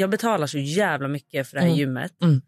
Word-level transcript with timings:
Jag 0.00 0.10
betalar 0.10 0.46
så 0.46 0.58
jävla 0.58 1.08
mycket 1.08 1.48
för 1.48 1.54
det 1.56 1.60
här 1.60 1.68
Mm. 1.68 1.78
gymmet. 1.78 2.12
Mm. 2.22 2.42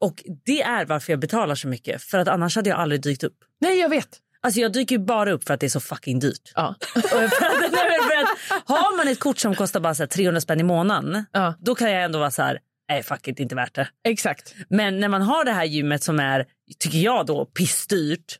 Och 0.00 0.22
det 0.44 0.62
är 0.62 0.84
varför 0.84 1.12
jag 1.12 1.20
betalar 1.20 1.54
så 1.54 1.68
mycket. 1.68 2.02
För 2.02 2.18
att 2.18 2.28
annars 2.28 2.56
hade 2.56 2.70
jag 2.70 2.78
aldrig 2.78 3.02
dykt 3.02 3.24
upp. 3.24 3.36
Nej, 3.60 3.78
jag 3.78 3.88
vet. 3.88 4.08
Alltså 4.40 4.60
jag 4.60 4.72
dyker 4.72 4.98
bara 4.98 5.32
upp 5.32 5.44
för 5.44 5.54
att 5.54 5.60
det 5.60 5.66
är 5.66 5.70
så 5.70 5.80
fucking 5.80 6.18
dyrt. 6.18 6.52
Ja. 6.54 6.74
För 6.94 7.00
att, 7.00 7.10
för 7.34 8.16
att, 8.22 8.62
har 8.64 8.96
man 8.96 9.08
ett 9.08 9.20
kort 9.20 9.38
som 9.38 9.54
kostar 9.54 9.80
bara 9.80 9.94
så 9.94 10.02
här 10.02 10.08
300 10.08 10.40
spänn 10.40 10.60
i 10.60 10.62
månaden, 10.62 11.24
Ja. 11.32 11.54
då 11.60 11.74
kan 11.74 11.90
jag 11.92 12.04
ändå 12.04 12.18
vara 12.18 12.30
så 12.30 12.42
här, 12.42 12.58
nej 12.88 13.02
fuck 13.02 13.28
it, 13.28 13.40
inte 13.40 13.54
värt 13.54 13.74
det. 13.74 13.88
Exakt. 14.08 14.54
Men 14.68 15.00
när 15.00 15.08
man 15.08 15.22
har 15.22 15.44
det 15.44 15.52
här 15.52 15.64
gymmet 15.64 16.02
som 16.02 16.20
är, 16.20 16.46
tycker 16.78 16.98
jag 16.98 17.26
då, 17.26 17.44
pissdyrt, 17.46 18.38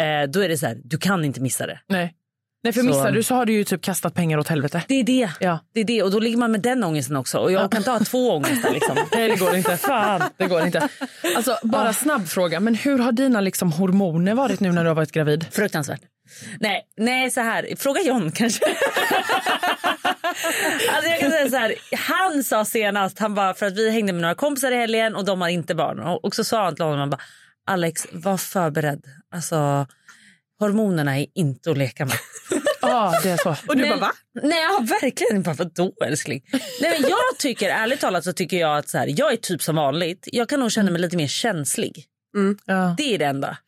eh, 0.00 0.30
då 0.30 0.40
är 0.40 0.48
det 0.48 0.58
så 0.58 0.66
här, 0.66 0.80
du 0.84 0.98
kan 0.98 1.24
inte 1.24 1.40
missa 1.40 1.66
det. 1.66 1.80
Nej. 1.88 2.14
Nej, 2.64 2.72
för 2.72 2.80
Så- 2.80 2.86
missar 2.86 3.12
du 3.12 3.22
så 3.22 3.34
har 3.34 3.46
du 3.46 3.52
ju 3.52 3.64
typ 3.64 3.82
kastat 3.82 4.14
pengar 4.14 4.38
åt 4.38 4.48
helvete. 4.48 4.82
Det 4.88 4.94
är 4.94 5.04
det. 5.04 5.30
Ja. 5.40 5.58
det, 5.74 5.80
är 5.80 5.84
det. 5.84 6.02
Och 6.02 6.10
då 6.10 6.20
ligger 6.20 6.38
man 6.38 6.52
med 6.52 6.60
den 6.60 6.84
ångesten 6.84 7.16
också. 7.16 7.38
Och 7.38 7.52
jag 7.52 7.70
kan 7.70 7.78
inte 7.78 7.90
ha 7.90 7.98
två 7.98 8.30
ångestar 8.30 8.70
liksom. 8.70 8.96
Nej, 9.12 9.28
det 9.28 9.36
går 9.36 9.56
inte. 9.56 9.76
Fan. 9.76 10.22
Det 10.36 10.46
går 10.46 10.66
inte. 10.66 10.88
Alltså, 11.36 11.58
bara 11.62 11.92
snabb 11.92 12.28
fråga. 12.28 12.60
Men 12.60 12.74
hur 12.74 12.98
har 12.98 13.12
dina 13.12 13.40
liksom, 13.40 13.72
hormoner 13.72 14.34
varit 14.34 14.60
nu 14.60 14.72
när 14.72 14.82
du 14.84 14.90
har 14.90 14.94
varit 14.94 15.12
gravid? 15.12 15.46
Fruktansvärt. 15.50 16.00
Nej, 16.60 16.82
nej, 16.96 17.30
så 17.30 17.40
här. 17.40 17.66
Fråga 17.78 18.00
John 18.02 18.32
kanske. 18.32 18.64
alltså 20.94 21.10
jag 21.10 21.20
kan 21.20 21.30
säga 21.30 21.50
så 21.50 21.56
här. 21.56 21.74
Han 21.96 22.44
sa 22.44 22.64
senast, 22.64 23.18
han 23.18 23.34
bara, 23.34 23.54
för 23.54 23.66
att 23.66 23.76
vi 23.76 23.90
hängde 23.90 24.12
med 24.12 24.22
några 24.22 24.34
kompisar 24.34 24.72
i 24.72 24.76
helgen 24.76 25.16
och 25.16 25.24
de 25.24 25.40
har 25.40 25.48
inte 25.48 25.74
barn. 25.74 26.00
Och, 26.00 26.24
och 26.24 26.34
så 26.34 26.44
sa 26.44 26.64
han 26.64 26.74
till 26.74 26.84
honom, 26.84 27.00
han 27.00 27.10
bara, 27.10 27.20
Alex 27.66 28.06
var 28.12 28.36
förberedd. 28.36 29.04
Alltså 29.34 29.86
hormonerna 30.62 31.18
är 31.20 31.26
inte 31.34 31.70
att 31.70 31.78
leka 31.78 32.04
med. 32.06 32.14
Ja, 32.84 33.20
det 33.22 33.30
är 33.30 33.36
så. 33.36 33.50
Och 33.68 33.76
du 33.76 33.82
Men- 33.82 33.88
bara 33.90 34.00
va? 34.00 34.12
Nej, 34.42 34.62
ja, 34.62 34.86
verkligen. 35.02 35.42
Bara, 35.42 35.54
vadå 35.54 35.92
älskling? 36.04 36.42
Nej, 36.80 37.00
men 37.00 37.10
jag 37.10 37.38
tycker, 37.38 37.68
ärligt 37.70 38.00
talat 38.00 38.24
så 38.24 38.32
tycker 38.32 38.56
jag 38.56 38.78
att 38.78 38.88
så 38.88 38.98
här, 38.98 39.14
jag 39.18 39.32
är 39.32 39.36
typ 39.36 39.62
som 39.62 39.76
vanligt. 39.76 40.28
Jag 40.32 40.48
kan 40.48 40.60
nog 40.60 40.72
känna 40.72 40.90
mig 40.90 41.00
lite 41.00 41.16
mer 41.16 41.26
känslig. 41.26 42.04
Ja. 42.66 42.94
Det 42.98 43.14
är 43.14 43.18
det 43.18 43.24
enda. 43.24 43.58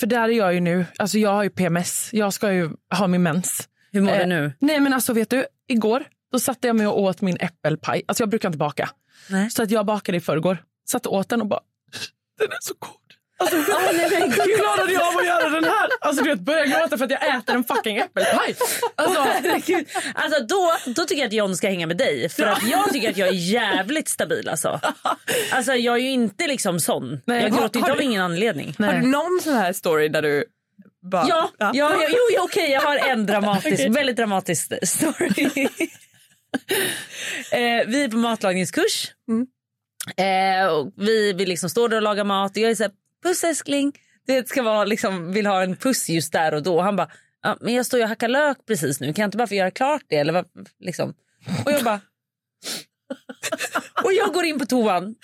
För 0.00 0.06
där 0.06 0.22
är 0.28 0.28
jag 0.28 0.54
ju 0.54 0.60
nu. 0.60 0.86
Alltså, 0.98 1.18
jag 1.18 1.30
har 1.30 1.42
ju 1.42 1.50
PMS. 1.50 2.08
Jag 2.12 2.32
ska 2.32 2.52
ju 2.52 2.70
ha 2.98 3.06
min 3.06 3.22
mens. 3.22 3.68
Hur 3.92 4.00
mår 4.00 4.12
du 4.12 4.18
Eh, 4.20 4.26
nu? 4.28 4.52
Nej, 4.58 4.80
men 4.80 4.92
alltså 4.92 5.12
vet 5.12 5.30
du, 5.30 5.46
igår 5.68 6.04
då 6.32 6.38
satte 6.40 6.66
jag 6.66 6.76
mig 6.76 6.86
och 6.86 7.00
åt 7.02 7.20
min 7.20 7.36
äppelpaj. 7.40 8.02
Alltså 8.08 8.22
jag 8.22 8.28
brukar 8.30 8.48
inte 8.48 8.58
baka. 8.58 8.90
Nej. 9.30 9.50
Så 9.50 9.62
att 9.62 9.70
jag 9.70 9.86
bakade 9.86 10.18
i 10.18 10.20
förrgår. 10.20 10.58
Satt 10.88 11.06
och 11.06 11.12
åt 11.14 11.28
den 11.28 11.40
och 11.40 11.46
bara, 11.46 11.60
den 12.38 12.48
är 12.48 12.58
så 12.60 12.74
god. 12.78 12.90
Alltså, 13.36 13.56
nej, 13.56 14.08
hur 14.10 14.56
klarade 14.58 14.92
jag 14.92 15.02
av 15.02 15.16
att 15.16 15.26
göra 15.26 15.50
den 15.50 15.64
här? 15.64 15.88
Alltså 16.00 16.22
du 16.24 16.30
vet, 16.30 16.40
börjar 16.40 16.66
gråta 16.66 16.98
för 16.98 17.04
att 17.04 17.10
jag 17.10 17.36
äter 17.36 17.54
en 17.54 17.64
fucking 17.64 17.96
äppelpaj. 17.96 18.56
Alltså. 18.94 19.20
Alltså 20.14 20.44
då, 20.44 20.72
då 20.86 21.04
tycker 21.04 21.22
jag 21.22 21.26
att 21.26 21.32
John 21.32 21.56
ska 21.56 21.68
hänga 21.68 21.86
med 21.86 21.96
dig. 21.96 22.28
För 22.28 22.42
att 22.42 22.68
jag 22.68 22.92
tycker 22.92 23.10
att 23.10 23.16
jag 23.16 23.28
är 23.28 23.32
jävligt 23.32 24.08
stabil. 24.08 24.48
Alltså, 24.48 24.80
alltså 25.52 25.72
jag 25.72 25.94
är 25.94 26.00
ju 26.00 26.10
inte 26.10 26.46
liksom 26.46 26.80
sån. 26.80 27.20
Nej. 27.24 27.42
jag 27.42 27.52
gråter 27.52 27.78
inte 27.78 27.92
av 27.92 28.02
ingen 28.02 28.22
anledning. 28.22 28.74
Har 28.78 28.92
du 28.92 29.06
någon 29.06 29.40
sån 29.42 29.54
här 29.54 29.72
story 29.72 30.08
där 30.08 30.22
du 30.22 30.44
bara... 31.10 31.26
Ja, 31.28 31.50
ja. 31.58 31.70
ja, 31.74 31.92
jo, 32.08 32.18
jo, 32.34 32.42
okej, 32.42 32.70
jag 32.70 32.80
har 32.80 32.96
en 32.96 33.26
dramatisk, 33.26 33.88
väldigt 33.88 34.16
dramatisk 34.16 34.72
story. 34.82 35.28
eh, 37.50 37.86
vi 37.86 38.04
är 38.04 38.08
på 38.08 38.16
matlagningskurs. 38.16 39.12
Eh, 40.16 40.66
och 40.66 40.92
vi, 40.96 41.32
vi 41.32 41.46
liksom 41.46 41.70
står 41.70 41.88
där 41.88 41.96
och 41.96 42.02
lagar 42.02 42.24
mat. 42.24 42.56
Jag 42.56 42.70
är 42.70 42.74
så 42.74 42.82
här, 42.82 42.92
puss 43.24 43.44
älskling. 43.44 43.92
Det 44.26 44.48
ska 44.48 44.62
vara 44.62 44.84
liksom, 44.84 45.32
vill 45.32 45.46
ha 45.46 45.62
en 45.62 45.76
puss 45.76 46.08
just 46.08 46.32
där 46.32 46.54
och 46.54 46.62
då. 46.62 46.80
Han 46.80 46.96
bara, 46.96 47.10
ja, 47.42 47.56
men 47.60 47.74
jag 47.74 47.86
står 47.86 47.98
ju 47.98 48.04
och 48.04 48.08
hackar 48.08 48.28
lök 48.28 48.66
precis 48.66 49.00
nu. 49.00 49.12
Kan 49.12 49.22
jag 49.22 49.26
inte 49.26 49.36
bara 49.36 49.46
få 49.46 49.54
göra 49.54 49.70
klart 49.70 50.02
det? 50.08 50.16
Eller 50.16 50.32
vad, 50.32 50.46
liksom. 50.80 51.14
Och 51.64 51.72
jag 51.72 51.84
bara... 51.84 52.00
Och 54.04 54.12
jag 54.12 54.32
går 54.32 54.44
in 54.44 54.58
på 54.58 54.66
toan 54.66 55.14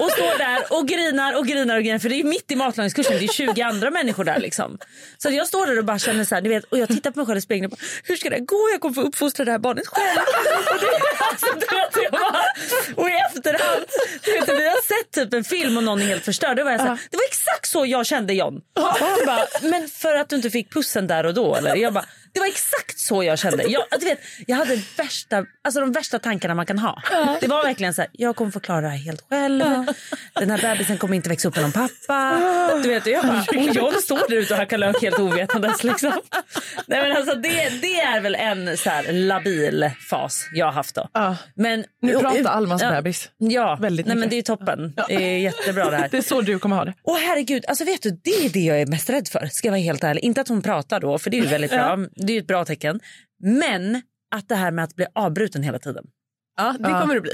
och 0.00 0.10
står 0.10 0.38
där 0.38 0.78
och 0.78 0.88
grinar 0.88 1.36
och 1.36 1.46
grinar 1.46 1.76
och 1.76 1.82
grinar 1.82 1.98
för 1.98 2.08
det 2.08 2.20
är 2.20 2.24
mitt 2.24 2.50
i 2.50 2.56
matlagningskursen, 2.56 3.18
det 3.18 3.24
är 3.24 3.28
20 3.28 3.62
andra 3.62 3.90
människor 3.90 4.24
där 4.24 4.38
liksom. 4.38 4.78
Så 5.18 5.30
jag 5.30 5.46
står 5.46 5.66
där 5.66 5.78
och 5.78 5.84
bara 5.84 5.98
känner 5.98 6.24
så 6.24 6.34
här, 6.34 6.42
vet, 6.42 6.64
och 6.64 6.78
jag 6.78 6.88
tittar 6.88 7.10
på 7.10 7.18
mig 7.18 7.26
själv 7.26 7.38
i 7.38 7.40
spegeln 7.40 7.64
och 7.64 7.70
bara, 7.70 7.84
hur 8.04 8.16
ska 8.16 8.30
det 8.30 8.40
gå? 8.40 8.68
Jag 8.72 8.80
kommer 8.80 8.94
få 8.94 9.00
uppfostra 9.00 9.44
det 9.44 9.50
här 9.50 9.58
barnet 9.58 9.86
själv. 9.86 10.18
Och, 10.72 10.80
det, 10.80 10.86
alltså, 11.30 12.00
jag 12.02 12.12
bara, 12.12 12.42
och 12.96 13.08
i 13.10 13.12
efterhand, 13.12 13.84
du 14.24 14.32
vet, 14.32 14.48
vi 14.48 14.68
har 14.68 14.82
sett 14.82 15.10
typ 15.10 15.34
en 15.34 15.44
film 15.44 15.76
och 15.76 15.84
någon 15.84 16.02
är 16.02 16.06
helt 16.06 16.24
förstörd. 16.24 16.56
Då 16.56 16.64
var 16.64 16.70
jag 16.70 16.80
så 16.80 16.86
här, 16.86 16.98
det 17.10 17.16
var 17.16 17.24
exakt 17.24 17.68
så 17.68 17.86
jag 17.86 18.06
kände 18.06 18.34
John. 18.34 18.54
Och 18.56 19.26
bara, 19.26 19.46
men 19.62 19.88
för 19.88 20.14
att 20.14 20.28
du 20.28 20.36
inte 20.36 20.50
fick 20.50 20.72
pussen 20.72 21.06
där 21.06 21.26
och 21.26 21.34
då 21.34 21.56
eller? 21.56 21.76
Jag 21.76 21.92
bara, 21.92 22.04
det 22.38 22.42
var 22.42 22.48
exakt 22.48 22.98
så 22.98 23.22
jag 23.24 23.38
kände. 23.38 23.62
Jag, 23.62 23.84
du 24.00 24.06
vet, 24.06 24.18
jag 24.46 24.56
hade 24.56 24.82
värsta, 24.96 25.46
alltså 25.64 25.80
de 25.80 25.92
värsta 25.92 26.18
tankarna 26.18 26.54
man 26.54 26.66
kan 26.66 26.78
ha. 26.78 27.02
Det 27.40 27.46
var 27.46 27.62
verkligen 27.62 27.94
så 27.94 28.02
här, 28.02 28.10
jag 28.12 28.36
kommer 28.36 28.50
få 28.50 28.60
klara 28.60 28.80
det 28.80 28.88
här 28.88 28.96
helt 28.96 29.24
själv. 29.28 29.64
Den 30.34 30.50
här 30.50 30.58
bebisen 30.62 30.98
kommer 30.98 31.16
inte 31.16 31.28
växa 31.28 31.48
upp 31.48 31.56
med 31.56 31.62
någon 31.62 31.72
pappa. 31.72 32.38
Du 32.82 32.88
vet, 32.88 33.06
jag, 33.06 33.24
bara, 33.26 33.40
och 33.40 33.74
jag 33.74 34.02
står 34.02 34.28
där 34.28 34.36
ute 34.36 34.54
och 34.54 34.58
hackar 34.58 34.78
lök 34.78 35.02
helt 35.02 35.18
ovetandes. 35.18 35.84
Liksom. 35.84 36.12
Nej, 36.86 37.02
men 37.02 37.16
alltså, 37.16 37.34
det, 37.34 37.68
det 37.82 38.00
är 38.00 38.20
väl 38.20 38.34
en 38.34 38.76
så 38.76 38.90
här 38.90 39.12
labil 39.12 39.90
fas 40.10 40.48
jag 40.54 40.66
har 40.66 40.72
haft. 40.72 40.94
Då. 40.94 41.08
Ja. 41.12 41.36
Men, 41.54 41.84
Nu 42.02 42.18
pratar 42.18 42.44
Almas 42.44 42.82
ja, 42.82 42.90
bebis. 42.90 43.30
Ja, 43.38 43.78
Väldigt 43.80 44.06
nej, 44.06 44.16
men 44.16 44.28
det 44.28 44.36
är 44.38 44.42
toppen. 44.42 44.94
Det 45.08 45.14
är 45.14 45.38
jättebra 45.38 45.90
det 45.90 45.96
här. 45.96 46.08
Det 46.10 46.18
är 46.18 46.22
så 46.22 46.40
du 46.40 46.58
kommer 46.58 46.76
ha 46.76 46.84
det. 46.84 46.94
Åh 47.02 47.18
herregud, 47.18 47.64
alltså 47.68 47.84
vet 47.84 48.02
du, 48.02 48.10
det 48.10 48.30
är 48.30 48.48
det 48.48 48.60
jag 48.60 48.80
är 48.80 48.86
mest 48.86 49.10
rädd 49.10 49.28
för. 49.28 49.46
Ska 49.52 49.68
jag 49.68 49.72
vara 49.72 49.80
helt 49.80 50.04
ärlig. 50.04 50.24
Inte 50.24 50.40
att 50.40 50.48
hon 50.48 50.62
pratar 50.62 51.00
då, 51.00 51.18
för 51.18 51.30
det 51.30 51.38
är 51.38 51.42
ju 51.42 51.48
väldigt 51.48 51.70
bra. 51.70 51.98
Det 52.28 52.32
är 52.32 52.34
ju 52.34 52.40
ett 52.40 52.46
bra 52.46 52.64
tecken. 52.64 53.00
Men 53.42 54.02
att 54.34 54.48
det 54.48 54.54
här 54.54 54.70
med 54.70 54.84
att 54.84 54.96
bli 54.96 55.06
avbruten 55.14 55.62
hela 55.62 55.78
tiden. 55.78 56.04
Ja, 56.56 56.74
det 56.78 56.88
Ja. 56.90 57.00
kommer 57.00 57.14
det 57.14 57.20
bli. 57.20 57.32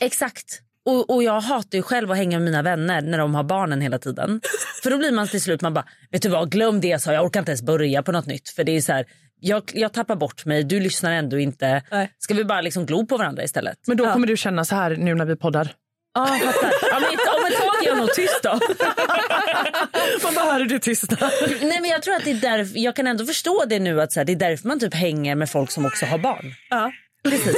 Exakt. 0.00 0.60
Och, 0.84 1.10
och 1.14 1.22
jag 1.22 1.40
hatar 1.40 1.78
ju 1.78 1.82
själv 1.82 2.10
att 2.10 2.16
hänga 2.16 2.38
med 2.38 2.44
mina 2.44 2.62
vänner 2.62 3.02
när 3.02 3.18
de 3.18 3.34
har 3.34 3.42
barnen 3.42 3.80
hela 3.80 3.98
tiden. 3.98 4.40
För 4.82 4.90
då 4.90 4.98
blir 4.98 5.12
man 5.12 5.28
till 5.28 5.42
slut, 5.42 5.60
man 5.62 5.74
bara, 5.74 5.84
vet 6.10 6.22
du 6.22 6.28
vad, 6.28 6.50
glöm 6.50 6.80
det 6.80 6.88
jag 6.88 7.00
sa, 7.00 7.12
jag 7.12 7.24
orkar 7.24 7.40
inte 7.40 7.50
ens 7.50 7.62
börja 7.62 8.02
på 8.02 8.12
något 8.12 8.26
nytt. 8.26 8.48
För 8.48 8.64
det 8.64 8.72
är 8.72 8.80
så 8.80 8.92
här, 8.92 9.06
jag, 9.40 9.70
jag 9.74 9.92
tappar 9.92 10.16
bort 10.16 10.44
mig, 10.44 10.64
du 10.64 10.80
lyssnar 10.80 11.12
ändå 11.12 11.38
inte. 11.38 11.82
Nej. 11.90 12.12
Ska 12.18 12.34
vi 12.34 12.44
bara 12.44 12.60
liksom 12.60 12.86
glo 12.86 13.06
på 13.06 13.16
varandra 13.16 13.44
istället? 13.44 13.78
Men 13.86 13.96
då 13.96 14.12
kommer 14.12 14.26
du 14.26 14.36
känna 14.36 14.64
så 14.64 14.74
här 14.74 14.96
nu 14.96 15.14
när 15.14 15.24
vi 15.24 15.36
poddar. 15.36 15.72
Ja, 16.16 16.36
jag 16.36 16.54
fattar. 16.54 16.72
Ja, 16.90 17.00
men 17.00 17.10
om 17.10 17.46
ett 17.46 17.58
tag 17.58 17.82
är 17.82 17.86
jag 17.88 17.96
nog 17.98 18.14
tyst 18.14 18.40
då. 18.42 18.50
Man 20.22 20.34
bara, 20.34 20.54
är 20.56 20.64
det 20.64 20.78
tysta. 20.78 21.16
Nej, 21.62 21.80
men 21.80 21.90
jag 21.90 22.02
tror 22.02 22.14
att 22.14 22.24
det 22.24 22.30
är 22.30 22.34
därför, 22.34 22.78
jag 22.78 22.96
kan 22.96 23.06
ändå 23.06 23.24
förstå 23.26 23.64
det 23.64 23.78
nu 23.78 24.00
att 24.00 24.12
så 24.12 24.20
här, 24.20 24.24
det 24.24 24.32
är 24.32 24.36
därför 24.36 24.68
man 24.68 24.80
typ 24.80 24.94
hänger 24.94 25.34
med 25.34 25.50
folk 25.50 25.70
som 25.70 25.86
också 25.86 26.06
har 26.06 26.18
barn. 26.18 26.54
Ja. 26.70 26.92
Precis. 27.24 27.56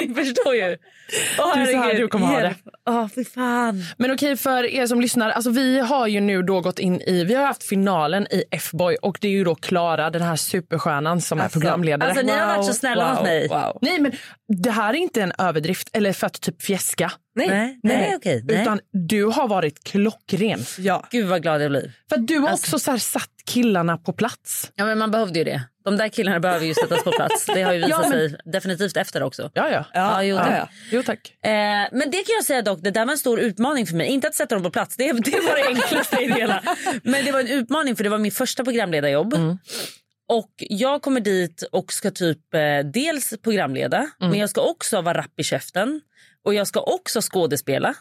ni, 0.08 0.14
förstår 0.14 0.54
ju. 0.54 0.76
Åh, 1.38 1.56
Det 1.56 1.62
är 1.62 1.66
så 1.72 1.78
här 1.78 1.94
du 1.94 2.08
kommer 2.08 2.26
ha 2.26 2.40
det. 2.40 2.54
Åh, 2.90 3.08
fy 3.14 3.24
fan. 3.24 3.84
Men 3.98 4.10
okej 4.10 4.36
för 4.36 4.64
er 4.64 4.86
som 4.86 5.00
lyssnar, 5.00 5.30
alltså 5.30 5.50
vi 5.50 5.78
har 5.80 6.06
ju 6.06 6.20
nu 6.20 6.42
då 6.42 6.60
gått 6.60 6.78
in 6.78 7.00
i, 7.00 7.24
vi 7.24 7.34
har 7.34 7.46
haft 7.46 7.62
finalen 7.62 8.26
i 8.30 8.44
F-boy 8.50 8.96
och 9.02 9.18
det 9.20 9.28
är 9.28 9.32
ju 9.32 9.44
då 9.44 9.54
Klara, 9.54 10.10
den 10.10 10.22
här 10.22 10.36
superstjärnan 10.36 11.20
som 11.20 11.40
är 11.40 11.48
programledare. 11.48 12.10
Alltså 12.10 12.26
ni 12.26 12.32
har 12.32 12.46
varit 12.46 12.66
så 12.66 12.72
snälla 12.74 13.14
mot 13.14 13.22
mig. 13.22 13.48
Wow. 13.48 13.78
Nej 13.82 13.98
men 14.00 14.12
det 14.62 14.70
här 14.70 14.90
är 14.94 14.98
inte 14.98 15.22
en 15.22 15.32
överdrift 15.38 15.88
eller 15.92 16.12
för 16.12 16.26
att 16.26 16.40
typ 16.40 16.62
fjäska. 16.62 17.12
Nej. 17.34 17.48
Nej, 17.48 17.78
nej, 17.82 18.14
okej. 18.16 18.42
nej. 18.44 18.62
Utan 18.62 18.80
du 18.92 19.24
har 19.24 19.48
varit 19.48 19.84
klockren. 19.84 20.60
Ja. 20.78 21.06
Gud 21.10 21.26
vad 21.28 21.42
glad 21.42 21.62
jag 21.62 21.70
blir. 21.70 21.92
För 22.08 22.16
du 22.16 22.38
har 22.38 22.48
Alltså- 22.48 22.64
också 22.76 22.78
så 22.78 22.90
här 22.90 22.98
satt 22.98 23.30
killarna 23.48 23.98
på 23.98 24.12
plats. 24.12 24.72
Ja, 24.74 24.84
men 24.84 24.98
man 24.98 25.10
behövde 25.10 25.38
ju 25.38 25.44
det. 25.44 25.62
De 25.84 25.96
där 25.96 26.08
killarna 26.08 26.40
behöver 26.40 26.66
ju 26.66 26.74
sättas 26.74 27.04
på 27.04 27.10
plats. 27.12 27.46
Det 27.46 27.62
har 27.62 27.72
ju 27.72 27.78
visat 27.84 27.90
Ja, 27.90 28.00
men- 28.08 28.10
sig 28.10 28.36
definitivt 28.44 28.96
efter 28.96 29.22
också. 29.22 29.50
Ja, 29.54 29.70
ja. 29.70 29.84
Ja, 29.94 30.22
jo, 30.22 30.36
tack. 30.36 30.50
ja. 30.58 30.68
Jo 30.90 31.02
tack. 31.02 31.32
Eh, 31.44 31.50
men 31.92 32.10
det 32.10 32.16
kan 32.16 32.34
jag 32.38 32.44
säga 32.44 32.62
dock, 32.62 32.78
det 32.82 32.90
där 32.90 33.04
var 33.04 33.12
en 33.12 33.18
stor 33.18 33.40
utmaning 33.40 33.86
för 33.86 33.94
mig. 33.94 34.06
Inte 34.06 34.28
att 34.28 34.34
sätta 34.34 34.54
dem 34.54 34.64
på 34.64 34.70
plats, 34.70 34.96
det, 34.96 35.12
det 35.12 35.30
var 35.40 35.56
det 35.62 35.68
enklaste 35.68 36.16
i 36.22 36.26
det 36.26 36.34
hela. 36.34 36.62
Men 37.02 37.24
det 37.24 37.32
var 37.32 37.40
en 37.40 37.48
utmaning 37.48 37.96
för 37.96 38.04
det 38.04 38.10
var 38.10 38.18
min 38.18 38.32
första 38.32 38.64
programledarjobb. 38.64 39.34
Och 40.28 40.50
jag 40.58 41.02
kommer 41.02 41.20
dit 41.20 41.62
och 41.72 41.92
ska 41.92 42.10
typ 42.10 42.54
eh, 42.54 42.60
dels 42.92 43.34
programleda, 43.44 44.10
men 44.18 44.34
jag 44.34 44.50
ska 44.50 44.60
också 44.60 45.00
vara 45.00 45.18
rapp 45.18 45.40
i 45.40 45.44
käften. 45.44 46.00
Och 46.44 46.54
jag 46.54 46.66
ska 46.66 46.80
också 46.80 47.20
skådespela. 47.22 47.94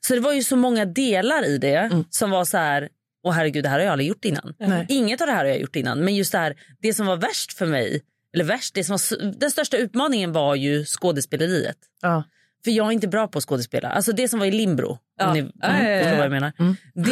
Så 0.00 0.14
det 0.14 0.20
var 0.20 0.32
ju 0.32 0.42
så 0.42 0.56
många 0.56 0.84
delar 0.84 1.44
i 1.46 1.58
det 1.58 1.90
som 2.10 2.30
var 2.30 2.44
så 2.44 2.56
här, 2.58 2.88
åh 3.24 3.32
herregud 3.32 3.64
det 3.64 3.68
här 3.68 3.78
har 3.78 3.84
jag 3.84 3.92
aldrig 3.92 4.08
gjort 4.08 4.24
innan. 4.24 4.54
Nej. 4.58 4.86
Inget 4.88 5.20
av 5.20 5.26
det 5.26 5.32
här 5.32 5.38
har 5.44 5.50
jag 5.50 5.60
gjort 5.60 5.76
innan. 5.76 5.98
Men 6.04 6.14
just 6.14 6.32
det 6.32 6.38
här, 6.38 6.54
det 6.82 6.94
som 6.94 7.06
var 7.06 7.16
värst 7.16 7.52
för 7.52 7.66
mig, 7.66 8.02
eller 8.34 8.44
värst, 8.44 8.74
det 8.74 8.84
som 8.84 8.92
var, 8.92 9.32
den 9.32 9.50
största 9.50 9.76
utmaningen 9.76 10.32
var 10.32 10.54
ju 10.54 10.84
skådespeleriet. 10.84 11.76
Ja. 12.02 12.24
För 12.64 12.70
jag 12.70 12.86
är 12.86 12.90
inte 12.90 13.08
bra 13.08 13.28
på 13.28 13.38
att 13.38 13.44
skådespela. 13.44 13.88
Alltså 13.88 14.12
det 14.12 14.28
som 14.28 14.38
var 14.38 14.46
i 14.46 14.50
Limbro, 14.50 14.98
Ja. 15.18 15.26
om 15.28 15.32
ni 15.34 15.40
ja, 15.60 15.68
förstår 16.02 16.16
vad 16.16 16.24
jag 16.24 16.30
menar. 16.30 16.52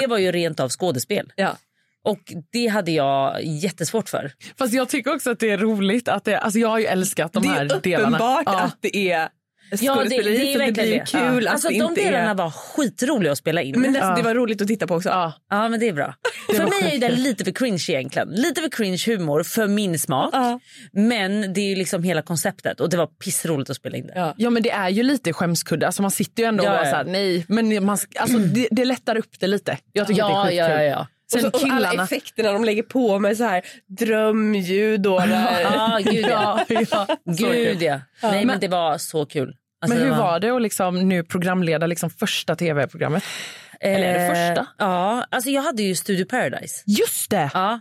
Det 0.00 0.06
var 0.06 0.18
ju 0.18 0.32
rent 0.32 0.60
av 0.60 0.68
skådespel. 0.68 1.32
Ja. 1.36 1.56
Och 2.04 2.32
det 2.52 2.66
hade 2.66 2.90
jag 2.90 3.44
jättesvårt 3.44 4.08
för. 4.08 4.32
Fast 4.58 4.74
jag 4.74 4.88
tycker 4.88 5.14
också 5.14 5.30
att 5.30 5.38
det 5.38 5.50
är 5.50 5.58
roligt. 5.58 6.08
att 6.08 6.24
det, 6.24 6.38
alltså 6.38 6.58
Jag 6.58 6.68
har 6.68 6.78
ju 6.78 6.84
älskat 6.86 7.32
de 7.32 7.42
Det 7.42 7.48
här 7.48 7.64
är 7.64 7.80
delarna. 7.80 8.08
uppenbart 8.08 8.42
Ja. 8.46 8.60
att 8.60 8.76
det 8.80 9.10
är 9.12 9.28
Ja, 9.80 9.94
det, 9.94 10.08
det 10.08 10.16
är 10.16 10.22
så 10.22 10.28
det 10.28 10.58
verkligen 10.58 10.72
blir 10.72 10.98
det. 10.98 11.06
kul 11.06 11.46
att 11.46 11.52
Alltså 11.52 11.68
det 11.68 11.78
de 11.78 11.94
delarna 11.94 12.30
är... 12.30 12.34
var 12.34 12.50
skitroliga 12.50 13.32
att 13.32 13.38
spela 13.38 13.62
in. 13.62 13.80
Men 13.80 13.92
det, 13.92 14.14
det 14.16 14.22
var 14.22 14.34
roligt 14.34 14.62
att 14.62 14.68
titta 14.68 14.86
på 14.86 14.94
också. 14.94 15.08
Ja. 15.08 15.32
Ja 15.50 15.68
men 15.68 15.80
det 15.80 15.88
är 15.88 15.92
bra. 15.92 16.14
för 16.56 16.64
mig 16.64 16.88
är 16.90 16.92
ju 16.92 16.98
det 16.98 17.08
lite 17.10 17.44
för 17.44 17.52
cringe 17.52 17.84
egentligen. 17.88 18.28
Lite 18.28 18.60
för 18.60 18.68
cringe 18.68 19.02
humor 19.06 19.42
för 19.42 19.66
min 19.66 19.98
smak. 19.98 20.30
Ja. 20.32 20.60
Men 20.92 21.52
det 21.52 21.60
är 21.60 21.68
ju 21.68 21.74
liksom 21.76 22.02
hela 22.02 22.22
konceptet 22.22 22.80
och 22.80 22.90
det 22.90 22.96
var 22.96 23.06
pissroligt 23.06 23.70
att 23.70 23.76
spela 23.76 23.96
in 23.96 24.06
det. 24.06 24.12
Ja. 24.16 24.34
Ja 24.36 24.50
men 24.50 24.62
det 24.62 24.70
är 24.70 24.88
ju 24.88 25.02
lite 25.02 25.32
skämskudde. 25.32 25.86
Alltså 25.86 26.02
man 26.02 26.10
sitter 26.10 26.42
ju 26.42 26.48
ändå 26.48 26.64
Ja, 26.64 26.70
och 26.70 26.76
bara 26.76 26.84
ja. 26.84 26.90
så 26.90 26.96
här, 26.96 27.04
nej. 27.04 27.44
Men 27.48 27.84
man, 27.84 27.98
alltså, 28.18 28.38
det, 28.38 28.68
det 28.70 28.84
lättar 28.84 29.16
upp 29.18 29.40
det 29.40 29.46
lite. 29.46 29.78
Jag 29.92 30.06
tycker 30.06 30.22
att 30.22 30.28
det 30.48 30.54
är 30.54 30.56
Ja, 30.56 30.64
skitkul. 30.68 30.76
ja, 30.76 30.82
ja, 30.82 30.90
ja. 30.90 31.06
Sen 31.32 31.46
och, 31.46 31.60
så, 31.60 31.66
och 31.66 31.72
alla 31.72 32.04
effekterna 32.04 32.52
de 32.52 32.64
lägger 32.64 32.82
på 32.82 33.18
med 33.18 33.36
så 33.36 33.44
här 33.44 33.62
drömljud 33.86 35.06
och. 35.06 35.22
Ja, 35.62 35.98
gud 36.04 36.26
ja. 36.30 36.64
ja, 36.68 37.06
Gud 37.24 37.82
ja. 37.82 38.00
Nej 38.22 38.44
men 38.44 38.60
det 38.60 38.68
var 38.68 38.98
så 38.98 39.26
kul. 39.26 39.56
Alltså, 39.82 39.98
Men 39.98 40.06
hur 40.06 40.14
det 40.14 40.22
var 40.22 40.40
det 40.40 40.50
att 40.50 40.62
liksom 40.62 41.08
nu 41.08 41.24
programleda 41.24 41.86
liksom 41.86 42.10
första 42.10 42.56
tv-programmet? 42.56 43.22
Eller 43.80 44.04
är 44.04 44.18
det 44.20 44.28
första? 44.28 44.60
Eh, 44.60 44.66
Ja, 44.78 45.26
alltså 45.30 45.50
jag 45.50 45.62
hade 45.62 45.82
ju 45.82 45.94
Studio 45.94 46.24
Paradise. 46.24 46.82
Just 46.86 47.30
det! 47.30 47.50
Ja. 47.54 47.80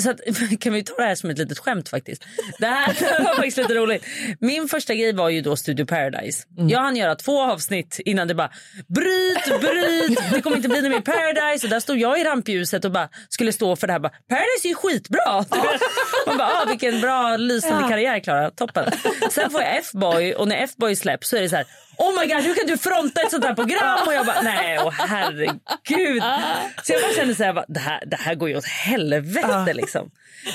Så 0.00 0.10
att, 0.10 0.20
kan 0.60 0.72
vi 0.72 0.82
ta 0.82 0.94
det 0.96 1.02
här 1.02 1.14
som 1.14 1.30
ett 1.30 1.38
litet 1.38 1.58
skämt 1.58 1.88
faktiskt. 1.88 2.24
Det 2.58 2.66
här 2.66 2.86
var 3.24 3.34
faktiskt 3.34 3.56
lite 3.56 3.74
roligt. 3.74 4.04
Min 4.40 4.68
första 4.68 4.94
grej 4.94 5.12
var 5.12 5.28
ju 5.28 5.40
då 5.40 5.56
Studio 5.56 5.86
Paradise. 5.86 6.44
Jag 6.68 6.80
hann 6.80 6.96
göra 6.96 7.14
två 7.14 7.42
avsnitt 7.42 8.00
innan 8.04 8.28
det 8.28 8.34
bara 8.34 8.50
bryt, 8.88 9.60
bryt, 9.60 10.18
det 10.32 10.40
kommer 10.42 10.56
inte 10.56 10.68
bli 10.68 10.82
något 10.82 10.90
mer 10.90 11.00
Paradise. 11.00 11.66
Och 11.66 11.70
där 11.70 11.80
stod 11.80 11.98
jag 11.98 12.20
i 12.20 12.24
rampljuset 12.24 12.84
och 12.84 12.92
bara 12.92 13.08
skulle 13.28 13.52
stå 13.52 13.76
för 13.76 13.86
det 13.86 13.92
här. 13.92 14.00
Bara, 14.00 14.12
Paradise 14.28 14.64
är 14.64 14.68
ju 14.68 14.74
skitbra. 14.74 15.38
Vet. 15.38 15.50
Man 16.26 16.38
bara, 16.38 16.48
ah, 16.48 16.64
vilken 16.68 17.00
bra 17.00 17.36
lysande 17.36 17.88
karriär 17.88 18.18
Klara, 18.18 18.50
toppen. 18.50 18.92
Sen 19.30 19.50
får 19.50 19.60
jag 19.62 19.76
F-boy 19.76 20.34
och 20.34 20.48
när 20.48 20.56
F-boy 20.56 20.96
släpps 20.96 21.28
så 21.28 21.36
är 21.36 21.40
det 21.40 21.48
så 21.48 21.56
här 21.56 21.66
Oh 21.98 22.20
my 22.20 22.26
god, 22.34 22.42
hur 22.44 22.54
kan 22.54 22.66
du 22.66 22.76
fronta 22.78 23.20
ett 23.20 23.30
sånt 23.30 23.44
här 23.44 23.54
program? 23.54 23.98
Och 24.06 24.14
jag 24.14 24.26
bara, 24.26 24.40
nej, 24.42 24.78
åh 24.84 24.92
herregud. 24.92 26.22
Så 26.84 26.92
jag 26.92 27.02
bara 27.02 27.12
kände 27.16 27.34
så 27.34 27.44
här, 27.44 27.52
bara, 27.52 27.64
det 27.68 27.80
här, 27.80 28.02
det 28.06 28.16
här 28.16 28.34
går 28.34 28.48
ju 28.48 28.56
åt 28.56 28.64
helvete 28.66 29.74
liksom. 29.74 30.10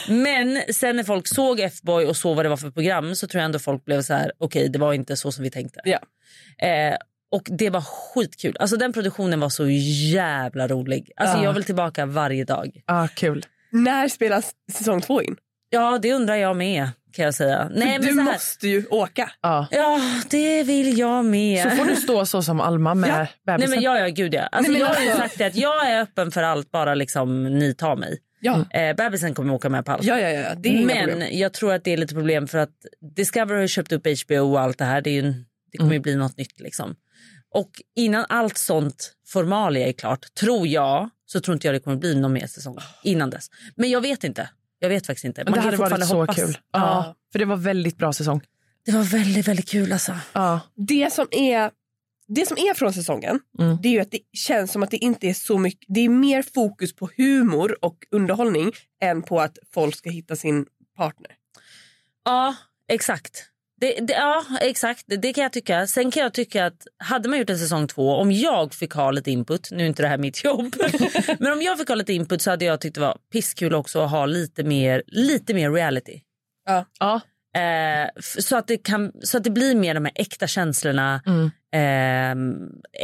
Men 0.09 0.61
sen 0.73 0.95
när 0.95 1.03
folk 1.03 1.27
såg 1.27 1.59
F-boy 1.59 2.05
och 2.05 2.17
såg 2.17 2.35
vad 2.35 2.45
det 2.45 2.49
var 2.49 2.57
för 2.57 2.71
program 2.71 3.15
så 3.15 3.27
tror 3.27 3.39
jag 3.39 3.45
ändå 3.45 3.59
folk 3.59 3.85
blev 3.85 4.01
så 4.01 4.13
här, 4.13 4.31
okej 4.37 4.69
det 4.69 4.79
var 4.79 4.93
inte 4.93 5.15
så 5.17 5.31
som 5.31 5.43
vi 5.43 5.49
tänkte. 5.51 5.79
Ja. 5.83 5.99
Eh, 6.67 6.95
och 7.31 7.43
det 7.45 7.69
var 7.69 7.81
skitkul. 7.81 8.57
Alltså 8.59 8.77
den 8.77 8.93
produktionen 8.93 9.39
var 9.39 9.49
så 9.49 9.67
jävla 10.13 10.67
rolig. 10.67 11.11
Alltså 11.15 11.37
Ja. 11.37 11.43
jag 11.43 11.53
vill 11.53 11.63
tillbaka 11.63 12.05
varje 12.05 12.43
dag. 12.43 12.81
Ja, 12.87 13.07
kul. 13.15 13.45
När 13.71 14.07
spelas 14.07 14.51
säsong 14.71 15.01
två 15.01 15.21
in? 15.21 15.35
Ja, 15.69 15.99
det 16.01 16.13
undrar 16.13 16.35
jag 16.35 16.55
med 16.55 16.89
kan 17.13 17.25
jag 17.25 17.33
säga. 17.33 17.69
Nej, 17.75 17.87
men 17.99 18.01
du 18.01 18.13
så 18.13 18.21
här, 18.21 18.33
måste 18.33 18.67
ju 18.67 18.85
åka. 18.89 19.31
Ja. 19.41 19.67
Ja, 19.71 20.01
det 20.29 20.63
vill 20.63 20.97
jag 20.97 21.25
med. 21.25 21.63
Så 21.63 21.69
får 21.69 21.85
du 21.85 21.95
stå 21.95 22.25
så 22.25 22.41
som 22.41 22.61
Alma 22.61 22.93
med 22.93 23.09
Ja. 23.09 23.17
Nej 23.17 23.29
bebisen. 23.45 23.69
men 23.69 23.81
ja, 23.81 23.99
ja 23.99 24.07
gud 24.07 24.33
ja. 24.33 24.41
Alltså, 24.41 24.71
Nej, 24.71 24.79
men 24.81 24.87
jag 24.89 24.95
har 24.95 25.01
ju 25.03 25.09
alltså- 25.09 25.21
sagt 25.23 25.37
det 25.37 25.45
att 25.45 25.55
jag 25.55 25.89
är 25.89 26.01
öppen 26.01 26.31
för 26.31 26.43
allt 26.43 26.71
bara 26.71 26.95
liksom 26.95 27.43
ni 27.43 27.73
tar 27.73 27.95
mig. 27.95 28.17
Ja. 28.43 28.65
Eh, 28.73 28.95
bebisen 28.95 29.33
kommer 29.33 29.53
åka 29.53 29.69
med 29.69 29.85
på 29.85 29.91
allt. 29.91 30.03
Ja, 30.03 30.19
ja, 30.19 30.29
ja. 30.29 30.55
Det 30.57 30.69
är 30.69 30.85
men 30.85 31.09
problem. 31.09 31.27
jag 31.39 31.53
tror 31.53 31.73
att 31.73 31.83
det 31.83 31.93
är 31.93 31.97
lite 31.97 32.13
problem 32.15 32.47
för 32.47 32.57
att 32.57 32.69
Discovery 33.15 33.59
har 33.59 33.67
köpt 33.67 33.91
upp 33.91 34.07
HBO 34.27 34.51
och 34.51 34.59
allt 34.61 34.77
det 34.77 34.85
här. 34.85 35.01
Det, 35.01 35.09
är 35.09 35.13
ju, 35.13 35.19
en- 35.27 35.45
det 35.71 35.77
kommer 35.77 35.93
ju 35.93 35.99
bli 35.99 36.15
något 36.15 36.37
nytt 36.37 36.59
liksom. 36.59 36.95
Och 37.53 37.69
innan 37.95 38.25
allt 38.29 38.57
sånt 38.57 39.11
formalia 39.27 39.87
är 39.87 39.91
klart, 39.93 40.33
tror 40.39 40.67
jag, 40.67 41.09
så 41.25 41.39
tror 41.41 41.53
inte 41.53 41.67
jag 41.67 41.75
det 41.75 41.79
kommer 41.79 41.97
bli 41.97 42.15
någon 42.15 42.33
mer 42.33 42.47
säsong 42.47 42.77
innan 43.03 43.29
dess. 43.29 43.47
Men 43.75 43.89
jag 43.89 44.01
vet 44.01 44.23
inte. 44.23 44.49
Jag 44.83 44.89
vet 44.89 45.07
faktiskt 45.07 45.25
inte. 45.25 45.43
Men 45.43 45.53
det 45.53 45.59
hade 45.59 45.77
varit 45.77 46.07
så 46.07 46.19
hoppas. 46.19 46.35
kul. 46.35 46.57
Ja. 46.71 46.79
Ja. 46.79 47.15
För 47.31 47.39
det 47.39 47.45
var 47.45 47.55
väldigt 47.55 47.97
bra 47.97 48.13
säsong. 48.13 48.41
Det 48.85 48.91
var 48.91 49.03
väldigt, 49.03 49.47
väldigt 49.47 49.69
kul 49.69 49.91
alltså. 49.93 50.13
Ja. 50.33 50.59
Det 50.75 51.13
som 51.13 51.27
är 51.31 51.71
det 52.27 52.45
som 52.45 52.57
är 52.57 52.73
från 52.73 52.93
säsongen 52.93 53.39
Mm. 53.59 53.77
det 53.81 53.87
är 53.87 53.91
ju 53.91 53.99
att 53.99 54.11
det 54.11 54.19
känns 54.33 54.71
som 54.71 54.83
att 54.83 54.91
det 54.91 54.97
inte 54.97 55.27
är 55.27 55.33
så 55.33 55.57
mycket. 55.57 55.85
Det 55.87 55.99
är 55.99 56.09
mer 56.09 56.41
fokus 56.53 56.95
på 56.95 57.09
humor 57.17 57.77
och 57.85 57.97
underhållning 58.11 58.71
än 59.01 59.21
på 59.21 59.41
att 59.41 59.57
folk 59.73 59.95
ska 59.95 60.09
hitta 60.09 60.35
sin 60.35 60.65
partner. 60.97 61.31
Ja, 62.25 62.55
exakt. 62.87 63.43
Det, 63.81 63.99
det, 64.01 64.13
ja, 64.13 64.45
exakt. 64.61 65.03
Det, 65.07 65.33
kan 65.33 65.41
jag 65.43 65.51
tycka. 65.53 65.87
Sen 65.87 66.11
kan 66.11 66.23
jag 66.23 66.33
tycka 66.33 66.65
att 66.65 66.87
hade 66.97 67.29
man 67.29 67.39
gjort 67.39 67.49
en 67.49 67.57
säsong 67.59 67.87
två, 67.87 68.15
om 68.15 68.31
jag 68.31 68.73
fick 68.73 68.93
ha 68.93 69.11
lite 69.11 69.31
input, 69.31 69.71
nu 69.71 69.83
är 69.83 69.87
inte 69.87 70.01
det 70.03 70.07
här 70.07 70.17
mitt 70.17 70.43
jobb, 70.43 70.75
men 71.39 71.51
om 71.51 71.61
jag 71.61 71.77
fick 71.79 71.87
ha 71.87 71.95
lite 71.95 72.13
input 72.13 72.41
så 72.41 72.49
hade 72.49 72.65
jag 72.65 72.81
tyckt 72.81 72.95
det 72.95 73.01
var 73.01 73.17
pisskul 73.31 73.73
också 73.75 73.99
att 74.01 74.11
ha 74.11 74.25
lite 74.25 74.63
mer, 74.63 75.03
lite 75.07 75.53
mer 75.53 75.71
reality. 75.71 76.19
Ja. 76.99 77.21
Eh, 77.55 78.03
f- 78.19 78.35
så, 78.43 78.55
att 78.57 78.67
det 78.67 78.77
kan, 78.77 79.11
så 79.23 79.37
att 79.37 79.43
det 79.43 79.49
blir 79.49 79.75
mer 79.75 79.93
de 79.93 80.05
här 80.05 80.11
äkta 80.15 80.47
känslorna, 80.47 81.21
eh, 81.75 82.35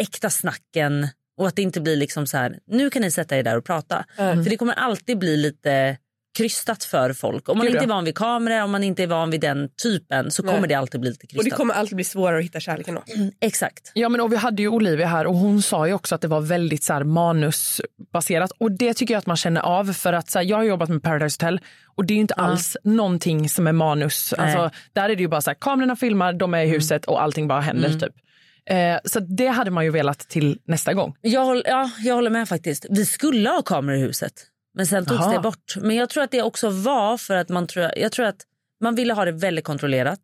äkta 0.01 0.29
snacken 0.29 1.07
och 1.39 1.47
att 1.47 1.55
det 1.55 1.61
inte 1.61 1.81
blir 1.81 1.95
liksom 1.95 2.27
så 2.27 2.37
här, 2.37 2.59
nu 2.67 2.89
kan 2.89 3.01
ni 3.01 3.11
sätta 3.11 3.37
er 3.37 3.43
där 3.43 3.57
och 3.57 3.65
prata. 3.65 4.05
För 4.43 4.49
det 4.49 4.57
kommer 4.57 4.73
alltid 4.73 5.17
bli 5.19 5.37
lite 5.37 5.97
krystat 6.37 6.83
för 6.83 7.13
folk. 7.13 7.49
Om 7.49 7.57
man 7.57 7.67
Gud, 7.67 7.75
inte 7.75 7.85
är 7.85 7.89
van 7.89 8.03
vid 8.05 8.15
kameror, 8.15 8.63
om 8.63 8.71
man 8.71 8.83
inte 8.83 9.03
är 9.03 9.07
van 9.07 9.29
vid 9.31 9.41
den 9.41 9.69
typen 9.83 10.31
så 10.31 10.43
Nej. 10.43 10.55
kommer 10.55 10.67
det 10.67 10.75
alltid 10.75 11.01
bli 11.01 11.09
lite 11.09 11.23
Och 11.25 11.27
det 11.33 11.39
krystat. 11.39 11.57
kommer 11.57 11.73
alltid 11.73 11.95
bli 11.95 12.03
svårare 12.05 12.37
att 12.37 12.43
hitta 12.43 12.59
kärleken 12.59 12.95
då. 12.95 13.03
Exakt. 13.41 13.91
Ja, 13.93 14.09
men 14.09 14.21
och 14.21 14.31
vi 14.31 14.35
hade 14.35 14.61
ju 14.61 14.67
Olivia 14.67 15.07
här 15.07 15.27
och 15.27 15.35
hon 15.35 15.61
sa 15.61 15.87
ju 15.87 15.93
också 15.93 16.15
att 16.15 16.21
det 16.21 16.27
var 16.27 16.41
väldigt 16.41 16.83
så 16.83 16.93
här, 16.93 17.03
manusbaserat. 17.03 18.51
Och 18.57 18.71
det 18.71 18.93
tycker 18.93 19.13
jag 19.13 19.19
att 19.19 19.25
man 19.25 19.37
känner 19.37 19.61
av 19.61 19.93
för 19.93 20.13
att 20.13 20.29
så 20.29 20.39
här, 20.39 20.45
jag 20.45 20.57
har 20.57 20.63
jobbat 20.63 20.89
med 20.89 21.03
Paradise 21.03 21.35
Hotel 21.45 21.59
och 21.95 22.05
det 22.05 22.13
är 22.13 22.15
ju 22.15 22.21
inte 22.21 22.33
alls 22.33 22.77
någonting 22.83 23.49
som 23.49 23.67
är 23.67 23.71
manus. 23.71 24.33
Nej. 24.37 24.45
Alltså, 24.45 24.79
där 24.93 25.09
är 25.09 25.15
det 25.15 25.21
ju 25.21 25.27
bara 25.27 25.41
så 25.41 25.49
här, 25.49 25.57
kamerorna 25.61 25.95
filmar, 25.95 26.33
de 26.33 26.53
är 26.53 26.61
i 26.61 26.67
huset 26.67 27.05
och 27.05 27.21
allting 27.21 27.47
bara 27.47 27.61
händer 27.61 27.89
typ. 27.89 28.13
Eh, 28.69 28.97
så 29.05 29.19
det 29.19 29.47
hade 29.47 29.71
man 29.71 29.83
ju 29.85 29.91
velat 29.91 30.19
till 30.19 30.59
nästa 30.65 30.93
gång. 30.93 31.15
Jag, 31.21 31.45
håll, 31.45 31.63
ja, 31.65 31.91
jag 31.99 32.15
håller 32.15 32.29
med 32.29 32.49
faktiskt. 32.49 32.85
Vi 32.89 33.05
skulle 33.05 33.49
ha 33.49 33.61
kameror 33.61 33.97
i 33.97 34.01
huset. 34.01 34.33
Men 34.77 34.87
sen 34.87 35.05
togs 35.05 35.19
Jaha. 35.19 35.33
det 35.33 35.39
bort. 35.39 35.75
Men 35.81 35.95
jag 35.95 36.09
tror 36.09 36.23
att 36.23 36.31
det 36.31 36.41
också 36.41 36.69
var 36.69 37.17
för 37.17 37.35
att 37.35 37.49
man 37.49 37.67
tror, 37.67 37.91
jag 37.95 38.11
tror 38.11 38.25
att 38.25 38.41
man 38.81 38.95
ville 38.95 39.13
ha 39.13 39.25
det 39.25 39.31
väldigt 39.31 39.65
kontrollerat. 39.65 40.19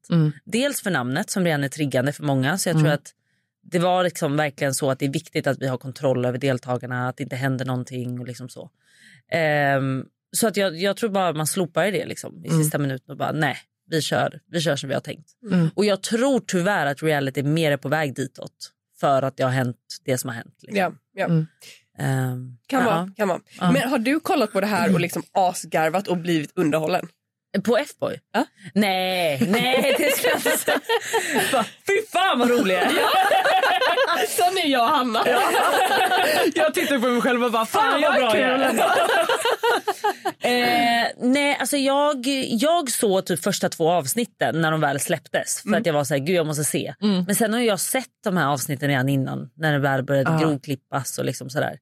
Dels 0.46 0.82
för 0.82 0.92
namnet 0.92 1.30
som 1.30 1.46
redan 1.46 1.64
är 1.64 1.70
triggande 1.70 2.14
för 2.14 2.24
många. 2.24 2.58
Så 2.58 2.70
jag 2.70 2.80
tror 2.80 2.90
att 2.90 3.14
det 3.64 3.80
var 3.80 4.04
liksom 4.04 4.38
verkligen 4.38 4.74
så 4.74 4.92
att 4.92 5.00
det 5.00 5.06
är 5.06 5.12
viktigt 5.12 5.48
att 5.48 5.62
vi 5.62 5.68
har 5.68 5.78
kontroll 5.78 6.26
över 6.26 6.38
deltagarna. 6.38 7.08
Att 7.08 7.18
det 7.18 7.24
inte 7.24 7.36
händer 7.36 7.66
någonting 7.66 8.20
och 8.20 8.28
liksom 8.28 8.50
så. 8.50 8.70
Ehm, 9.32 10.06
så 10.36 10.48
att 10.48 10.58
jag, 10.58 10.78
jag 10.78 10.98
tror 10.98 11.10
bara 11.10 11.34
man 11.34 11.48
slopar 11.48 11.86
det 11.86 12.06
liksom, 12.06 12.46
i 12.46 12.50
sista 12.50 12.78
minuten 12.78 13.12
och 13.12 13.18
bara 13.18 13.32
nej, 13.32 13.58
vi 13.90 14.02
kör, 14.02 14.40
vi 14.48 14.62
kör 14.62 14.76
som 14.76 14.90
vi 14.90 14.94
har 14.94 15.02
tänkt. 15.02 15.30
Och 15.76 15.86
jag 15.86 16.02
tror 16.02 16.40
tyvärr 16.48 16.86
att 16.86 17.04
reality 17.04 17.44
mer 17.44 17.72
är 17.72 17.78
på 17.78 17.90
väg 17.90 18.16
ditåt. 18.16 18.72
För 19.00 19.22
att 19.22 19.38
det 19.38 19.44
har 19.44 19.52
hänt 19.52 19.78
det 20.06 20.18
som 20.18 20.28
har 20.28 20.36
hänt. 20.36 20.56
Liksom. 20.62 20.78
Ja, 20.78 20.94
ja. 21.14 21.46
Ehm, 22.00 22.58
Kan, 22.68 22.80
ja. 22.84 22.86
vara, 22.86 23.10
kan 23.18 23.28
vara. 23.28 23.40
Men 23.72 23.90
har 23.90 23.98
du 23.98 24.20
kollat 24.20 24.52
på 24.54 24.62
det 24.62 24.68
här 24.68 24.94
och 24.94 25.00
liksom 25.00 25.24
asgarvat 25.32 26.08
och 26.08 26.18
blivit 26.18 26.52
underhållen? 26.56 27.08
På 27.64 27.78
F-boy? 27.78 28.20
Ja. 28.34 28.46
Nej, 28.74 29.48
nej 29.48 29.96
det 29.98 30.18
ska 30.18 30.28
jag 30.28 30.38
inte 30.38 30.58
säga. 30.58 30.80
Fy 31.88 32.02
fan 32.14 32.40
vad 32.40 32.50
rolig 32.50 32.76
jag 32.76 32.84
är. 32.84 34.28
Sån 34.28 34.58
är 34.64 34.68
jag 34.68 34.82
och 34.84 34.90
Hanna. 34.90 35.24
Jag 36.56 36.74
tittar 36.74 37.00
på 37.00 37.08
mig 37.08 37.22
själv 37.22 37.44
och 37.44 37.52
bara, 37.52 37.66
Fan 37.66 38.02
vad 38.02 38.16
bra 38.16 38.38
jag 38.38 38.50
är. 38.50 38.74
eh, 40.40 41.08
nej, 41.20 41.58
alltså 41.60 41.78
jag, 41.78 42.28
jag 42.50 42.90
såg 42.92 43.26
typ 43.26 43.44
första 43.44 43.70
två 43.70 43.92
avsnitten 43.92 44.62
när 44.62 44.72
de 44.72 44.82
väl 44.82 45.00
släpptes. 45.00 45.62
För 45.62 45.70
att 45.78 45.86
jag 45.86 45.94
var 45.94 46.04
så 46.04 46.14
här, 46.14 46.22
gud 46.22 46.36
jag 46.36 46.46
måste 46.48 46.64
se. 46.64 46.94
Men 47.28 47.36
sen 47.36 47.54
har 47.54 47.60
jag 47.60 47.80
sett 47.80 48.08
de 48.24 48.38
här 48.38 48.48
avsnitten 48.48 48.90
redan 48.90 49.10
innan. 49.10 49.50
När 49.56 49.74
det 49.74 49.80
väl 49.80 50.04
började 50.04 50.32
grovklippas 50.44 51.18
och 51.18 51.26
liksom 51.26 51.50
sådär. 51.50 51.78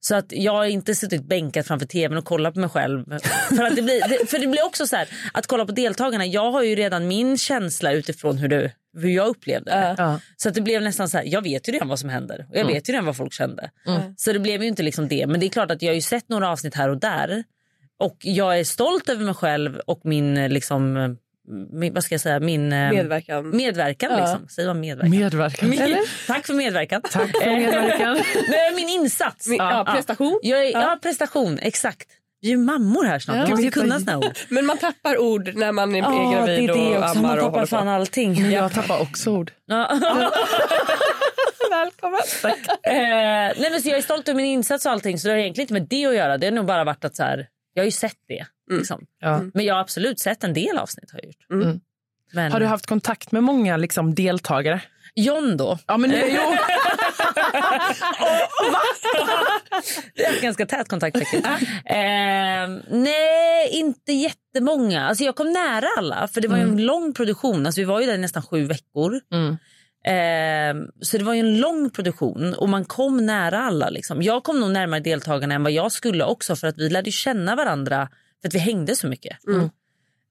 Så 0.00 0.14
att 0.14 0.26
jag 0.28 0.52
har 0.52 0.64
inte 0.64 0.94
suttit 0.94 1.24
bänkat 1.24 1.66
framför 1.66 1.86
tvn 1.86 2.18
och 2.18 2.24
kollat 2.24 2.54
på 2.54 2.60
mig 2.60 2.68
själv. 2.68 3.04
För, 3.56 3.64
att 3.64 3.76
det, 3.76 3.82
blir, 3.82 4.26
för 4.26 4.38
det 4.38 4.46
blir 4.46 4.64
också 4.64 4.86
så 4.86 4.96
här, 4.96 5.08
att 5.32 5.46
kolla 5.46 5.66
på 5.66 5.72
deltagarna. 5.72 6.26
Jag 6.26 6.50
har 6.50 6.62
ju 6.62 6.74
redan 6.74 7.08
min 7.08 7.38
känsla 7.38 7.92
utifrån 7.92 8.38
hur, 8.38 8.48
det, 8.48 8.72
hur 8.98 9.08
jag 9.08 9.28
upplevde 9.28 9.70
det. 9.70 9.94
Ja. 9.98 10.20
Så 10.36 10.48
att 10.48 10.54
det 10.54 10.60
blev 10.60 10.82
nästan 10.82 11.08
så 11.08 11.16
här, 11.18 11.24
jag 11.24 11.42
vet 11.42 11.68
ju 11.68 11.72
redan 11.72 11.88
vad 11.88 11.98
som 11.98 12.08
händer. 12.08 12.46
Och 12.50 12.56
jag 12.56 12.64
vet 12.66 12.88
ju 12.88 12.92
redan 12.92 13.06
vad 13.06 13.16
folk 13.16 13.32
kände. 13.32 13.70
Så 14.16 14.32
det 14.32 14.38
blev 14.38 14.62
ju 14.62 14.68
inte 14.68 14.82
liksom 14.82 15.08
det. 15.08 15.26
Men 15.26 15.40
det 15.40 15.46
är 15.46 15.50
klart 15.50 15.70
att 15.70 15.82
jag 15.82 15.90
har 15.90 15.94
ju 15.94 16.00
sett 16.00 16.28
några 16.28 16.50
avsnitt 16.50 16.74
här 16.74 16.88
och 16.88 16.98
där. 16.98 17.44
Och 18.00 18.16
jag 18.20 18.58
är 18.60 18.64
stolt 18.64 19.08
över 19.08 19.24
mig 19.24 19.34
själv 19.34 19.78
och 19.78 20.00
min, 20.04 20.34
liksom, 20.34 21.16
min, 21.72 21.94
vad 21.94 22.04
ska 22.04 22.14
jag 22.14 22.20
säga, 22.20 22.40
min 22.40 22.72
eh, 22.72 22.90
Medverkan. 22.90 23.56
medverkan. 23.56 24.10
Ja. 24.12 24.18
Liksom. 24.20 24.48
Säger 24.48 24.68
man 24.68 24.80
medverkan? 24.80 25.10
Medverkan. 25.10 25.68
Min- 25.70 26.06
Tack 26.26 26.46
för 26.46 26.54
medverkan. 26.54 27.02
Tack 27.02 27.30
för 27.42 27.50
medverkan. 27.56 28.14
Nej, 28.48 28.74
min 28.74 28.88
insats. 28.88 29.46
Min- 29.48 29.58
ja, 29.58 29.86
prestation. 29.94 30.40
Jag 30.42 30.66
är, 30.66 30.72
ja. 30.72 30.98
prestation, 31.02 31.58
exakt. 31.62 32.08
Vi 32.40 32.52
är 32.52 32.56
mammor 32.56 33.04
här 33.04 33.18
snart. 33.18 33.36
Ja. 33.36 33.44
Vi 33.44 33.50
måste 33.50 33.70
kunna 33.80 34.00
såna 34.00 34.18
ord. 34.18 34.38
Men 34.48 34.66
man 34.66 34.78
tappar 34.78 35.18
ord 35.18 35.50
när 35.54 35.72
man 35.72 35.94
är, 35.94 35.98
Ja, 35.98 36.12
är 36.12 36.46
det 36.46 36.56
gravid 36.56 36.70
är 36.70 36.74
det 36.74 36.98
och 36.98 37.08
ammar 37.08 37.22
Man 37.22 37.30
och 37.30 37.36
tappar 37.44 37.50
håller 37.50 37.66
fan 37.66 37.84
på. 37.86 37.90
allting. 37.90 38.50
Jag 38.50 38.72
tappar 38.72 39.00
också 39.02 39.30
ord. 39.30 39.52
Ja. 39.66 40.00
Välkommen. 41.70 42.20
Eh, 42.82 42.92
nej 43.60 43.68
men 43.70 43.82
så 43.82 43.88
jag 43.88 43.98
är 43.98 44.02
stolt 44.02 44.28
över 44.28 44.36
min 44.36 44.46
insats 44.46 44.86
och 44.86 44.92
allting 44.92 45.18
så 45.18 45.28
det 45.28 45.34
har 45.34 45.38
egentligen 45.38 45.64
inte 45.64 45.72
med 45.74 45.86
det 45.90 46.06
att 46.06 46.14
göra. 46.14 46.38
Det 46.38 46.46
har 46.46 46.52
nog 46.52 46.66
bara 46.66 46.84
varit 46.84 47.04
att 47.04 47.16
så 47.16 47.22
här, 47.22 47.46
jag 47.78 47.82
har 47.82 47.86
ju 47.86 47.92
sett 47.92 48.18
det. 48.28 48.46
Liksom. 48.70 49.06
Ja. 49.20 49.42
Men 49.54 49.64
jag 49.64 49.74
har 49.74 49.80
absolut 49.80 50.20
sett 50.20 50.44
en 50.44 50.54
del 50.54 50.78
avsnitt. 50.78 51.10
Har, 51.10 51.20
jag 51.22 51.26
gjort. 51.26 51.64
Mm. 51.64 51.80
Men, 52.32 52.52
Har 52.52 52.60
du 52.60 52.66
haft 52.66 52.86
kontakt 52.86 53.32
med 53.32 53.42
många 53.42 53.76
liksom, 53.76 54.14
deltagare? 54.14 54.82
John 55.14 55.56
då? 55.56 55.78
Ja, 55.86 55.96
men, 55.96 56.10
jo. 56.10 56.42
Det 60.14 60.24
är 60.24 60.42
ganska 60.42 60.66
tät 60.66 60.88
kontakt 60.88 61.18
faktiskt. 61.18 61.46
eh, 61.84 62.68
nej, 62.90 63.68
inte 63.70 64.12
jättemånga. 64.12 65.08
Alltså 65.08 65.24
jag 65.24 65.36
kom 65.36 65.52
nära 65.52 65.86
alla 65.98 66.28
för 66.28 66.40
det 66.40 66.48
var 66.48 66.56
ju 66.56 66.62
en 66.62 66.86
lång 66.86 67.14
produktion. 67.14 67.66
Alltså 67.66 67.80
vi 67.80 67.84
var 67.84 68.00
ju 68.00 68.06
där 68.06 68.14
i 68.14 68.18
nästan 68.18 68.42
sju 68.42 68.64
veckor. 68.64 69.20
Mm. 69.32 69.56
Eh, 70.08 70.74
så 71.00 71.18
det 71.18 71.24
var 71.24 71.34
ju 71.34 71.40
en 71.40 71.60
lång 71.60 71.90
produktion 71.90 72.54
och 72.54 72.68
man 72.68 72.84
kom 72.84 73.26
nära 73.26 73.58
alla. 73.58 73.90
Liksom. 73.90 74.22
Jag 74.22 74.44
kom 74.44 74.60
nog 74.60 74.70
närmare 74.70 75.00
deltagarna 75.00 75.54
än 75.54 75.62
vad 75.62 75.72
jag 75.72 75.92
skulle 75.92 76.24
också 76.24 76.56
för 76.56 76.66
att 76.66 76.78
vi 76.78 76.88
lärde 76.88 77.10
känna 77.10 77.56
varandra 77.56 78.08
för 78.40 78.48
att 78.48 78.54
vi 78.54 78.58
hängde 78.58 78.96
så 78.96 79.08
mycket. 79.08 79.36
Ja, 79.42 79.52
du 79.52 79.70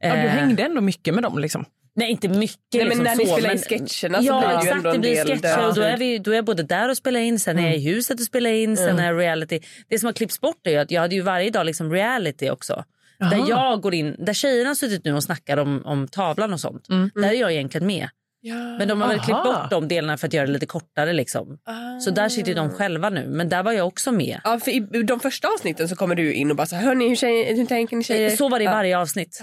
Eh, 0.03 0.13
hängde 0.13 0.63
ändå 0.63 0.81
mycket 0.81 1.13
med 1.13 1.23
dem. 1.23 1.39
Liksom. 1.39 1.65
Nej, 1.95 2.11
inte 2.11 2.27
mycket. 2.27 2.59
Nej, 2.73 2.85
men 2.85 2.89
liksom 2.89 3.03
när 3.03 3.15
ni 3.15 3.25
så, 3.25 3.33
spelar 3.33 3.51
in 3.51 3.59
sketcherna 3.59 4.17
så 4.17 4.25
ja, 4.27 4.39
blir 4.39 4.47
det 4.47 4.53
ju 4.53 4.59
exakt, 4.59 4.75
ändå 4.75 4.89
en 4.89 4.95
det 4.95 4.99
blir 4.99 5.15
del 5.15 5.27
sketcher 5.27 5.67
och 5.67 5.75
då 5.75 5.81
är, 5.81 5.97
vi, 5.97 6.17
då 6.17 6.31
är 6.31 6.35
jag 6.35 6.45
både 6.45 6.63
där 6.63 6.89
och 6.89 6.97
spelar 6.97 7.19
in, 7.19 7.39
sen 7.39 7.59
är 7.59 7.67
jag 7.67 7.75
i 7.75 7.79
huset 7.79 8.19
och 8.19 8.25
spelar 8.25 8.49
in, 8.49 8.77
sen 8.77 8.99
är 8.99 9.05
jag 9.05 9.19
reality. 9.19 9.59
Det 9.87 9.99
som 9.99 10.05
har 10.05 10.13
klippts 10.13 10.41
bort 10.41 10.67
är 10.67 10.71
ju 10.71 10.77
att 10.77 10.91
jag 10.91 11.01
hade 11.01 11.15
ju 11.15 11.21
varje 11.21 11.49
dag 11.49 11.65
liksom 11.65 11.91
reality 11.91 12.49
också. 12.49 12.83
Där 13.19 13.45
jag 13.49 13.81
går 13.81 13.93
in, 13.93 14.15
där 14.19 14.33
tjejerna 14.33 14.69
har 14.69 14.75
suttit 14.75 15.05
nu 15.05 15.13
och 15.13 15.23
snackar 15.23 15.57
om, 15.57 15.81
om 15.85 16.07
tavlan 16.07 16.53
och 16.53 16.59
sånt. 16.59 16.87
Där 17.15 17.29
är 17.29 17.33
jag 17.33 17.51
egentligen 17.51 17.87
med. 17.87 18.09
Men 18.53 18.87
de 18.87 19.01
har 19.01 19.07
väl 19.07 19.17
Aha. 19.17 19.25
klippt 19.25 19.43
bort 19.43 19.69
de 19.69 19.87
delarna 19.87 20.17
för 20.17 20.27
att 20.27 20.33
göra 20.33 20.45
det 20.45 20.51
lite 20.53 20.65
kortare. 20.65 21.13
Liksom. 21.13 21.57
Så 22.03 22.11
där 22.11 22.29
sitter 22.29 22.55
de 22.55 22.69
själva 22.69 23.09
nu. 23.09 23.27
Men 23.27 23.49
där 23.49 23.63
var 23.63 23.71
jag 23.71 23.87
också 23.87 24.11
med. 24.11 24.41
Ja, 24.43 24.59
för 24.59 24.71
I 24.71 25.03
de 25.03 25.19
första 25.19 25.47
avsnitten 25.47 25.89
så 25.89 25.95
kommer 25.95 26.15
du 26.15 26.33
in 26.33 26.51
och 26.51 26.57
bara 26.57 26.67
så 26.67 26.75
här, 26.75 26.83
hörni 26.83 27.09
hur, 27.09 27.15
tjej, 27.15 27.55
hur 27.57 27.65
tänker 27.65 27.95
ni 27.95 28.03
tjejer? 28.03 28.29
Så 28.29 28.49
var 28.49 28.59
det 28.59 28.63
i 28.63 28.65
Ja. 28.65 28.71
varje 28.71 28.97
avsnitt. 28.97 29.41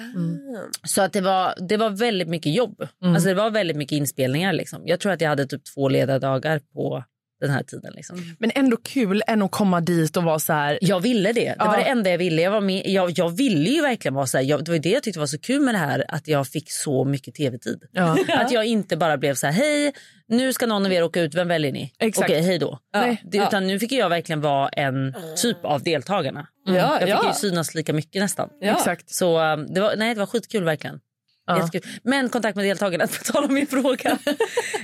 Så 0.83 1.03
att 1.03 1.13
det, 1.13 1.21
var, 1.21 1.55
det 1.69 1.77
var 1.77 1.91
väldigt 1.91 2.29
mycket 2.29 2.55
jobb. 2.55 2.89
Alltså 3.05 3.29
det 3.29 3.35
var 3.35 3.51
väldigt 3.51 3.77
mycket 3.77 3.97
inspelningar. 3.97 4.53
Liksom. 4.53 4.83
Jag 4.85 5.01
tror 5.01 5.13
att 5.13 5.21
jag 5.21 5.29
hade 5.29 5.47
typ 5.47 5.63
två 5.75 5.89
ledardagar 5.89 6.61
på 6.75 7.05
den 7.47 7.55
här 7.55 7.63
tiden. 7.63 7.93
Liksom. 7.97 8.37
Men 8.39 8.51
ändå 8.55 8.77
kul 8.77 9.23
än 9.27 9.43
att 9.43 9.51
komma 9.51 9.81
dit 9.81 10.17
och 10.17 10.23
vara 10.23 10.39
så 10.39 10.53
här... 10.53 10.79
Jag 10.81 11.01
ville 11.01 11.33
det. 11.33 11.55
Det 11.59 11.65
var 11.65 11.67
Ja. 11.67 11.77
det 11.77 11.83
enda 11.91 12.11
jag 12.11 12.19
ville. 12.19 12.43
Jag, 12.43 12.51
var 12.51 12.61
med, 12.61 12.83
jag, 12.87 13.11
jag 13.19 13.37
ville 13.37 13.71
ju 13.71 13.83
verkligen 13.83 14.15
vara 14.15 14.27
så 14.27 14.39
här. 14.39 14.45
Jag, 14.45 14.65
det 14.65 14.71
var 14.71 14.79
det 14.79 14.91
jag 14.91 15.03
tyckte 15.03 15.21
var 15.21 15.27
så 15.27 15.39
kul 15.39 15.61
med 15.61 15.75
det 15.75 15.79
här. 15.79 16.05
Att 16.09 16.29
jag 16.29 16.49
fick 16.49 16.71
så 16.73 17.05
mycket 17.05 17.35
tv-tid. 17.35 17.83
Ja. 17.93 18.19
Att 18.29 18.53
jag 18.53 18.65
inte 18.65 18.97
bara 18.97 19.17
blev 19.17 19.35
så 19.35 19.47
här, 19.47 19.53
hej 19.53 19.93
nu 20.29 20.53
ska 20.53 20.67
någon 20.67 20.87
av 20.87 20.93
er 20.93 21.03
åka 21.03 21.21
ut, 21.21 21.35
vem 21.35 21.49
väljer 21.49 21.73
ni? 21.73 21.93
Exakt. 21.99 22.31
Okej, 22.31 22.43
hej 22.43 22.59
då. 22.59 22.79
Nej. 22.95 23.23
Det, 23.25 23.39
utan 23.39 23.67
nu 23.67 23.79
fick 23.79 23.93
jag 23.93 24.09
verkligen 24.09 24.41
vara 24.41 24.69
en 24.69 25.15
typ 25.37 25.65
av 25.65 25.83
deltagarna. 25.83 26.47
Ja, 26.67 26.73
Jag 26.75 27.01
fick 27.01 27.09
ja. 27.09 27.27
ju 27.29 27.35
synas 27.35 27.75
lika 27.75 27.93
mycket 27.93 28.23
nästan. 28.23 28.49
Ja. 28.61 28.73
Exakt. 28.73 29.11
Så 29.11 29.41
um, 29.41 29.75
det 29.75 29.81
var, 29.81 29.97
nej, 29.97 30.15
det 30.15 30.21
var 30.21 30.27
skitkul 30.27 30.65
verkligen. 30.65 31.01
Ja. 31.47 31.69
Men 32.03 32.29
kontakt 32.29 32.57
med 32.57 32.65
deltagarna, 32.65 33.07
på 33.25 33.33
tal 33.33 33.45
om 33.45 33.55
min 33.55 33.67
fråga. 33.67 34.11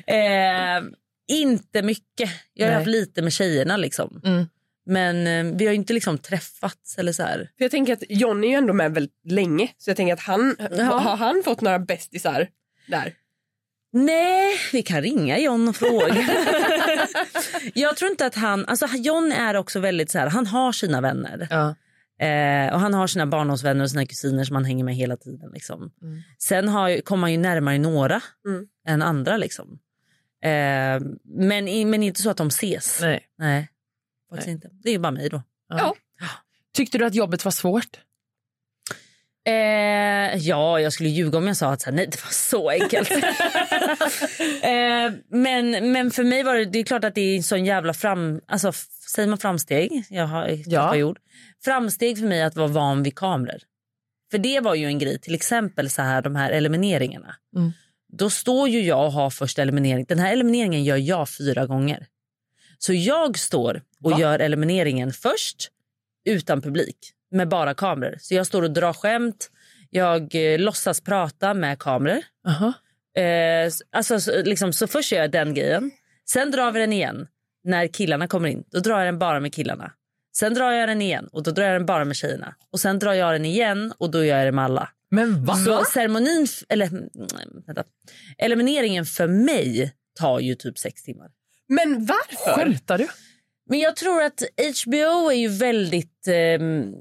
eh, 0.06 0.82
inte 1.30 1.82
mycket. 1.82 2.30
Jag 2.54 2.66
har 2.66 2.70
Nej. 2.70 2.78
haft 2.78 2.86
lite 2.90 3.22
med 3.22 3.32
tjejerna 3.32 3.76
liksom. 3.76 4.20
Mm. 4.24 4.46
Men 4.86 5.26
eh, 5.26 5.56
vi 5.58 5.66
har 5.66 5.72
inte 5.74 5.92
liksom 5.92 6.18
träffats 6.18 6.98
eller 6.98 7.12
så 7.12 7.22
här. 7.22 7.38
För 7.58 7.64
jag 7.64 7.70
tänker 7.70 7.92
att 7.92 8.02
John 8.08 8.44
är 8.44 8.48
ju 8.48 8.54
ändå 8.54 8.72
med 8.72 8.94
väldigt 8.94 9.20
länge 9.24 9.68
så 9.78 9.90
jag 9.90 9.96
tänker 9.96 10.14
att 10.14 10.20
han, 10.20 10.56
har 10.78 11.16
han 11.16 11.42
fått 11.44 11.60
några 11.60 11.78
bästisar 11.78 12.48
där? 12.86 13.14
Nej, 13.92 14.56
vi 14.72 14.82
kan 14.82 15.02
ringa 15.02 15.38
John 15.38 15.68
och 15.68 15.76
fråga. 15.76 16.14
jag 17.74 17.96
tror 17.96 18.10
inte 18.10 18.26
att 18.26 18.34
han... 18.34 18.66
Alltså 18.66 18.86
John 18.86 19.32
är 19.32 19.56
också 19.56 19.80
väldigt 19.80 20.10
så 20.10 20.18
här, 20.18 20.26
han 20.26 20.46
har 20.46 20.72
sina 20.72 21.00
vänner. 21.00 21.46
Ja. 21.50 21.74
Eh, 22.26 22.72
och 22.74 22.80
han 22.80 22.94
har 22.94 23.06
sina 23.06 23.26
barndomsvänner 23.26 23.82
och 23.84 23.90
sina 23.90 24.06
kusiner 24.06 24.44
som 24.44 24.56
han 24.56 24.64
hänger 24.64 24.84
med 24.84 24.94
hela 24.94 25.16
tiden. 25.16 25.50
Liksom. 25.54 25.90
Sen 26.38 26.68
har, 26.68 26.88
ju- 26.88 27.02
kommer 27.02 27.22
han 27.22 27.32
ju 27.32 27.38
närmare 27.38 27.78
några 27.78 28.20
Mm. 28.46 28.66
än 28.88 29.02
andra. 29.02 29.36
Liksom. 29.36 29.78
Eh, 30.44 31.00
men, 31.24 31.90
men 31.90 32.02
inte 32.02 32.22
så 32.22 32.30
att 32.30 32.36
de 32.36 32.48
ses. 32.48 33.00
Nej. 33.00 33.26
Nej, 33.38 33.68
faktiskt 34.30 34.48
inte. 34.48 34.70
Det 34.72 34.88
är 34.88 34.92
ju 34.92 34.98
bara 34.98 35.12
mig 35.12 35.28
då. 35.28 35.42
Ja. 35.68 35.94
Tyckte 36.76 36.98
du 36.98 37.04
att 37.04 37.14
jobbet 37.14 37.44
var 37.44 37.52
svårt? 37.52 37.98
Eh, 39.46 40.36
ja, 40.36 40.80
jag 40.80 40.92
skulle 40.92 41.08
ljuga 41.08 41.38
om 41.38 41.46
jag 41.46 41.56
sa 41.56 41.72
att 41.72 41.80
så 41.80 41.90
här, 41.90 41.96
nej, 41.96 42.06
det 42.06 42.24
var 42.24 42.30
så 42.30 42.70
enkelt. 42.70 43.10
eh, 44.62 45.20
men, 45.28 45.92
men 45.92 46.10
för 46.10 46.24
mig 46.24 46.42
var 46.42 46.54
det, 46.54 46.64
det 46.64 46.78
är 46.78 46.84
klart 46.84 47.04
att 47.04 47.14
det 47.14 47.20
är 47.20 47.36
en 47.36 47.42
sån 47.42 47.64
jävla 47.64 47.94
fram... 47.94 48.40
Alltså, 48.46 48.72
säger 49.14 49.28
man 49.28 49.38
framsteg? 49.38 50.04
Jag 50.10 50.26
har 50.26 50.48
Ja. 50.48 50.62
ja. 50.66 50.96
gjort. 50.96 51.18
Framsteg 51.64 52.18
för 52.18 52.26
mig 52.26 52.42
att 52.42 52.56
vara 52.56 52.68
van 52.68 53.02
vid 53.02 53.14
kameror. 53.14 53.58
För 54.30 54.38
det 54.38 54.60
var 54.60 54.74
ju 54.74 54.86
en 54.86 54.98
grej, 54.98 55.18
till 55.20 55.34
exempel 55.34 55.90
så 55.90 56.02
här 56.02 56.22
de 56.22 56.36
här 56.36 56.50
elimineringarna. 56.50 57.36
Mm. 57.56 57.72
Då 58.12 58.30
står 58.30 58.68
ju 58.68 58.80
jag 58.80 59.06
och 59.06 59.12
har 59.12 59.30
första 59.30 59.62
eliminering. 59.62 60.04
Den 60.08 60.18
här 60.18 60.32
elimineringen 60.32 60.84
gör 60.84 60.96
jag 60.96 61.28
fyra 61.28 61.66
gånger. 61.66 62.06
Så 62.78 62.92
jag 62.92 63.38
står 63.38 63.82
och 64.04 64.10
Va? 64.10 64.20
gör 64.20 64.38
elimineringen 64.38 65.12
först 65.12 65.68
utan 66.24 66.62
publik 66.62 66.96
med 67.30 67.48
bara 67.48 67.74
kameror. 67.74 68.16
Så 68.20 68.34
jag 68.34 68.46
står 68.46 68.62
och 68.62 68.70
drar 68.70 68.92
skämt, 68.92 69.50
jag 69.90 70.34
eh, 70.34 70.58
låtsas 70.58 71.00
prata 71.00 71.54
med 71.54 71.78
kameror. 71.78 72.22
Aha. 72.46 72.72
Eh, 73.16 73.22
s- 73.66 73.82
alltså, 73.92 74.20
så, 74.20 74.42
liksom, 74.42 74.72
så 74.72 74.86
först 74.86 75.12
gör 75.12 75.20
jag 75.20 75.30
den 75.30 75.54
grejen. 75.54 75.90
Sen 76.30 76.50
drar 76.50 76.72
vi 76.72 76.80
den 76.80 76.92
igen 76.92 77.26
när 77.64 77.86
killarna 77.86 78.26
kommer 78.28 78.48
in. 78.48 78.64
Då 78.70 78.80
drar 78.80 78.98
jag 78.98 79.06
den 79.06 79.18
bara 79.18 79.40
med 79.40 79.54
killarna. 79.54 79.92
Sen 80.36 80.54
drar 80.54 80.72
jag 80.72 80.88
den 80.88 81.02
igen 81.02 81.28
och 81.32 81.42
då 81.42 81.50
drar 81.50 81.64
jag 81.64 81.74
den 81.74 81.86
bara 81.86 82.04
med 82.04 82.16
tjejerna. 82.16 82.54
Och 82.72 82.80
sen 82.80 82.98
drar 82.98 83.12
jag 83.12 83.34
den 83.34 83.44
igen 83.44 83.92
och 83.98 84.10
då 84.10 84.24
gör 84.24 84.36
jag 84.38 84.46
det 84.46 84.52
med 84.52 84.64
alla. 84.64 84.88
Men 85.10 85.44
va? 85.44 85.54
Så 85.54 85.84
ceremonin, 85.84 86.46
eller 86.68 86.86
mm, 86.86 87.08
vänta. 87.66 87.84
Elimineringen 88.38 89.06
för 89.06 89.26
mig 89.26 89.94
tar 90.18 90.40
ju 90.40 90.54
typ 90.54 90.78
sex 90.78 91.02
timmar. 91.02 91.28
Men 91.68 92.06
varför? 92.06 92.52
Skämtar 92.52 92.98
du? 92.98 93.08
Men 93.68 93.78
jag 93.78 93.96
tror 93.96 94.22
att 94.22 94.42
HBO 94.84 95.30
är 95.30 95.36
ju 95.36 95.48
väldigt... 95.48 96.28
ehm, 96.28 96.94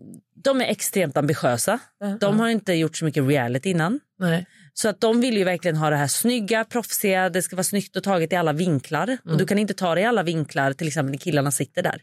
de 0.44 0.62
är 0.62 0.66
extremt 0.66 1.18
ambitiösa. 1.18 1.80
De 2.20 2.40
har 2.40 2.50
inte 2.50 2.74
gjort 2.74 2.98
så 2.98 3.06
mycket 3.06 3.24
reality 3.28 3.70
innan. 3.70 4.00
Nej. 4.20 4.46
Så 4.74 4.90
att 4.90 5.02
de 5.02 5.22
vill 5.22 5.38
ju 5.38 5.44
verkligen 5.44 5.78
ha 5.78 5.90
det 5.90 5.96
här 5.96 6.08
snygga, 6.08 6.66
proffsiga, 6.66 7.30
det 7.30 7.42
ska 7.42 7.56
vara 7.56 7.64
snyggt 7.64 7.96
och 7.96 8.04
taget 8.04 8.34
i 8.34 8.36
alla 8.36 8.54
vinklar. 8.54 9.18
Och 9.26 9.38
du 9.38 9.46
kan 9.46 9.60
inte 9.60 9.74
ta 9.74 9.96
det 9.96 10.02
i 10.02 10.06
alla 10.06 10.24
vinklar 10.24 10.74
till 10.74 10.88
exempel 10.88 11.12
när 11.12 11.18
killarna 11.18 11.52
sitter 11.52 11.84
där. 11.84 12.02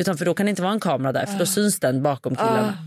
Utan 0.00 0.16
för 0.18 0.24
då 0.24 0.34
kan 0.34 0.46
det 0.46 0.50
inte 0.50 0.62
vara 0.62 0.72
en 0.72 0.80
kamera 0.80 1.12
där 1.12 1.26
för 1.26 1.38
då 1.38 1.46
syns 1.46 1.80
den 1.80 2.02
bakom 2.02 2.36
killarna. 2.36 2.78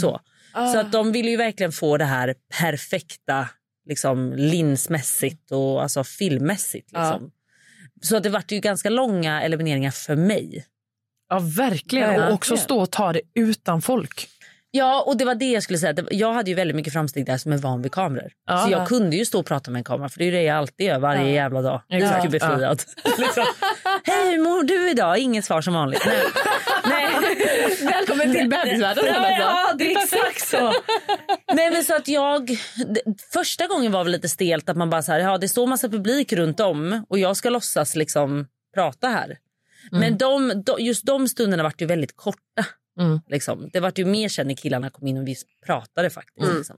Så. 0.00 0.20
Så 0.54 0.78
att 0.78 0.92
de 0.92 1.12
vill 1.12 1.28
ju 1.28 1.36
verkligen 1.36 1.72
få 1.72 1.96
det 1.96 2.04
här 2.04 2.34
perfekta 2.60 3.48
liksom 3.88 4.32
linsmässigt 4.36 5.52
och 5.52 5.82
alltså 5.82 6.04
filmmässigt. 6.04 6.92
Liksom. 6.92 7.30
Så 8.02 8.16
att 8.16 8.22
det 8.22 8.28
vart 8.30 8.52
ju 8.52 8.60
ganska 8.60 8.90
långa 8.90 9.42
elimineringar 9.42 9.90
för 9.90 10.16
mig. 10.16 10.66
Ja, 11.28 11.38
verkligen. 11.56 12.14
Ja, 12.14 12.28
Och 12.28 12.34
också 12.34 12.56
stå 12.56 12.80
och 12.80 12.90
ta 12.90 13.12
det 13.12 13.20
utan 13.34 13.82
folk. 13.82 14.28
Ja, 14.70 15.02
och 15.06 15.16
det 15.16 15.24
var 15.24 15.34
det 15.34 15.50
jag 15.52 15.62
skulle 15.62 15.78
säga. 15.78 15.94
Jag 16.10 16.32
hade 16.32 16.50
ju 16.50 16.54
väldigt 16.56 16.76
mycket 16.76 16.92
framsteg 16.92 17.26
där 17.26 17.36
som 17.36 17.52
är 17.52 17.56
van 17.56 17.82
vid 17.82 17.92
kameror. 17.92 18.32
Ja. 18.46 18.58
så 18.58 18.70
jag 18.70 18.88
kunde 18.88 19.16
ju 19.16 19.24
stå 19.24 19.38
och 19.40 19.46
prata 19.46 19.70
med 19.70 19.80
en 19.80 19.84
kamera 19.84 20.08
för 20.08 20.18
det 20.18 20.24
är 20.24 20.32
det 20.32 20.42
jag 20.42 20.56
alltid 20.56 20.86
gör 20.86 20.98
varje 20.98 21.30
jävla 21.32 21.62
dag. 21.62 21.82
Exakt. 21.88 22.24
Mycket 22.24 22.30
befriad. 22.30 22.82
liksom. 23.18 23.44
Hej, 24.04 24.30
hur 24.32 24.42
mår 24.44 24.62
du 24.62 24.90
idag? 24.90 25.18
Inget 25.18 25.44
svar 25.44 25.60
som 25.60 25.74
vanligt. 25.74 26.02
Nej. 26.06 26.22
Nej. 26.88 27.06
Till 28.38 28.48
bebisvärlden. 28.48 29.04
Ja, 29.06 29.30
ja, 29.30 29.74
det 29.78 29.92
är 29.92 30.02
exakt 30.02 30.48
så. 30.48 30.72
Nej, 31.52 31.70
men 31.70 31.84
så 31.84 31.94
att 31.96 32.08
jag, 32.08 32.50
första 33.32 33.66
gången 33.66 33.92
var 33.92 34.04
väl 34.04 34.12
lite 34.12 34.28
stelt 34.28 34.68
att 34.68 34.76
man 34.76 34.90
bara 34.90 35.02
så 35.02 35.12
här, 35.12 35.20
ja, 35.20 35.38
det 35.38 35.48
står 35.48 35.66
massa 35.66 35.88
publik 35.88 36.32
runt 36.32 36.60
om 36.60 37.06
och 37.08 37.18
jag 37.18 37.36
ska 37.36 37.50
låtsas 37.50 37.96
liksom 37.96 38.46
prata 38.74 39.08
här. 39.08 39.38
Men 39.90 40.18
de, 40.18 40.62
de, 40.66 40.76
just 40.78 41.06
de 41.06 41.28
stunderna 41.28 41.62
var 41.62 41.72
ju 41.78 41.86
väldigt 41.86 42.16
korta. 42.16 42.66
Mm. 43.00 43.20
Liksom. 43.28 43.70
Det 43.72 43.80
var 43.80 43.92
ju 43.96 44.04
mer 44.04 44.28
sen 44.28 44.46
när 44.46 44.54
killarna 44.54 44.90
kom 44.90 45.06
in 45.06 45.18
och 45.18 45.28
vi 45.28 45.36
pratade 45.66 46.10
faktiskt. 46.10 46.54
Liksom. 46.54 46.76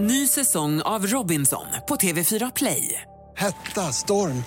Ny 0.00 0.26
säsong 0.26 0.82
av 0.82 1.06
Robinson 1.06 1.66
på 1.88 1.96
TV4 1.96 2.52
Play. 2.54 3.02
Hetta, 3.36 3.80
storm, 3.80 4.44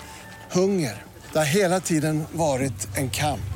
hunger. 0.52 1.02
Det 1.32 1.38
har 1.38 1.46
hela 1.46 1.80
tiden 1.80 2.24
varit 2.32 2.96
en 2.96 3.10
kamp. 3.10 3.55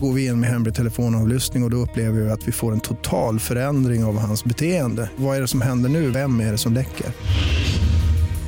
Går 0.00 0.12
vi 0.12 0.26
in 0.26 0.40
med 0.40 0.50
hemlig 0.50 0.74
telefonavlyssning 0.74 1.62
och, 1.62 1.66
och 1.66 1.70
då 1.70 1.76
upplever 1.76 2.20
vi 2.20 2.30
att 2.30 2.48
vi 2.48 2.52
får 2.52 2.72
en 2.72 2.80
total 2.80 3.40
förändring 3.40 4.04
av 4.04 4.18
hans 4.18 4.44
beteende. 4.44 5.10
Vad 5.16 5.36
är 5.36 5.40
det 5.40 5.48
som 5.48 5.60
händer 5.60 5.88
nu? 5.90 6.10
Vem 6.10 6.40
är 6.40 6.52
det 6.52 6.58
som 6.58 6.72
läcker? 6.74 7.06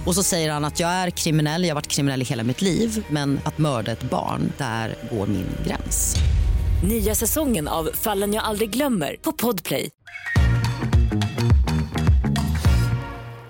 Och 0.06 0.14
så 0.14 0.22
säger 0.22 0.52
han 0.52 0.64
att 0.64 0.80
jag 0.80 0.90
är 0.90 1.10
kriminell, 1.10 1.62
jag 1.62 1.70
har 1.70 1.74
varit 1.74 1.88
kriminell 1.88 2.22
i 2.22 2.24
hela 2.24 2.42
mitt 2.44 2.62
liv 2.62 3.04
men 3.10 3.40
att 3.44 3.58
mörda 3.58 3.92
ett 3.92 4.02
barn, 4.02 4.52
där 4.58 4.94
går 5.10 5.26
min 5.26 5.46
gräns. 5.66 6.16
Nya 6.88 7.14
säsongen 7.14 7.68
av 7.68 7.90
Fallen 7.94 8.32
jag 8.34 8.44
aldrig 8.44 8.70
glömmer 8.70 9.16
på 9.22 9.32
Podplay. 9.32 9.90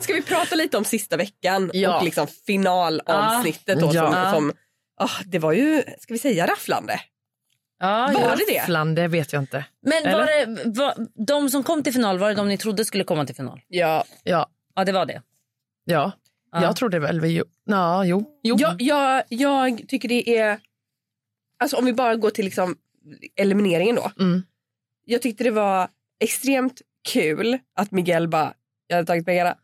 Ska 0.01 0.13
vi 0.13 0.23
prata 0.23 0.55
lite 0.55 0.77
om 0.79 0.85
sista 0.85 1.17
veckan 1.17 1.71
Ja. 1.75 1.99
och 1.99 2.05
liksom 2.05 2.27
finalavsnittet 2.47 3.81
då 3.81 3.91
Ja. 3.95 4.11
som, 4.11 4.13
Ja. 4.19 4.33
som 4.33 4.53
ah, 5.01 5.23
det 5.27 5.39
var 5.39 5.53
ju, 5.53 5.83
ska 5.99 6.15
vi 6.15 6.19
säga 6.19 6.47
rafflande? 6.47 7.01
Ja, 7.83 8.11
Var 8.15 8.37
det 8.95 9.03
det 9.03 9.09
vet 9.09 9.33
jag 9.33 9.43
inte. 9.43 9.65
Men 9.81 10.12
var 10.12 10.25
det, 10.27 10.79
var, 10.79 10.95
de 11.27 11.51
som 11.51 11.62
kom 11.62 11.83
till 11.83 11.93
final, 11.93 12.19
var 12.19 12.29
det 12.29 12.35
de 12.35 12.49
ni 12.49 12.59
trodde 12.59 12.85
skulle 12.85 13.05
komma 13.05 13.27
till 13.27 13.35
final? 13.35 13.61
Ja. 13.69 14.05
Ja, 14.25 14.51
Ja, 14.75 14.85
det 14.85 14.93
var 14.93 15.07
det. 15.07 15.23
ja. 15.85 16.12
Ja. 16.53 16.62
jag 16.62 16.77
trodde 16.77 16.99
väl 16.99 17.21
vi... 17.21 17.43
Ja, 17.65 18.05
jo. 18.05 18.41
jo. 18.43 18.57
Jag, 18.59 18.83
jag, 18.83 19.23
jag 19.29 19.83
tycker 19.89 20.09
det 20.09 20.39
är, 20.39 20.59
alltså 21.59 21.77
om 21.77 21.85
vi 21.85 21.93
bara 21.93 22.17
går 22.17 22.31
till 22.31 22.45
liksom 22.45 22.77
elimineringen 23.37 23.97
då. 23.97 24.12
Mm. 24.21 24.43
Jag 25.05 25.23
tyckte 25.23 25.45
det 25.45 25.51
var 25.51 25.89
extremt 26.21 26.83
kul 27.09 27.59
att 27.77 27.91
Miguel 27.91 28.29
bara, 28.29 28.55
jag 28.87 28.97
hade 28.97 29.07
tagit 29.07 29.27
pengarna. 29.27 29.57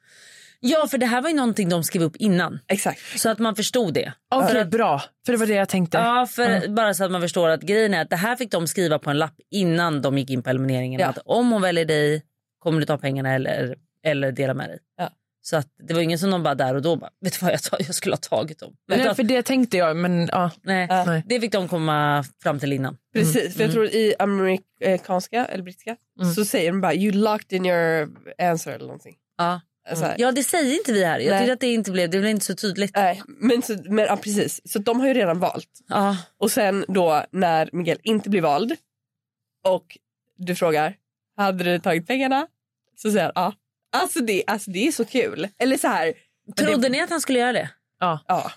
Ja, 0.61 0.87
för 0.91 0.99
det 0.99 1.07
här 1.07 1.23
var 1.23 1.29
ju 1.31 1.37
någonting 1.37 1.69
de 1.69 1.85
skrev 1.85 2.03
upp 2.03 2.17
innan. 2.17 2.59
Exakt. 2.69 3.21
Så 3.21 3.29
att 3.29 3.39
man 3.39 3.57
förstod 3.57 3.95
det. 3.95 4.13
Okej, 4.35 4.61
att- 4.61 4.71
bra. 4.71 5.03
För 5.27 5.33
det 5.33 5.39
var 5.39 5.47
det 5.47 5.55
jag 5.55 5.69
tänkte. 5.69 5.99
Ja, 5.99 6.27
för 6.27 6.69
bara 6.69 6.95
så 6.95 7.05
att 7.05 7.11
man 7.11 7.21
förstår 7.21 7.49
att 7.49 7.61
grejen 7.63 7.95
är 7.95 8.03
att 8.03 8.11
det 8.11 8.17
här 8.17 8.37
fick 8.37 8.51
de 8.51 8.67
skriva 8.67 8.99
på 8.99 9.11
en 9.11 9.19
lapp 9.19 9.35
innan 9.51 10.03
de 10.03 10.19
gick 10.19 10.31
in 10.31 10.43
på 10.43 10.51
elimineringen. 10.51 11.01
Ja. 11.01 11.07
Att 11.07 11.19
om 11.25 11.53
hon 11.53 11.63
väljer 11.63 11.85
dig 11.85 12.23
kommer 12.59 12.81
du 12.81 12.87
ta 12.87 12.99
pengarna 12.99 13.35
eller, 13.35 13.77
eller 14.05 14.33
dela 14.33 14.55
med 14.55 14.69
dig. 14.69 14.79
Ja. 14.97 15.11
Så 15.41 15.57
att 15.57 15.67
det 15.89 15.95
var 15.95 16.01
ingen 16.01 16.19
som 16.19 16.31
de 16.31 16.43
bara 16.43 16.55
där 16.55 16.75
och 16.75 16.83
då 16.83 16.97
bara, 16.97 17.11
vet 17.21 17.33
du 17.41 17.45
vad 17.47 17.53
jag, 17.53 17.61
jag 17.79 17.95
skulle 17.95 18.13
ha 18.13 18.21
tagit 18.21 18.59
dem. 18.59 18.73
Nej, 18.89 19.15
för 19.15 19.23
det 19.23 19.43
tänkte 19.43 19.77
jag, 19.77 19.97
men 19.97 20.29
ja. 20.33 20.51
nej, 20.63 20.87
Nej. 21.07 21.23
det 21.27 21.41
fick 21.41 21.53
de 21.53 21.69
komma 21.69 22.25
fram 22.43 22.59
till 22.61 22.73
innan. 22.73 22.97
Precis, 23.15 23.57
för 23.57 23.63
jag 23.65 23.73
tror 23.73 23.87
i 23.87 24.15
amerikanska 24.19 25.45
eller 25.45 25.63
brittiska 25.65 25.97
Mm. 26.21 26.35
så 26.35 26.45
säger 26.45 26.71
de 26.73 26.81
bara 26.81 26.95
you 26.95 27.13
locked 27.13 27.53
in 27.57 27.67
your 27.67 28.09
answer 28.39 28.73
eller 28.73 28.85
någonting. 28.87 29.15
Ja. 29.39 29.61
Så 29.95 30.05
här. 30.05 30.15
ja, 30.19 30.33
det 30.33 30.43
säger 30.43 30.75
inte 30.75 30.93
vi 30.93 31.05
här. 31.05 31.19
Jag 31.19 31.31
Nej. 31.41 31.51
att 31.51 31.61
det 31.61 31.67
inte 31.67 31.91
blev, 31.91 32.11
det 32.11 32.19
blev 32.19 32.31
inte 32.31 32.45
så 32.45 32.55
tydligt. 32.55 32.97
Nej, 32.97 33.23
men, 33.27 33.63
så, 33.63 33.77
men 33.85 34.05
ja, 34.05 34.17
precis. 34.17 34.61
Så 34.65 34.79
de 34.79 35.01
har 35.01 35.09
ju 35.09 35.15
redan 35.15 35.39
valt. 35.39 35.69
Ja. 35.89 36.17
Och 36.39 36.51
sen 36.51 36.85
då 36.89 37.25
när 37.33 37.71
Miguel 37.73 37.99
inte 38.03 38.31
blir 38.31 38.41
vald 38.41 38.77
och 39.65 39.99
du 40.37 40.55
frågar, 40.55 40.95
hade 41.37 41.65
du 41.65 41.79
tagit 41.79 42.07
pengarna? 42.07 42.47
Så 42.97 43.11
säger 43.11 43.25
han 43.25 43.33
ja. 43.35 43.53
Alltså 43.93 44.21
det, 44.21 44.45
alltså 44.47 44.71
det 44.71 44.87
är 44.89 44.93
så 44.93 45.05
kul. 45.05 45.49
Eller 45.59 45.77
så 45.77 45.89
här. 45.89 46.13
Trodde 46.57 46.83
det, 46.83 46.89
ni 46.89 47.01
att 47.01 47.11
han 47.11 47.21
skulle 47.21 47.39
göra 47.39 47.53
det? 47.53 47.71
Ja. 48.01 48.21
Ja. 48.29 48.51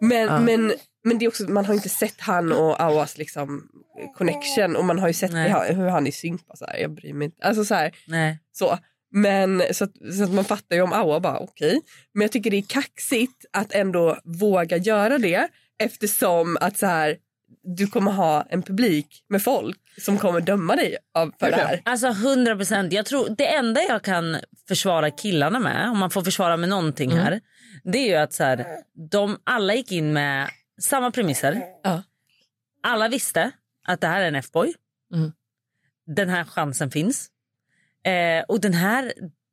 Men, 0.00 0.26
Ja. 0.26 0.38
men, 0.40 0.72
men 1.04 1.18
det 1.18 1.24
är 1.24 1.28
också, 1.28 1.42
man 1.42 1.64
har 1.64 1.74
inte 1.74 1.88
sett 1.88 2.20
han 2.20 2.52
och 2.52 2.80
Awas 2.80 3.18
liksom 3.18 3.68
connection 4.16 4.76
och 4.76 4.84
man 4.84 4.98
har 4.98 5.08
ju 5.08 5.14
sett 5.14 5.32
det, 5.32 5.74
hur 5.74 5.88
han 5.88 6.06
är. 6.06 6.56
Så 6.56 6.66
här, 6.66 6.78
jag 6.78 6.90
bryr 6.90 7.12
mig 7.12 7.24
inte. 7.24 7.46
Alltså 7.46 7.64
så 7.64 7.74
här, 7.74 7.94
Nej. 8.06 8.38
så. 8.52 8.78
Men 9.16 9.62
så 9.72 9.84
att, 9.84 9.92
så 10.16 10.24
att 10.24 10.32
man 10.32 10.44
fattar 10.44 10.76
ju 10.76 10.82
om 10.82 10.92
Awa 10.92 11.20
bara 11.20 11.38
okej. 11.38 11.80
Men 12.12 12.22
jag 12.22 12.32
tycker 12.32 12.50
det 12.50 12.56
är 12.56 12.62
kaxigt 12.62 13.44
att 13.52 13.72
ändå 13.72 14.18
våga 14.24 14.76
göra 14.76 15.18
det 15.18 15.48
eftersom 15.78 16.56
att 16.60 16.78
så 16.78 16.86
här 16.86 17.16
du 17.64 17.86
kommer 17.86 18.12
ha 18.12 18.42
en 18.42 18.62
publik 18.62 19.24
med 19.28 19.42
folk 19.42 19.78
som 20.00 20.18
kommer 20.18 20.40
döma 20.40 20.76
dig 20.76 20.96
av, 21.14 21.32
för 21.40 21.50
det 21.50 21.56
här. 21.56 21.82
Alltså 21.84 22.06
100 22.06 22.56
procent. 22.56 22.92
Det 23.36 23.54
enda 23.54 23.82
jag 23.82 24.02
kan 24.02 24.36
försvara 24.68 25.10
killarna 25.10 25.58
med, 25.58 25.90
om 25.90 25.98
man 25.98 26.10
får 26.10 26.22
försvara 26.22 26.56
med 26.56 26.68
någonting 26.68 27.12
Mm. 27.12 27.24
här, 27.24 27.40
det 27.84 27.98
är 27.98 28.06
ju 28.08 28.14
att 28.14 28.32
så 28.32 28.44
här, 28.44 28.66
de 29.10 29.38
alla 29.44 29.74
gick 29.74 29.92
in 29.92 30.12
med 30.12 30.48
samma 30.80 31.10
premisser. 31.10 31.62
Ja. 31.82 32.02
Alla 32.82 33.08
visste 33.08 33.50
att 33.86 34.00
det 34.00 34.06
här 34.06 34.20
är 34.20 34.28
en 34.28 34.34
F-boy. 34.34 34.74
Mm. 35.14 35.32
Den 36.06 36.28
här 36.28 36.44
chansen 36.44 36.90
finns. 36.90 37.30
Eh, 38.04 38.44
och 38.48 38.60
den 38.60 38.74
här, 38.74 39.12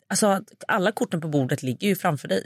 alltså 0.10 0.42
alla 0.68 0.92
korten 0.92 1.22
på 1.22 1.28
bordet 1.28 1.64
ligger 1.64 1.88
ju 1.88 1.96
framför 1.96 2.28
dig. 2.28 2.46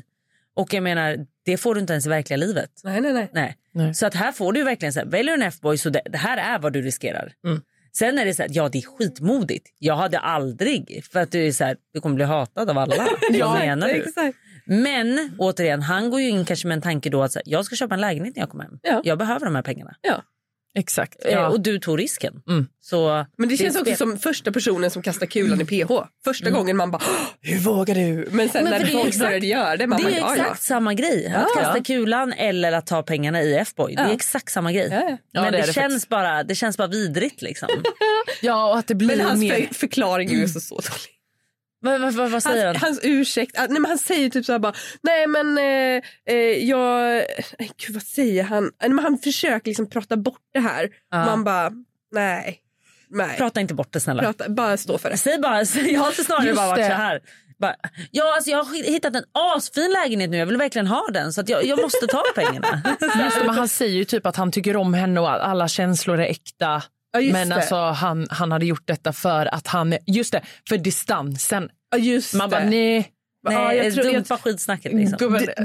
Och 0.56 0.74
jag 0.74 0.84
menar, 0.84 1.26
det 1.46 1.58
får 1.58 1.76
du 1.76 1.82
inte 1.82 1.94
ens 1.94 2.06
i 2.06 2.10
verkliga 2.10 2.38
livet. 2.38 2.72
Nej, 2.84 3.02
nej, 3.02 3.14
nej. 3.14 3.30
Nej. 3.34 3.58
Nej. 3.72 3.96
Så 3.96 4.06
att 4.06 4.14
här 4.14 4.32
får 4.32 4.54
du 4.54 4.64
verkligen 4.64 4.94
så 4.94 5.00
här, 5.00 5.08
väljer 5.08 5.38
du 5.38 5.44
en 5.44 5.48
F-boy 5.48 5.78
så 5.78 5.90
det, 5.90 6.02
det 6.06 6.18
här 6.18 6.38
är 6.38 6.60
vad 6.60 6.74
du 6.74 6.82
riskerar. 6.82 7.34
Mm. 7.46 7.62
Sen 7.98 8.18
är 8.18 8.26
det 8.26 8.34
så 8.34 8.42
här, 8.42 8.50
ja 8.54 8.70
det 8.70 8.78
är 8.78 8.98
skitmodigt. 8.98 9.68
Jag 9.80 9.96
hade 9.96 10.20
aldrig, 10.20 11.06
för 11.12 11.20
att 11.20 11.32
du 11.32 11.48
är 11.48 11.52
så 11.52 11.64
här, 11.64 11.78
du 11.94 12.02
kommer 12.02 12.16
bli 12.16 12.26
hatad 12.26 12.70
av 12.70 12.78
alla. 12.78 12.96
Vad 13.40 13.60
menar 13.60 13.88
du? 13.88 13.94
Exakt. 13.94 14.38
Men 14.66 15.36
återigen, 15.40 15.82
han 15.82 16.10
går 16.10 16.22
ju 16.22 16.30
in 16.30 16.46
kanske 16.46 16.68
med 16.68 16.76
en 16.76 16.82
tanke 16.82 17.10
då 17.10 17.24
att 17.24 17.32
så 17.32 17.40
här, 17.40 17.44
jag 17.46 17.66
ska 17.66 17.76
köpa 17.76 17.94
en 17.96 18.02
lägenhet 18.02 18.36
när 18.36 18.42
jag 18.42 18.50
kommer 18.50 18.64
hem. 18.64 18.80
Ja. 18.84 19.02
Jag 19.04 19.18
behöver 19.18 19.46
de 19.46 19.56
här 19.56 19.62
pengarna. 19.62 19.96
Exakt. 20.78 21.26
Eh, 21.26 21.32
Ja. 21.32 21.48
Och 21.50 21.62
du 21.62 21.80
tog 21.80 22.00
risken. 22.00 22.42
Mm. 22.50 22.68
Så 22.82 23.26
Men 23.38 23.50
det 23.50 23.56
är 23.56 23.58
känns 23.58 23.76
också 23.76 23.96
som 23.96 24.18
första 24.20 24.52
personen 24.52 24.92
som 24.92 25.02
kastar 25.02 25.26
kulan 25.26 25.62
i 25.62 25.66
PH. 25.66 25.92
Första 26.24 26.50
gången 26.50 26.78
man 26.78 26.92
bara 26.92 27.02
"Åh, 27.08 27.28
hur 27.42 27.60
vågar 27.60 27.96
du? 27.96 28.28
Men 28.32 28.50
sen 28.50 28.64
Men 28.64 28.72
när 28.72 28.80
det 28.80 28.86
folk 28.92 29.08
exakt- 29.08 29.26
började 29.26 29.48
göra 29.48 29.78
det 29.78 29.88
man 29.88 30.02
Det 30.04 30.08
är 30.18 30.22
bara 30.22 30.38
ja, 30.38 30.44
exakt 30.44 30.64
samma 30.64 30.94
grej. 30.94 31.28
Att 31.28 31.48
Ja. 31.56 31.62
kasta 31.62 31.84
kulan 31.84 32.34
eller 32.34 32.72
att 32.72 32.88
ta 32.88 33.04
pengarna 33.04 33.42
i 33.42 33.56
F-boy. 33.56 33.96
Det 33.96 34.02
är 34.02 34.12
exakt 34.14 34.52
samma 34.52 34.72
grej. 34.72 34.90
Men 34.90 35.18
det 35.44 35.52
det, 35.52 35.58
det 35.58 35.74
känns 35.74 35.76
faktiskt. 35.94 36.10
bara, 36.10 36.44
det 36.44 36.56
känns 36.56 36.78
bara 36.78 36.88
vidrigt 36.88 37.42
liksom. 37.42 37.70
ja, 38.42 38.70
och 38.72 38.78
att 38.78 38.88
det 38.88 38.96
blir 38.96 39.08
Men 39.18 39.26
hans 39.26 39.40
mer... 39.40 39.68
för, 39.68 39.74
förklaring 39.74 40.30
är 40.30 40.36
ju 40.38 40.48
så, 40.48 40.60
så 40.60 40.76
dålig. 40.76 41.15
Vad, 41.86 42.02
vad, 42.02 42.14
vad, 42.14 42.32
vad 42.32 42.44
säger 42.44 42.66
Hans, 42.66 42.78
han? 42.78 42.88
hans 42.88 43.00
ursäkt, 43.04 43.60
ah, 43.60 43.66
nej, 43.70 43.80
men 43.80 43.86
han 43.86 43.98
säger 43.98 44.30
typ 44.30 44.46
så 44.46 44.52
här 44.52 44.60
bara, 44.60 44.74
nej 45.02 45.28
men 45.28 45.58
eh, 45.58 46.04
eh, 46.36 46.36
jag, 46.70 47.24
nej, 47.60 47.72
gud 47.78 47.94
vad 47.94 48.04
säger 48.04 48.44
han? 48.44 48.64
Nej, 48.82 48.90
men 48.90 49.06
han 49.06 49.18
försöker 49.18 49.68
liksom 49.68 49.90
prata 49.90 50.18
bort 50.18 50.42
det 50.54 50.60
här. 50.60 50.90
Ja. 51.12 51.26
Man 51.26 51.44
bara, 51.44 51.72
nej, 52.12 52.60
nej. 53.10 53.38
Prata 53.38 53.62
inte 53.62 53.74
bort 53.74 53.94
det 53.94 54.00
snälla. 54.00 54.24
Prata, 54.24 54.50
bara 54.50 54.78
stå 54.78 54.98
för 54.98 55.10
det. 55.10 55.18
Säg 55.18 55.40
bara, 55.40 55.58
jag 55.58 56.02
har 56.02 56.24
snarare 56.24 56.46
Just 56.46 56.58
bara 56.58 56.68
varit 56.68 56.84
det. 56.84 56.90
så 56.90 56.96
här. 56.96 57.22
Bara, 57.58 57.76
ja, 58.12 58.36
alltså 58.36 58.50
jag 58.50 58.64
har 58.64 58.92
hittat 58.92 59.16
en 59.16 59.24
asfin 59.32 59.92
lägenhet 60.04 60.30
nu, 60.30 60.38
jag 60.38 60.46
vill 60.46 60.58
verkligen 60.58 60.88
ha 60.88 61.08
den 61.14 61.34
så 61.34 61.42
att 61.42 61.50
jag, 61.50 61.66
jag 61.66 61.82
måste 61.82 62.08
ta 62.08 62.24
pengarna. 62.36 62.82
Just 63.24 63.40
det, 63.40 63.46
men 63.46 63.56
han 63.56 63.68
säger 63.68 63.96
ju 63.96 64.06
typ 64.06 64.26
att 64.26 64.36
han 64.36 64.52
tycker 64.52 64.76
om 64.76 64.94
henne 64.94 65.20
och 65.20 65.30
alla 65.30 65.68
känslor 65.68 66.20
är 66.20 66.26
äkta. 66.26 66.84
Ja, 67.16 67.22
just 67.22 67.34
men 67.34 67.50
det. 67.50 67.56
alltså, 67.56 67.76
han, 67.76 68.28
han 68.30 68.52
hade 68.52 68.66
gjort 68.66 68.88
detta 68.88 69.14
för 69.14 69.46
att 69.56 69.68
han... 69.68 69.98
Just 70.08 70.32
det, 70.32 70.42
för 70.70 70.78
distansen. 70.78 71.70
Ja, 71.92 71.98
just 71.98 72.34
Man 72.34 72.50
bara, 72.50 72.60
det. 72.60 72.70
nej. 72.70 73.12
Nej, 73.50 73.54
Ja, 73.58 73.74
jag 73.74 73.94
tror- 73.94 74.14
dumpa 74.14 74.38
skitsnacket 74.38 74.94
liksom. 74.94 75.18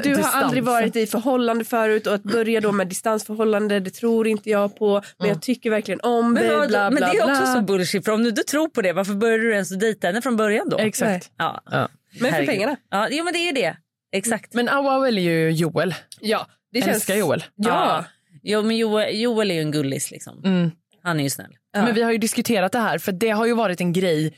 Du, 0.02 0.10
du 0.10 0.16
har 0.22 0.42
aldrig 0.42 0.64
varit 0.64 0.96
i 0.96 1.06
förhållande 1.06 1.64
förut 1.64 2.06
och 2.06 2.14
att 2.14 2.22
börja 2.22 2.60
då 2.60 2.72
med 2.72 2.88
distansförhållande 2.88 3.80
det 3.80 3.90
tror 3.90 4.26
inte 4.28 4.50
jag 4.50 4.76
på 4.76 5.02
men 5.18 5.28
jag 5.28 5.42
tycker 5.42 5.70
verkligen 5.70 6.00
om 6.00 6.32
Men, 6.32 6.42
dig 6.42 6.56
vad- 6.56 6.68
bla 6.68 6.90
bla 6.90 7.00
men 7.00 7.10
det 7.10 7.18
är 7.18 7.22
också 7.30 7.42
bla. 7.42 7.54
så 7.54 7.60
bullshit 7.62 8.04
för 8.04 8.12
om 8.12 8.22
du 8.22 8.28
inte 8.28 8.42
tror 8.42 8.68
på 8.68 8.82
det 8.82 8.92
varför 8.92 9.14
började 9.14 9.42
du 9.42 9.52
ens 9.52 9.68
dejta 9.68 10.06
henne 10.06 10.22
från 10.22 10.36
början 10.36 10.68
då? 10.68 10.78
Exakt. 10.78 11.30
Ja. 11.38 11.62
Ja. 11.70 11.88
Men 12.20 12.32
för 12.32 12.46
pengarna. 12.46 12.76
Ja, 12.90 13.08
jo 13.10 13.24
men 13.24 13.32
det 13.32 13.38
är 13.38 13.46
ju 13.46 13.52
det. 13.52 13.76
Exakt. 14.12 14.54
Men 14.54 14.68
Awa 14.68 14.98
väljer 14.98 15.32
ju 15.32 15.50
Joel. 15.50 15.94
Ja, 16.20 16.46
det 16.72 16.78
Älskar 16.80 17.14
Joel. 17.14 17.44
Ja. 17.56 18.04
Jo 18.42 18.62
men 18.62 18.76
Joel, 18.76 19.20
Joel 19.20 19.50
är 19.50 19.54
ju 19.54 19.60
en 19.60 19.70
gullis 19.70 20.10
liksom. 20.10 20.42
Mm. 20.44 20.70
Han 21.02 21.20
är 21.20 21.24
ju 21.24 21.30
snäll. 21.30 21.56
Ja. 21.72 21.84
Men 21.84 21.94
vi 21.94 22.02
har 22.02 22.12
ju 22.12 22.18
diskuterat 22.18 22.72
det 22.72 22.78
här 22.78 22.98
för 22.98 23.12
det 23.12 23.30
har 23.30 23.46
ju 23.46 23.54
varit 23.54 23.80
en 23.80 23.92
grej 23.92 24.34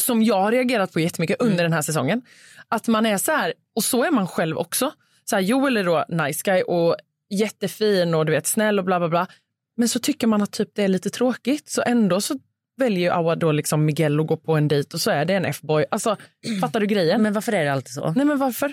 som 0.00 0.22
jag 0.22 0.40
har 0.40 0.52
reagerat 0.52 0.92
på 0.92 1.00
jättemycket 1.00 1.40
Mm. 1.40 1.50
under 1.52 1.64
den 1.64 1.72
här 1.72 1.82
säsongen. 1.82 2.22
Att 2.68 2.88
man 2.88 3.06
är 3.06 3.18
så 3.18 3.32
här, 3.32 3.52
och 3.76 3.84
så 3.84 4.04
är 4.04 4.10
man 4.10 4.28
själv 4.28 4.58
också. 4.58 4.92
Så 5.24 5.36
här, 5.36 5.42
Joel 5.42 5.76
är 5.76 5.84
då 5.84 6.04
nice 6.08 6.40
guy 6.44 6.62
och 6.62 6.96
jättefin 7.30 8.14
och 8.14 8.26
du 8.26 8.32
vet 8.32 8.46
snäll 8.46 8.78
och 8.78 8.84
bla 8.84 8.98
bla 8.98 9.08
bla. 9.08 9.26
Men 9.76 9.88
så 9.88 9.98
tycker 9.98 10.26
man 10.26 10.42
att 10.42 10.50
typ 10.52 10.70
det 10.74 10.82
är 10.84 10.88
lite 10.88 11.10
tråkigt 11.10 11.68
så 11.68 11.82
ändå 11.86 12.20
så 12.20 12.38
väljer 12.76 13.00
ju 13.00 13.10
Awa 13.10 13.34
då 13.36 13.52
liksom 13.52 13.84
Miguel 13.84 14.20
att 14.20 14.26
gå 14.26 14.36
på 14.36 14.56
en 14.56 14.68
dejt 14.68 14.94
och 14.94 15.00
så 15.00 15.10
är 15.10 15.24
det 15.24 15.34
en 15.34 15.44
F-boy. 15.44 15.84
Alltså 15.90 16.16
fattar 16.60 16.80
du 16.80 16.86
grejen? 16.86 17.22
Men 17.22 17.32
varför 17.32 17.52
är 17.52 17.64
det 17.64 17.72
alltid 17.72 17.92
så? 17.94 18.12
Nej 18.12 18.24
men 18.26 18.38
varför? 18.38 18.72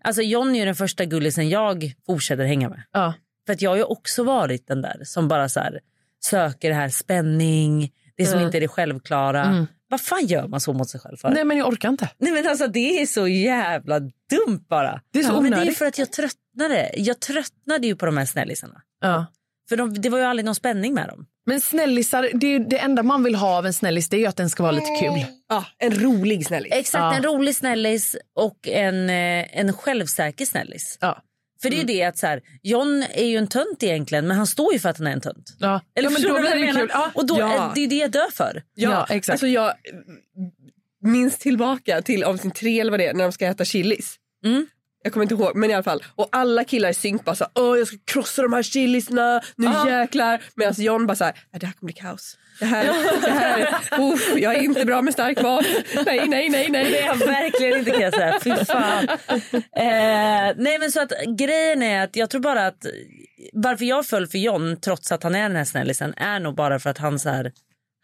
Alltså 0.00 0.22
John 0.22 0.54
är 0.54 0.58
ju 0.58 0.64
den 0.64 0.74
första 0.74 1.04
gullisen 1.04 1.48
jag 1.48 1.92
fortsätter 2.06 2.44
hänga 2.44 2.68
med. 2.68 2.82
Ja. 2.92 3.14
För 3.46 3.52
att 3.52 3.62
jag 3.62 3.70
har 3.70 3.76
ju 3.76 3.82
också 3.82 4.24
varit 4.24 4.66
den 4.66 4.82
där 4.82 5.00
som 5.04 5.28
bara 5.28 5.48
så 5.48 5.60
här, 5.60 5.80
söker 6.30 6.68
det 6.68 6.74
här 6.74 6.88
spänning, 6.88 7.90
det 8.16 8.24
som 8.26 8.34
Mm. 8.34 8.46
inte 8.46 8.58
är 8.58 8.60
det 8.60 8.68
självklara. 8.68 9.44
Mm. 9.44 9.66
Vad 9.88 10.00
fan 10.00 10.26
gör 10.26 10.48
man 10.48 10.60
så 10.60 10.72
mot 10.72 10.90
sig 10.90 11.00
själv 11.00 11.16
för? 11.16 11.30
Nej 11.30 11.44
men 11.44 11.56
jag 11.56 11.68
orkar 11.68 11.88
inte. 11.88 12.08
Nej 12.18 12.32
men 12.32 12.46
alltså 12.48 12.66
det 12.66 13.02
är 13.02 13.06
så 13.06 13.28
jävla 13.28 14.00
dumt 14.00 14.64
bara. 14.68 15.00
Det 15.12 15.18
är 15.18 15.22
så 15.22 15.40
Men 15.40 15.50
det 15.50 15.56
är 15.56 15.60
onödigt. 15.60 15.78
för 15.78 15.86
att 15.86 15.98
jag 15.98 16.12
tröttnade. 16.12 16.90
Jag 16.96 17.20
tröttnade 17.20 17.86
ju 17.86 17.96
på 17.96 18.06
de 18.06 18.16
här 18.16 18.24
snällisarna. 18.26 18.82
Ja. 19.00 19.26
För 19.68 19.76
de, 19.76 19.94
det 20.00 20.08
var 20.08 20.18
ju 20.18 20.24
aldrig 20.24 20.44
någon 20.44 20.54
spänning 20.54 20.94
med 20.94 21.08
dem. 21.08 21.26
Men 21.46 21.60
snällisar, 21.60 22.30
det, 22.34 22.58
det 22.58 22.78
enda 22.78 23.02
man 23.02 23.24
vill 23.24 23.34
ha 23.34 23.58
av 23.58 23.66
en 23.66 23.72
snällis 23.72 24.08
det 24.08 24.16
är 24.16 24.18
ju 24.20 24.26
att 24.26 24.36
den 24.36 24.50
ska 24.50 24.62
vara 24.62 24.72
lite 24.72 24.96
kul. 25.00 25.24
Ja, 25.48 25.64
en 25.78 26.00
rolig 26.00 26.46
snällis. 26.46 26.72
Exakt, 26.72 27.00
Ja. 27.02 27.14
en 27.14 27.22
rolig 27.22 27.56
snällis 27.56 28.16
och 28.36 28.68
en, 28.68 29.10
eh, 29.10 29.58
en 29.60 29.72
självsäker 29.72 30.44
snällis. 30.46 30.98
Ja. 31.00 31.22
För 31.62 31.70
det 31.70 31.76
är 31.76 31.78
ju 31.78 31.84
det 31.84 32.02
att 32.02 32.18
så 32.18 32.26
här, 32.26 32.40
John 32.62 33.04
är 33.14 33.24
ju 33.26 33.36
en 33.36 33.46
tönt 33.46 33.82
egentligen 33.82 34.26
men 34.26 34.36
han 34.36 34.46
står 34.46 34.72
ju 34.72 34.78
för 34.78 34.88
att 34.88 34.98
han 34.98 35.06
är 35.06 35.10
en 35.12 35.20
tönt. 35.20 35.56
Ja. 35.58 35.80
Eller 35.94 36.10
ja, 36.10 36.18
men 36.18 36.22
då 36.22 36.40
blir 36.40 36.50
det 36.50 36.60
menar? 36.66 36.80
kul. 36.80 36.90
Ja. 36.92 37.10
Och 37.14 37.26
då, 37.26 37.38
Ja. 37.38 37.70
är 37.70 37.74
det 37.74 37.80
är 37.84 37.88
det 37.88 37.94
jag 37.96 38.10
dör 38.10 38.30
för. 38.32 38.62
Ja, 38.74 39.06
exakt. 39.10 39.34
Alltså 39.34 39.46
jag 39.46 39.72
minns 41.02 41.38
tillbaka 41.38 42.02
till 42.02 42.24
avsnitt 42.24 42.54
tre 42.54 42.80
eller 42.80 42.90
vad 42.90 43.00
det 43.00 43.06
är 43.06 43.14
när 43.14 43.22
de 43.24 43.32
ska 43.32 43.46
äta 43.46 43.64
chilis. 43.64 44.16
Mm. 44.44 44.66
Jag 45.02 45.12
kommer 45.12 45.24
inte 45.24 45.34
ihåg 45.34 45.56
men 45.56 45.70
i 45.70 45.74
alla 45.74 45.82
fall. 45.82 46.04
Och 46.14 46.28
alla 46.32 46.64
killar 46.64 46.88
i 46.90 46.94
synk 46.94 47.24
bara 47.24 47.36
så 47.36 47.46
Åh 47.54 47.78
jag 47.78 47.86
ska 47.88 47.96
krossa 48.04 48.42
de 48.42 48.52
här 48.52 48.62
chilisarna, 48.62 49.40
nu 49.56 49.66
Ja. 49.66 49.90
jäklar. 50.00 50.42
Medan 50.54 50.74
John 50.78 51.06
bara 51.06 51.14
så 51.16 51.24
här, 51.24 51.32
"Nej, 51.52 51.60
det 51.60 51.66
här 51.66 51.72
kommer 51.72 51.92
bli 51.92 52.00
kaos. 52.00 52.36
Det 52.58 52.64
här, 52.66 53.20
det 53.20 53.30
här, 53.30 53.68
uff, 54.00 54.32
jag 54.36 54.54
är 54.54 54.60
inte 54.62 54.84
bra 54.84 55.02
med 55.02 55.12
stark 55.12 55.42
mat. 55.42 55.64
Nej, 56.06 56.28
nej, 56.28 56.48
nej, 56.48 56.70
nej. 56.70 56.90
Det 56.90 57.00
är 57.00 57.06
jag 57.06 57.16
verkligen 57.16 57.78
inte 57.78 57.90
kan 57.90 58.00
jag 58.00 58.14
säga. 58.14 58.38
Fy 58.44 58.64
fan. 58.64 59.08
Eh, 59.62 60.54
nej 60.56 60.78
men 60.80 60.90
så 60.92 61.00
att 61.00 61.12
grejen 61.38 61.82
är 61.82 62.04
att 62.04 62.16
jag 62.16 62.30
tror 62.30 62.40
bara 62.40 62.66
att 62.66 62.86
varför 63.52 63.84
jag 63.84 64.06
föll 64.06 64.26
för 64.26 64.38
John 64.38 64.76
trots 64.80 65.12
att 65.12 65.22
han 65.22 65.34
är 65.34 65.42
den 65.42 65.56
här 65.56 65.64
snällisen 65.64 66.14
är 66.16 66.40
nog 66.40 66.54
bara 66.54 66.78
för 66.78 66.90
att 66.90 66.98
han 66.98 67.18
så 67.18 67.28
här, 67.28 67.52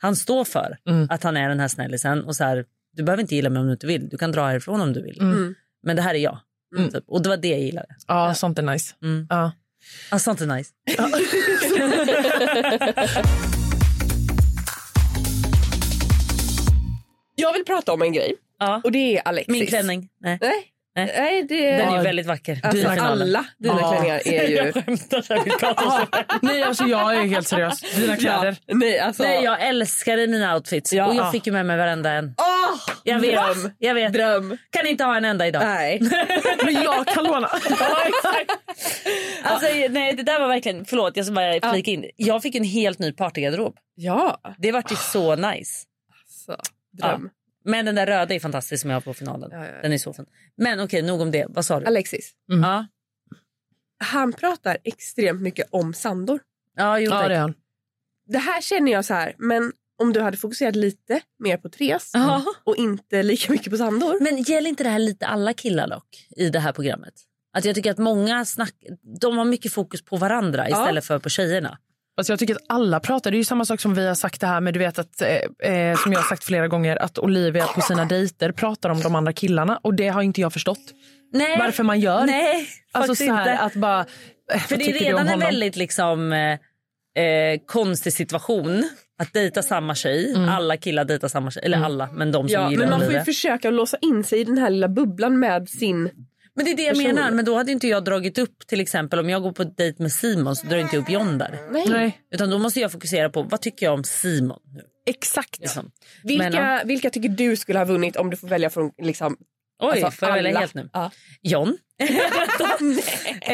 han 0.01 0.17
står 0.17 0.45
för 0.45 0.77
att 1.11 1.23
han 1.23 1.37
är 1.37 1.49
den 1.49 1.61
här 1.61 1.69
snällisen 1.69 2.25
och 2.25 2.37
så 2.37 2.45
här, 2.45 2.65
du 2.97 3.03
behöver 3.03 3.21
inte 3.23 3.35
gilla 3.35 3.51
mig 3.51 3.61
om 3.61 3.67
du 3.67 3.73
inte 3.73 3.87
vill. 3.87 4.09
Du 4.09 4.19
kan 4.19 4.33
dra 4.33 4.47
härifrån 4.47 4.81
om 4.81 4.93
du 4.93 5.03
vill. 5.03 5.19
Men 5.83 5.97
det 5.97 6.03
här 6.03 6.15
är 6.15 6.19
jag. 6.19 6.39
Typ. 6.93 7.05
Och 7.07 7.23
det 7.23 7.29
var 7.29 7.37
det 7.37 7.49
jag 7.49 7.61
gillade. 7.61 7.87
Ja, 8.07 8.35
sånt 8.35 8.59
är 8.59 8.63
nice. 8.63 8.95
Mm. 9.03 9.27
Ja. 9.31 9.53
Ah, 10.11 10.19
sånt 10.19 10.41
är 10.41 10.47
nice. 10.47 10.71
Jag 17.43 17.53
vill 17.53 17.65
prata 17.65 17.93
om 17.93 18.03
en 18.03 18.13
grej 18.13 18.35
Ja. 18.59 18.81
och 18.85 18.93
det 18.93 19.17
är 19.17 19.23
Alexis. 19.29 19.53
Min 19.53 19.67
klänning. 19.67 20.09
Nej. 20.21 20.39
Nej, 20.41 20.53
Nej. 20.97 21.15
nej 21.19 21.43
det 21.43 21.71
Den 21.77 21.89
är 21.89 21.97
ju 21.97 22.03
väldigt 22.03 22.27
vacker. 22.27 22.61
Alltså, 22.63 22.89
alla 22.89 23.45
dina 23.59 23.81
Ja. 23.81 23.91
klänningar 23.93 24.29
är 24.29 24.49
ju... 24.49 24.73
Skämtar, 24.73 25.25
jag 25.29 25.45
vill 25.45 25.53
prata 25.53 25.85
om 25.87 26.07
det. 26.13 26.25
Nej, 26.43 26.63
alltså 26.63 26.85
jag 26.85 27.15
är 27.17 27.23
helt 27.27 27.49
seriös. 27.49 27.81
Dina 27.97 28.17
kläder. 28.17 28.57
Ja, 28.67 28.75
nej, 28.75 28.99
alltså... 28.99 29.23
Nej, 29.23 29.45
jag 29.45 29.63
älskade 29.69 30.27
mina 30.27 30.55
outfits 30.55 30.93
Ja. 30.93 31.07
och 31.07 31.15
jag 31.15 31.33
fick 31.33 31.47
ju 31.47 31.53
med 31.53 31.67
mig 31.67 31.77
varenda 31.77 32.11
en. 32.11 32.35
Åh, 32.39 32.95
Jag 33.05 33.19
vet. 33.21 33.33
dröm. 33.55 33.71
Jag 33.79 33.95
vet. 33.95 34.13
Dröm. 34.13 34.57
Kan 34.71 34.87
inte 34.87 35.05
ha 35.05 35.17
en 35.17 35.25
enda 35.25 35.47
idag. 35.47 35.63
Nej. 35.65 35.99
Men 36.65 36.75
jag 36.83 37.07
kan 37.07 37.25
låna. 37.25 37.49
Alltså, 39.45 39.67
nej, 39.91 40.13
det 40.13 40.23
där 40.23 40.41
var 40.41 40.49
verkligen, 40.49 40.85
förlåt 40.85 41.17
jag 41.17 41.27
ska 41.27 41.35
bara 41.35 41.73
flika 41.73 41.91
in. 41.91 42.11
Jag 42.17 42.43
fick 42.43 42.55
en 42.55 42.65
helt 42.65 42.99
ny 42.99 43.13
partygarderob. 43.13 43.77
Ja, 43.95 44.41
Det 44.59 44.73
vart 44.73 44.93
ju 44.93 44.97
så 44.97 45.37
nice. 45.37 45.85
så. 46.47 46.57
Dröm. 46.93 47.31
Men 47.65 47.85
den 47.85 47.95
där 47.95 48.07
röda 48.07 48.35
är 48.35 48.41
fantastisk 48.41 48.81
som 48.81 48.91
jag 48.91 48.97
har 48.97 49.01
på 49.01 49.15
finalen. 49.15 49.51
Ja, 49.53 49.59
ja, 49.67 49.73
ja. 49.77 49.83
Den 49.83 49.93
är 49.93 49.99
så 49.99 50.13
fin. 50.13 50.27
Men 50.57 50.81
okej, 50.81 51.03
nog 51.03 51.21
om 51.21 51.31
det. 51.31 51.47
Vad 51.49 51.65
sa 51.65 51.81
du? 51.81 51.87
Alexis, 51.87 52.33
Ja, 52.47 52.87
han 54.05 54.33
pratar 54.33 54.79
extremt 54.85 55.41
mycket 55.43 55.67
om 55.71 55.95
Sandor. 55.95 56.41
ja, 56.77 56.99
jo, 56.99 57.11
Ja, 57.11 57.29
det 57.29 57.35
är 57.35 57.39
han. 57.41 57.55
Det 58.27 58.39
här 58.39 58.61
känner 58.61 58.93
jag 58.93 59.05
så 59.05 59.15
här, 59.15 59.35
men 59.39 59.73
om 60.03 60.13
du 60.13 60.21
hade 60.21 60.37
fokuserat 60.37 60.77
lite 60.77 61.21
mer 61.39 61.57
på 61.57 61.69
Therese 61.69 62.11
Ja. 62.15 62.45
och 62.65 62.77
inte 62.77 63.23
lika 63.23 63.53
mycket 63.53 63.71
på 63.71 63.77
Sandor. 63.77 64.19
Men 64.21 64.43
gäller 64.43 64.69
inte 64.71 64.85
det 64.85 64.91
här 64.91 64.99
lite 64.99 65.27
alla 65.27 65.53
killar 65.55 65.89
dock 65.89 66.27
i 66.37 66.49
det 66.51 66.59
här 66.61 66.73
programmet? 66.73 67.15
Att 67.53 67.65
jag 67.65 67.75
tycker 67.75 67.91
att 67.91 67.99
många 67.99 68.45
snack, 68.45 68.75
de 69.21 69.39
har 69.39 69.45
mycket 69.45 69.73
fokus 69.73 70.03
på 70.05 70.17
varandra 70.17 70.69
istället 70.69 71.05
för 71.05 71.19
på 71.19 71.29
tjejerna. 71.29 71.79
Alltså 72.17 72.33
jag 72.33 72.41
tycker 72.41 72.55
att 72.55 72.63
alla 72.69 73.01
pratar, 73.01 73.31
det 73.31 73.37
är 73.37 73.39
ju 73.39 73.45
samma 73.45 73.65
sak 73.65 73.81
som 73.81 73.95
vi 73.95 74.07
har 74.07 74.15
sagt 74.15 74.41
det 74.41 74.47
här 74.47 74.61
med, 74.61 74.75
du 74.75 74.79
vet 74.79 74.99
att, 74.99 75.23
eh, 75.23 75.73
eh, 75.73 75.97
som 75.97 76.13
jag 76.13 76.19
har 76.21 76.29
sagt 76.29 76.45
flera 76.45 76.69
gånger, 76.69 77.03
att 77.03 77.19
Olivia 77.19 77.67
på 77.67 77.81
sina 77.81 78.05
dejter 78.05 78.53
pratar 78.53 78.91
om 78.91 79.01
de 79.01 79.15
andra 79.15 79.33
killarna 79.33 79.81
och 79.83 79.95
det 79.95 80.09
har 80.09 80.23
inte 80.23 80.41
jag 80.41 80.53
förstått. 80.53 80.93
Nej. 81.33 81.59
Varför 81.59 81.83
man 81.83 82.01
gör. 82.01 82.27
Nej, 82.27 82.67
alltså 82.93 83.15
så 83.15 83.25
här, 83.33 83.53
inte. 83.53 83.63
att 83.65 83.75
bara, 83.75 84.07
eh, 84.53 84.61
För 84.61 84.77
det 84.77 84.85
är 84.85 84.93
redan 84.93 85.29
en 85.29 85.41
väldigt 85.41 85.77
liksom, 85.77 86.33
eh, 86.33 86.53
eh, 87.25 87.61
konstig 87.67 88.13
situation 88.13 88.85
att 89.19 89.33
dejta 89.33 89.63
samma 89.63 89.95
tjej. 89.95 90.35
Alla 90.49 90.77
killar 90.77 91.05
dejtar 91.05 91.29
samma 91.29 91.51
tjej. 91.51 91.63
Eller 91.65 91.79
alla, 91.79 92.09
men 92.13 92.33
de 92.33 92.49
som 92.49 92.63
Ja, 92.63 92.71
gillar 92.71 92.87
men 92.87 92.99
man 92.99 93.11
får 93.11 93.25
försöka 93.25 93.71
låsa 93.71 93.97
in 94.01 94.25
sig 94.25 94.41
i 94.41 94.45
den 94.45 94.59
här 94.59 94.71
lilla 94.71 94.89
bubblan 94.89 95.39
med 95.39 95.69
sin... 95.69 96.11
Men 96.57 96.65
det 96.65 96.71
är 96.71 96.77
det 96.77 96.83
jag 96.83 96.95
person. 96.97 97.15
menar. 97.15 97.31
Men 97.31 97.45
då 97.45 97.57
hade 97.57 97.73
inte 97.73 97.89
jag 97.89 98.05
dragit 98.05 98.39
upp 98.39 98.67
till 98.67 98.81
exempel 98.81 99.19
om 99.19 99.31
jag 99.31 99.43
går 99.43 99.53
på 99.53 99.65
dejt 99.65 100.03
med 100.03 100.13
Simon 100.13 100.57
så 100.57 100.67
drar 100.67 100.77
jag 100.77 100.85
inte 100.87 100.97
upp 100.97 101.11
John 101.11 101.39
där. 101.39 101.59
Nej, 101.71 102.21
Utan 102.31 102.51
då 102.51 102.59
måste 102.59 102.81
jag 102.81 102.93
fokusera 102.93 103.31
på 103.31 103.43
vad 103.43 103.61
tycker 103.61 103.87
jag 103.87 103.95
om 103.95 104.05
Simon 104.05 104.59
nu. 104.75 104.83
exakt. 105.07 105.59
Liksom. 105.59 105.91
Vilka, 106.25 106.51
Men, 106.51 106.87
vilka 106.89 107.11
tycker 107.11 107.29
du 107.29 107.57
skulle 107.57 107.79
ha 107.79 107.85
vunnit 107.87 108.17
om 108.17 108.31
du 108.31 108.37
får 108.37 108.49
välja 108.49 108.71
från 108.71 108.93
liksom, 109.03 109.37
Oj, 109.83 109.89
alltså, 110.03 110.11
får 110.11 110.29
jag 110.29 110.35
välja 110.35 110.59
helt 110.59 110.75
nu? 110.75 110.89
Ja. 110.93 111.11
John. 111.43 111.79
eh, 113.43 113.53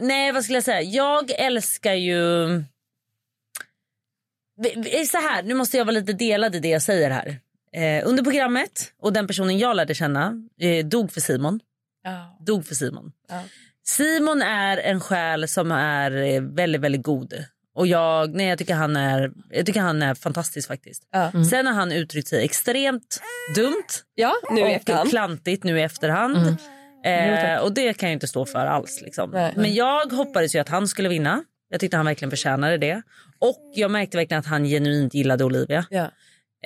nej, 0.00 0.32
vad 0.32 0.42
skulle 0.44 0.56
jag 0.56 0.64
säga? 0.64 0.82
Jag 0.82 1.30
älskar 1.30 1.94
ju... 1.94 2.46
Vi- 4.56 5.06
Så 5.06 5.18
här, 5.18 5.42
nu 5.42 5.54
måste 5.54 5.76
jag 5.76 5.84
vara 5.84 5.94
lite 5.94 6.12
delad 6.12 6.54
i 6.54 6.58
det 6.60 6.68
jag 6.68 6.82
säger 6.82 7.10
här. 7.10 7.38
Eh, 7.72 8.08
under 8.08 8.22
programmet, 8.24 8.92
och 9.02 9.12
den 9.12 9.26
personen 9.26 9.58
jag 9.58 9.76
lärde 9.76 9.94
känna, 9.94 10.32
eh, 10.60 10.86
dog 10.86 11.12
för 11.12 11.20
Simon. 11.20 11.60
Dog 12.46 12.66
för 12.66 12.74
Simon. 12.74 13.12
Ja. 13.28 13.42
Simon 13.84 14.42
är 14.42 14.76
en 14.76 15.00
själ 15.00 15.48
som 15.48 15.72
är 15.72 16.10
eh, 16.10 16.40
väldigt, 16.40 16.80
väldigt 16.80 17.02
god. 17.02 17.34
Och 17.74 17.86
jag, 17.86 18.34
nej, 18.34 18.46
jag, 18.46 18.58
tycker 18.58 18.74
han 18.74 18.96
är, 18.96 19.32
jag 19.50 19.66
tycker 19.66 19.80
han 19.80 20.02
är 20.02 20.14
fantastisk 20.14 20.68
faktiskt. 20.68 21.02
Ja. 21.12 21.32
Sen 21.50 21.66
har 21.66 21.74
han 21.74 21.92
uttryckt 21.92 22.28
sig 22.28 22.44
extremt 22.44 23.20
dumt 23.54 23.86
ja, 24.14 24.32
nu 24.50 24.60
och 24.60 24.68
efterhand. 24.68 25.10
klantigt 25.10 25.64
nu 25.64 25.78
i 25.78 25.82
efterhand. 25.82 26.56
Eh, 27.04 27.58
och 27.62 27.72
det 27.72 27.94
kan 27.94 28.08
jag 28.08 28.16
inte 28.16 28.26
stå 28.26 28.46
för 28.46 28.66
alls. 28.66 29.00
Liksom. 29.02 29.30
Nej. 29.30 29.52
Men 29.56 29.74
jag 29.74 30.12
hoppades 30.12 30.54
ju 30.54 30.58
att 30.58 30.68
han 30.68 30.88
skulle 30.88 31.08
vinna. 31.08 31.44
Jag 31.70 31.80
tyckte 31.80 31.96
han 31.96 32.06
verkligen 32.06 32.30
förtjänade 32.30 32.78
det. 32.78 33.02
Och 33.38 33.72
jag 33.74 33.90
märkte 33.90 34.16
verkligen 34.16 34.40
att 34.40 34.46
han 34.46 34.64
genuint 34.64 35.14
gillade 35.14 35.44
Olivia. 35.44 35.86
Ja. 35.90 36.10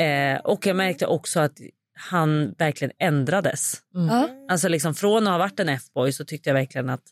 Eh, 0.04 0.38
och 0.38 0.66
jag 0.66 0.76
märkte 0.76 1.06
också 1.06 1.40
att 1.40 1.58
han 2.00 2.54
verkligen 2.58 2.92
ändrades. 2.98 3.82
Ja. 3.94 4.28
Alltså 4.48 4.68
liksom 4.68 4.94
från 4.94 5.26
att 5.26 5.30
ha 5.32 5.38
varit 5.38 5.60
en 5.60 5.68
F-boy 5.68 6.12
så 6.12 6.24
tyckte 6.24 6.50
jag 6.50 6.54
verkligen 6.54 6.90
att 6.90 7.02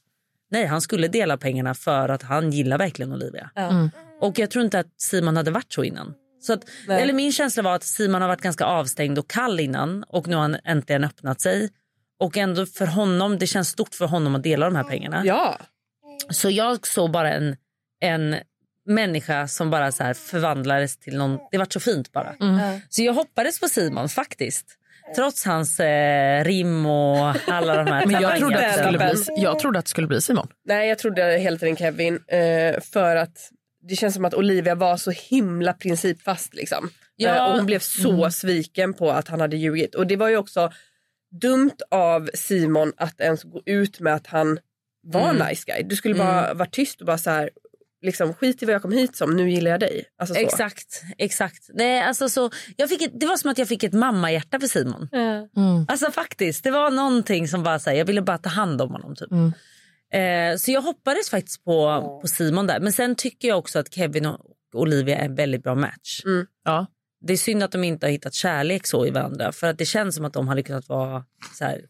nej, 0.50 0.66
han 0.66 0.80
skulle 0.80 1.08
dela 1.08 1.36
pengarna 1.36 1.74
för 1.74 2.08
att 2.08 2.22
han 2.22 2.50
gillar 2.50 2.78
verkligen 2.78 3.12
Olivia. 3.12 3.50
Ja. 3.54 3.90
Och 4.20 4.38
jag 4.38 4.50
tror 4.50 4.64
inte 4.64 4.78
att 4.78 5.00
Simon 5.00 5.36
hade 5.36 5.50
varit 5.50 5.72
så 5.72 5.84
innan. 5.84 6.14
Så 6.40 6.52
att, 6.52 6.64
Nej. 6.88 7.02
eller 7.02 7.12
min 7.12 7.32
känsla 7.32 7.62
var 7.62 7.74
att 7.74 7.84
Simon 7.84 8.20
har 8.22 8.28
varit 8.28 8.40
ganska 8.40 8.64
avstängd 8.64 9.18
och 9.18 9.30
kall 9.30 9.60
innan 9.60 10.04
och 10.08 10.28
nu 10.28 10.34
har 10.34 10.42
han 10.42 10.56
äntligen 10.64 11.04
öppnat 11.04 11.40
sig. 11.40 11.70
Och 12.18 12.36
ändå 12.36 12.66
för 12.66 12.86
honom, 12.86 13.38
det 13.38 13.46
känns 13.46 13.68
stort 13.68 13.94
för 13.94 14.06
honom 14.06 14.34
att 14.34 14.42
dela 14.42 14.66
de 14.66 14.76
här 14.76 14.84
pengarna. 14.84 15.22
ja. 15.24 15.58
Så 16.30 16.50
jag 16.50 16.86
såg 16.86 17.10
bara 17.10 17.32
en, 17.34 17.56
en 18.00 18.36
människa 18.86 19.48
som 19.48 19.70
bara 19.70 19.92
så 19.92 20.02
här 20.02 20.14
förvandlades 20.14 20.96
till 20.96 21.16
någon, 21.18 21.38
det 21.50 21.58
var 21.58 21.66
så 21.70 21.80
fint 21.80 22.12
bara. 22.12 22.34
Så 22.88 23.02
jag 23.02 23.14
hoppades 23.14 23.60
på 23.60 23.68
Simon 23.68 24.08
faktiskt. 24.08 24.77
Trots 25.16 25.44
hans 25.44 25.80
eh, 25.80 26.44
rim 26.44 26.86
och 26.86 27.34
alla 27.46 27.76
de 27.76 27.86
här 27.86 28.06
Men 28.06 28.22
jag 28.22 28.38
trodde, 28.38 28.56
att 28.68 28.76
det 28.76 28.82
skulle 28.82 28.98
bli, 28.98 29.42
jag 29.42 29.58
trodde 29.58 29.78
att 29.78 29.84
det 29.84 29.88
skulle 29.90 30.06
bli 30.06 30.20
Simon. 30.20 30.48
Nej, 30.64 30.88
jag 30.88 30.98
trodde 30.98 31.38
hela 31.38 31.58
tiden 31.58 31.76
Kevin. 31.76 32.14
Eh, 32.28 32.80
för 32.80 33.16
att 33.16 33.50
det 33.88 33.96
känns 33.96 34.14
som 34.14 34.24
att 34.24 34.34
Olivia 34.34 34.74
var 34.74 34.96
så 34.96 35.10
himla 35.10 35.72
principfast. 35.72 36.54
Liksom. 36.54 36.90
Ja. 37.16 37.36
Eh, 37.36 37.44
och 37.44 37.56
hon 37.56 37.66
blev 37.66 37.78
så 37.78 38.30
sviken 38.30 38.94
på 38.94 39.10
att 39.10 39.28
han 39.28 39.40
hade 39.40 39.56
ljugit. 39.56 39.94
Och 39.94 40.06
det 40.06 40.16
var 40.16 40.28
ju 40.28 40.36
också 40.36 40.72
dumt 41.40 41.76
av 41.90 42.30
Simon 42.34 42.92
att 42.96 43.20
ens 43.20 43.42
gå 43.42 43.62
ut 43.66 44.00
med 44.00 44.14
att 44.14 44.26
han 44.26 44.58
var 45.02 45.30
Mm. 45.30 45.46
nice 45.48 45.64
guy. 45.66 45.82
Du 45.82 45.96
skulle 45.96 46.14
bara 46.14 46.54
vara 46.54 46.68
tyst 46.68 47.00
och 47.00 47.06
bara 47.06 47.18
så 47.18 47.30
här, 47.30 47.50
liksom, 48.02 48.34
skit 48.34 48.62
i 48.62 48.66
vad 48.66 48.74
jag 48.74 48.82
kom 48.82 48.92
hit 48.92 49.16
som, 49.16 49.36
nu 49.36 49.50
gillar 49.50 49.70
jag 49.70 49.80
dig. 49.80 50.04
Alltså 50.18 50.34
så. 50.34 50.40
Exakt, 50.40 51.02
exakt. 51.18 51.70
Nej, 51.74 52.00
alltså 52.02 52.28
så, 52.28 52.50
jag 52.76 52.88
fick 52.88 53.02
ett, 53.02 53.20
det 53.20 53.26
var 53.26 53.36
som 53.36 53.50
att 53.50 53.58
jag 53.58 53.68
fick 53.68 53.82
ett 53.82 53.92
mammahjärta 53.92 54.60
för 54.60 54.66
Simon. 54.66 55.08
Alltså 55.88 56.10
faktiskt, 56.10 56.64
det 56.64 56.70
var 56.70 56.90
någonting 56.90 57.48
som 57.48 57.62
bara 57.62 57.78
så 57.78 57.90
här, 57.90 57.96
jag 57.96 58.04
ville 58.04 58.22
bara 58.22 58.38
ta 58.38 58.48
hand 58.50 58.82
om 58.82 58.90
honom. 58.90 59.14
Typ. 59.16 59.30
Eh, 60.12 60.56
så 60.58 60.70
jag 60.70 60.82
hoppades 60.82 61.30
faktiskt 61.30 61.64
på, 61.64 62.00
på 62.22 62.28
Simon 62.28 62.66
där. 62.66 62.80
Men 62.80 62.92
sen 62.92 63.14
tycker 63.14 63.48
jag 63.48 63.58
också 63.58 63.78
att 63.78 63.94
Kevin 63.94 64.26
och 64.26 64.40
Olivia 64.74 65.18
är 65.18 65.24
en 65.24 65.34
väldigt 65.34 65.62
bra 65.62 65.74
match. 65.74 66.20
Ja. 66.64 66.86
Det 67.26 67.32
är 67.32 67.36
synd 67.36 67.62
att 67.62 67.72
de 67.72 67.84
inte 67.84 68.06
har 68.06 68.10
hittat 68.10 68.34
kärlek 68.34 68.86
så 68.86 69.06
i 69.06 69.10
varandra. 69.10 69.52
För 69.52 69.66
att 69.66 69.78
det 69.78 69.84
känns 69.84 70.14
som 70.16 70.24
att 70.24 70.32
de 70.32 70.48
hade 70.48 70.62
kunnat 70.62 70.88
vara 70.88 71.24
så 71.54 71.64
här, 71.64 71.80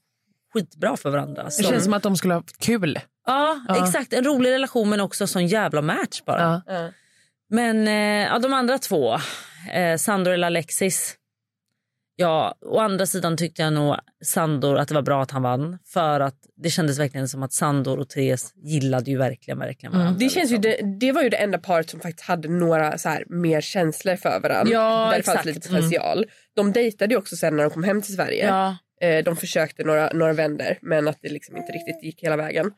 skitbra 0.55 0.97
för 0.97 1.11
varandra. 1.11 1.45
Det 1.45 1.51
Som- 1.51 1.65
känns 1.65 1.85
som 1.85 1.93
att 1.95 2.03
de 2.03 2.17
skulle 2.17 2.35
ha 2.35 2.41
haft 2.41 2.59
kul. 2.59 2.99
Ja, 3.29 3.61
Ja. 3.69 3.85
exakt. 3.87 4.13
En 4.13 4.25
rolig 4.25 4.51
relation 4.51 4.89
men 4.89 5.01
också 5.01 5.27
sån 5.27 5.47
jävla 5.47 5.83
match 5.83 6.23
bara. 6.27 6.63
Ja. 6.67 6.75
Ja. 6.75 6.89
Men 7.51 7.89
eh, 7.89 8.29
ja, 8.33 8.39
de 8.39 8.53
andra 8.53 8.79
två, 8.79 9.15
eh, 9.73 9.97
Sandor 9.97 10.33
eller 10.33 10.47
Alexis. 10.47 11.15
Ja, 12.21 12.55
å 12.61 12.79
andra 12.79 13.07
sidan 13.07 13.37
tyckte 13.37 13.63
jag 13.63 13.73
nog 13.73 13.97
Sandor 14.25 14.79
att 14.79 14.89
det 14.89 14.95
var 14.95 15.03
bra 15.03 15.23
att 15.23 15.31
han 15.31 15.43
vann. 15.43 15.79
För 15.87 16.21
att 16.21 16.35
det 16.63 16.71
kändes 16.71 16.99
verkligen 16.99 17.29
som 17.29 17.43
att 17.43 17.53
Sandor 17.53 17.99
och 17.99 18.09
Therese 18.09 18.53
gillade 18.57 19.11
ju 19.11 19.19
verkligen, 19.19 19.59
verkligen 19.59 19.93
varandra. 19.93 20.15
Det, 20.19 20.29
känns 20.29 20.51
ju, 20.51 20.59
liksom. 20.59 20.91
det, 20.91 21.07
det 21.07 21.13
var 21.13 21.23
ju 21.23 21.29
det 21.29 21.37
enda 21.37 21.59
paret 21.59 21.91
som 21.91 22.01
faktiskt 22.01 22.29
hade 22.29 22.49
några 22.49 22.99
så 22.99 23.09
här, 23.09 23.25
mer 23.29 23.61
känslor 23.61 24.17
för 24.17 24.41
varandra. 24.41 24.73
Ja, 24.73 25.05
där 25.05 25.11
det 25.11 25.17
exakt. 25.17 25.37
fanns 25.37 25.47
lite 25.47 25.69
potential. 25.69 26.25
De 26.57 26.73
dejtade 26.73 27.15
ju 27.15 27.19
också 27.19 27.37
sen 27.37 27.57
när 27.57 27.63
de 27.65 27.71
kom 27.71 27.85
hem 27.85 28.03
till 28.03 28.15
Sverige. 28.15 28.47
Ja. 28.47 28.77
Eh, 29.01 29.25
de 29.25 29.37
försökte 29.37 29.85
några, 29.85 30.11
några 30.13 30.33
vänder 30.33 30.79
men 30.83 31.09
att 31.09 31.19
det 31.23 31.29
liksom 31.29 31.57
inte 31.57 31.73
riktigt 31.73 32.03
gick 32.03 32.23
hela 32.23 32.37
vägen. 32.37 32.71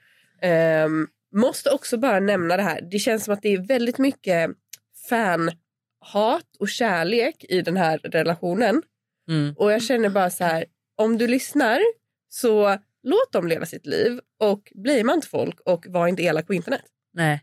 Ehm, 0.43 1.07
måste 1.35 1.71
också 1.71 1.99
bara 1.99 2.21
nämna 2.21 2.57
det 2.57 2.63
här. 2.63 2.81
Det 2.91 2.99
känns 2.99 3.25
som 3.25 3.35
att 3.35 3.43
det 3.43 3.49
är 3.55 3.67
väldigt 3.67 3.99
mycket 3.99 4.51
fanhat 5.09 6.45
och 6.59 6.69
kärlek 6.69 7.45
i 7.49 7.63
den 7.63 7.77
här 7.77 7.99
relationen. 7.99 8.83
Mm. 9.29 9.55
Och 9.59 9.73
jag 9.73 9.83
känner 9.83 10.09
bara 10.09 10.31
så 10.31 10.45
här, 10.45 10.65
om 10.97 11.19
du 11.19 11.27
lyssnar 11.27 11.81
så 12.29 12.79
låt 13.03 13.33
dem 13.33 13.47
leva 13.49 13.67
sitt 13.67 13.87
liv 13.87 14.21
och 14.41 14.73
blamea 14.75 15.15
inte 15.15 15.29
folk 15.29 15.61
och 15.61 15.87
var 15.89 16.07
inte 16.07 16.23
elak 16.23 16.47
på 16.47 16.55
internet. 16.55 16.83
Nej. 17.15 17.43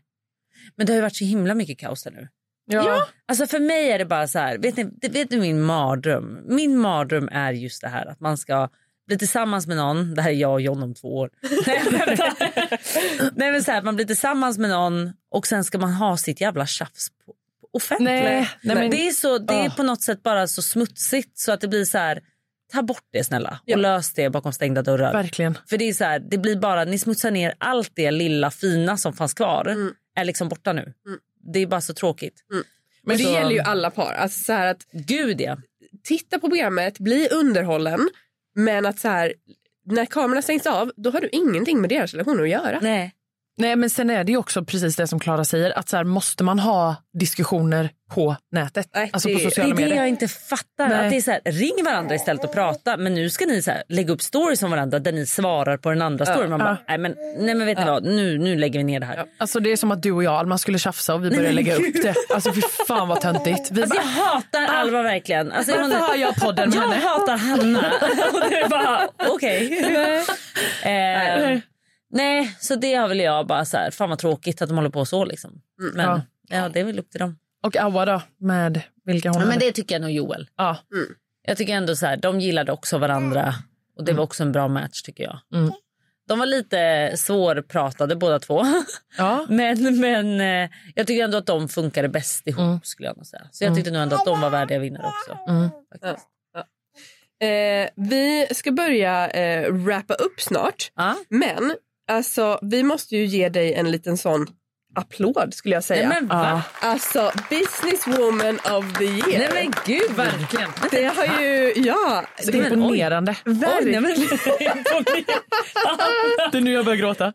Men 0.76 0.86
det 0.86 0.92
har 0.92 0.96
ju 0.96 1.02
varit 1.02 1.16
så 1.16 1.24
himla 1.24 1.54
mycket 1.54 1.78
kaos 1.78 2.02
där 2.02 2.10
nu. 2.10 2.28
Ja. 2.70 3.08
Alltså 3.26 3.46
för 3.46 3.60
mig 3.60 3.90
är 3.90 3.98
det 3.98 4.04
bara 4.04 4.28
så 4.28 4.38
här, 4.38 4.58
vet 4.58 4.76
ni, 4.76 4.84
det- 4.84 5.08
vet 5.08 5.30
ni 5.30 5.36
min 5.40 5.60
mardröm? 5.62 6.40
Min 6.48 6.78
mardröm 6.78 7.28
är 7.32 7.52
just 7.52 7.82
det 7.82 7.88
här 7.88 8.06
att 8.06 8.20
man 8.20 8.38
ska 8.38 8.68
bli 9.08 9.18
tillsammans 9.18 9.66
med 9.66 9.76
någon, 9.76 10.14
det 10.14 10.22
här 10.22 10.30
är 10.30 10.34
jag 10.34 10.52
och 10.52 10.60
John 10.60 10.82
om 10.82 10.94
två 10.94 11.16
år. 11.16 11.30
Nej, 13.34 13.52
men 13.52 13.64
så 13.64 13.72
här, 13.72 13.82
man 13.82 13.96
blir 13.96 14.06
tillsammans 14.06 14.58
med 14.58 14.70
någon 14.70 15.12
och 15.30 15.46
sen 15.46 15.64
ska 15.64 15.78
man 15.78 15.92
ha 15.92 16.16
sitt 16.16 16.40
jävla 16.40 16.66
tjafs 16.66 17.08
på, 17.26 17.32
på 17.60 17.68
offentligt. 17.72 18.04
Nej, 18.08 18.50
nej, 18.62 18.76
men- 18.76 18.90
det 18.90 19.08
är, 19.08 19.12
så, 19.12 19.38
det 19.38 19.54
är 19.54 19.66
Ah. 19.66 19.70
på 19.70 19.82
något 19.82 20.02
sätt 20.02 20.22
bara 20.22 20.46
så 20.46 20.62
smutsigt 20.62 21.38
så 21.38 21.52
att 21.52 21.60
det 21.60 21.68
blir 21.68 21.84
så 21.84 21.98
här, 21.98 22.20
ta 22.72 22.82
bort 22.82 23.04
det 23.12 23.24
snälla 23.24 23.60
och 23.72 23.78
lös 23.78 24.12
det 24.12 24.30
bakom 24.30 24.52
stängda 24.52 24.82
dörrar. 24.82 25.12
Verkligen. 25.12 25.58
För 25.68 25.78
det 25.78 25.88
är 25.88 25.92
så 25.92 26.04
här, 26.04 26.18
det 26.18 26.38
blir 26.38 26.56
bara, 26.56 26.84
ni 26.84 26.98
smutsar 26.98 27.30
ner 27.30 27.54
allt 27.58 27.90
det 27.94 28.10
lilla 28.10 28.50
fina 28.50 28.96
som 28.96 29.12
fanns 29.12 29.34
kvar 29.34 29.66
Mm. 29.68 29.92
är 30.16 30.24
liksom 30.24 30.48
borta 30.48 30.72
nu. 30.72 30.92
Det 31.52 31.58
är 31.58 31.66
bara 31.66 31.80
så 31.80 31.94
tråkigt. 31.94 32.34
Men 33.02 33.16
det 33.18 33.24
Så- 33.24 33.30
gäller 33.32 33.50
ju 33.50 33.60
alla 33.60 33.90
par. 33.90 34.12
Alltså 34.12 34.44
så 34.44 34.52
här 34.52 34.66
att 34.66 34.86
Gud 34.92 35.40
ja. 35.40 35.56
titta 36.04 36.38
på 36.38 36.48
programmet, 36.48 36.98
bli 36.98 37.28
underhållen 37.28 38.08
men 38.58 38.86
att 38.86 38.98
så 38.98 39.08
här, 39.08 39.32
när 39.86 40.06
kamerorna 40.06 40.42
stängs 40.42 40.66
av 40.66 40.92
då 40.96 41.10
har 41.10 41.20
du 41.20 41.28
ingenting 41.32 41.80
med 41.80 41.90
deras 41.90 42.12
relation 42.12 42.42
att 42.42 42.48
göra. 42.48 42.78
Nej. 42.82 43.14
Nej, 43.58 43.76
men 43.76 43.90
sen 43.90 44.10
är 44.10 44.24
det 44.24 44.32
ju 44.32 44.38
också 44.38 44.64
precis 44.64 44.96
det 44.96 45.06
som 45.06 45.20
Klara 45.20 45.44
säger. 45.44 45.78
Att 45.78 45.88
så 45.88 45.96
här, 45.96 46.04
måste 46.04 46.44
man 46.44 46.58
ha 46.58 46.96
diskussioner 47.18 47.90
på 48.14 48.36
nätet? 48.52 48.88
Nej, 48.94 49.10
alltså 49.12 49.28
det- 49.28 49.34
på 49.34 49.38
Det 49.38 49.44
sociala 49.44 49.70
är 49.70 49.74
det 49.74 49.80
medier? 49.82 49.96
jag 49.96 50.08
inte 50.08 50.28
fattar. 50.28 50.88
Nej. 50.88 51.04
Att 51.04 51.10
det 51.10 51.16
är 51.16 51.20
så 51.20 51.30
här, 51.30 51.40
ring 51.44 51.84
varandra 51.84 52.14
istället 52.14 52.44
och 52.44 52.52
prata. 52.54 52.96
Men 52.96 53.14
nu 53.14 53.30
ska 53.30 53.46
ni 53.46 53.62
så 53.62 53.70
här, 53.70 53.82
lägga 53.88 54.12
upp 54.12 54.22
stories 54.22 54.62
om 54.62 54.70
varandra 54.70 54.98
där 54.98 55.12
ni 55.12 55.26
svarar 55.26 55.76
på 55.76 55.90
den 55.90 56.02
andra 56.02 56.26
storyn. 56.26 56.50
Man 56.50 56.58
bara, 56.58 56.78
nej 56.88 56.98
men, 56.98 57.14
nej 57.38 57.54
men 57.54 57.66
vet 57.66 57.78
ni 57.78 57.84
vad, 57.84 58.04
nu, 58.04 58.38
nu 58.38 58.56
lägger 58.56 58.78
vi 58.80 58.84
ner 58.84 59.00
det 59.00 59.06
här. 59.06 59.24
Alltså 59.38 59.60
det 59.60 59.72
är 59.72 59.76
som 59.76 59.90
att 59.90 60.02
du 60.02 60.12
och 60.12 60.24
jag, 60.24 60.34
Alma, 60.34 60.58
skulle 60.58 60.78
tjafsa 60.78 61.14
och 61.14 61.24
vi 61.24 61.30
började 61.30 61.52
lägga 61.52 61.74
upp 61.76 62.02
det. 62.02 62.14
Alltså 62.34 62.52
fy 62.52 62.60
fan 62.88 63.08
vad 63.08 63.20
töntigt. 63.20 63.70
Vi 63.70 63.82
Alltså 63.82 63.96
jag 63.96 64.04
bara, 64.04 64.24
hatar 64.24 64.66
Alva 64.66 65.02
verkligen. 65.02 65.52
Alltså, 65.52 65.72
Varför 65.72 65.98
har 65.98 66.14
jag 66.16 66.36
podden 66.36 66.68
med 66.68 66.78
Jag 66.78 66.82
henne? 66.82 66.94
hatar 67.08 67.36
Hanna. 67.36 67.78
och 68.32 68.40
det 68.50 68.56
är 68.60 68.68
bara, 68.68 69.08
okej. 69.28 69.78
eh, 70.82 71.58
nej, 72.10 72.56
så 72.60 72.74
det 72.76 72.94
har 72.94 73.08
väl 73.08 73.18
jag 73.20 73.46
bara 73.46 73.64
så 73.64 73.76
här, 73.76 73.90
fan 73.90 74.08
vad 74.10 74.18
tråkigt 74.18 74.62
att 74.62 74.68
de 74.68 74.74
håller 74.76 74.90
på 74.90 75.04
så 75.04 75.24
liksom. 75.24 75.60
Men 75.94 76.06
Ja. 76.06 76.20
ja. 76.48 76.68
det 76.68 76.80
är 76.80 76.84
väl 76.84 76.98
upp 76.98 77.10
till 77.10 77.20
dem. 77.20 77.38
och 77.66 77.76
Awa 77.76 78.04
då, 78.04 78.22
med 78.38 78.82
vilka 79.04 79.30
hon 79.30 79.40
Ja, 79.40 79.46
men 79.46 79.58
det 79.58 79.72
tycker 79.72 79.94
jag 79.94 80.02
nog 80.02 80.10
Joel. 80.10 80.48
Ja. 80.56 80.76
Jag 81.46 81.56
tycker 81.56 81.72
ändå 81.74 81.96
så 81.96 82.06
här, 82.06 82.16
de 82.16 82.40
gillade 82.40 82.72
också 82.72 82.98
varandra 82.98 83.54
och 83.96 84.04
det 84.04 84.12
var 84.12 84.24
också 84.24 84.42
en 84.42 84.52
bra 84.52 84.68
match 84.68 85.02
tycker 85.02 85.24
jag. 85.24 85.38
Mm. 85.54 85.72
De 86.28 86.38
var 86.38 86.46
lite 86.46 87.12
svårpratade 87.16 88.16
båda 88.16 88.38
två. 88.38 88.64
Ja. 89.18 89.46
men 89.48 90.00
men 90.00 90.40
eh, 90.40 90.70
jag 90.94 91.06
tycker 91.06 91.24
ändå 91.24 91.38
att 91.38 91.46
de 91.46 91.68
funkade 91.68 92.08
bäst 92.08 92.46
ihop 92.46 92.86
skulle 92.86 93.08
jag 93.08 93.16
nog 93.16 93.26
säga. 93.26 93.48
Så 93.50 93.64
jag 93.64 93.74
tyckte 93.74 93.90
nog 93.90 94.02
ändå 94.02 94.16
att 94.16 94.24
de 94.24 94.40
var 94.40 94.50
värdiga 94.50 94.78
vinnare 94.78 95.06
också. 95.06 95.38
Eh, 97.40 97.88
vi 97.96 98.46
ska 98.54 98.72
börja 98.72 99.28
eh, 99.30 99.72
wrappa 99.72 100.14
upp 100.14 100.40
snart 100.40 100.92
Ja. 100.96 101.14
men 101.28 101.74
alltså 102.08 102.58
vi 102.62 102.82
måste 102.82 103.16
ju 103.16 103.24
ge 103.24 103.48
dig 103.48 103.74
en 103.74 103.90
liten 103.90 104.16
sån 104.16 104.46
applåd 104.94 105.54
skulle 105.54 105.74
jag 105.74 105.84
säga. 105.84 106.08
Nej, 106.08 106.18
men 106.20 106.28
va? 106.28 106.62
Alltså 106.80 107.32
businesswoman 107.50 108.58
of 108.58 108.98
the 108.98 109.04
year. 109.04 109.38
Nej 109.38 109.48
men 109.52 109.72
gud. 109.86 110.10
Verkligen. 110.16 110.70
Det 110.90 111.04
har 111.04 111.42
ju, 111.42 111.72
ja. 111.76 112.24
Så 112.40 112.50
det, 112.50 112.58
imponerande. 112.58 113.36
Oj, 113.46 113.54
nej, 113.84 114.00
men, 114.00 114.02
Det 116.52 116.58
är 116.58 116.60
nu 116.60 116.72
jag 116.72 116.84
börjar 116.84 116.96
gråta. 116.96 117.32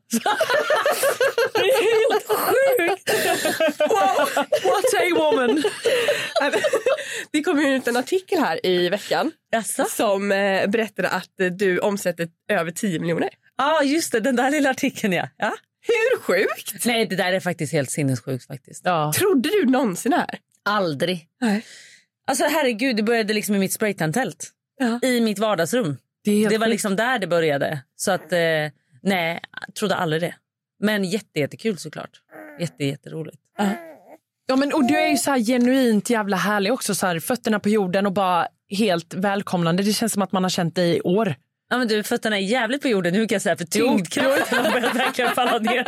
What 4.64 4.94
a 4.94 5.16
woman! 5.16 5.64
det 7.32 7.44
kom 7.44 7.60
ju 7.60 7.76
ut 7.76 7.88
en 7.88 7.98
artikel 7.98 8.40
här 8.40 8.66
i 8.66 8.90
veckan 8.90 9.32
Jaså? 9.52 9.86
som 9.90 10.32
eh, 10.32 10.68
berättade 10.68 11.10
att 11.10 11.58
du 11.58 11.80
omsätter 11.80 12.28
över 12.50 12.72
10 12.72 13.00
miljoner. 13.00 13.30
Ja 13.58 13.84
just 13.84 14.12
det, 14.12 14.20
den 14.20 14.36
där 14.36 14.52
lilla 14.52 14.70
artikeln 14.70 15.14
ja. 15.14 15.30
ja. 15.38 15.54
Hur 15.88 16.20
sjukt? 16.22 16.86
Nej 16.86 17.06
det 17.06 17.16
där 17.16 17.34
är 17.34 17.40
faktiskt 17.40 17.74
helt 17.74 17.92
sinnessjukt 17.92 18.48
faktiskt. 18.48 18.82
Ja. 18.86 19.14
Trodde 19.16 19.50
du 19.50 19.66
någonsin 19.66 20.12
det 20.12 20.18
här? 20.18 20.40
Aldrig. 20.66 21.28
Nej. 21.42 21.66
Alltså 22.28 22.44
herregud, 22.44 22.96
det 22.96 23.04
började 23.04 23.34
liksom 23.34 23.56
i 23.56 23.60
mitt 23.60 23.74
spraytan-tält. 23.74 24.52
Ja. 24.80 25.00
I 25.08 25.22
mitt 25.22 25.40
vardagsrum. 25.40 25.98
Det, 26.24 26.48
Det 26.48 26.58
var 26.58 26.66
sjukt. 26.66 26.72
liksom 26.72 26.96
där 26.96 27.20
det 27.20 27.28
började. 27.28 27.80
Så 27.96 28.12
att, 28.12 28.32
eh, 28.32 28.40
nej, 29.02 29.40
trodde 29.80 29.96
aldrig 29.96 30.22
det. 30.22 30.36
Men 30.80 31.04
jätte, 31.04 31.40
jättekul 31.40 31.78
såklart. 31.78 32.10
Jätte, 32.60 32.86
jätteroligt. 32.86 33.38
Ja, 34.46 34.56
men, 34.56 34.74
och 34.74 34.88
du 34.88 34.98
är 34.98 35.08
ju 35.10 35.18
så 35.18 35.36
genuint 35.36 36.10
jävla 36.10 36.38
härlig 36.38 36.74
också. 36.74 36.96
Så 36.96 37.08
här, 37.08 37.20
fötterna 37.20 37.60
på 37.60 37.70
jorden 37.70 38.06
och 38.06 38.12
bara 38.14 38.48
helt 38.70 39.14
välkomnande. 39.14 39.84
Det 39.84 39.94
känns 39.94 40.14
som 40.14 40.22
att 40.22 40.32
man 40.32 40.44
har 40.44 40.50
känt 40.50 40.76
dig 40.76 40.98
i 40.98 41.02
år. 41.02 41.36
Ja, 41.74 41.78
men 41.78 41.88
du, 41.88 42.04
fötterna 42.04 42.38
är 42.38 42.42
jävligt 42.42 42.82
på 42.82 42.88
jorden 42.88 43.14
nu 43.14 43.28
kan 43.28 43.36
jag 43.36 43.42
säga 43.42 43.58
för 43.58 43.66
tyngdkraften 43.66 44.66
har 44.66 44.72
börjat 44.72 44.96
verkligen 44.96 45.32
falla 45.32 45.60
ner. 45.60 45.88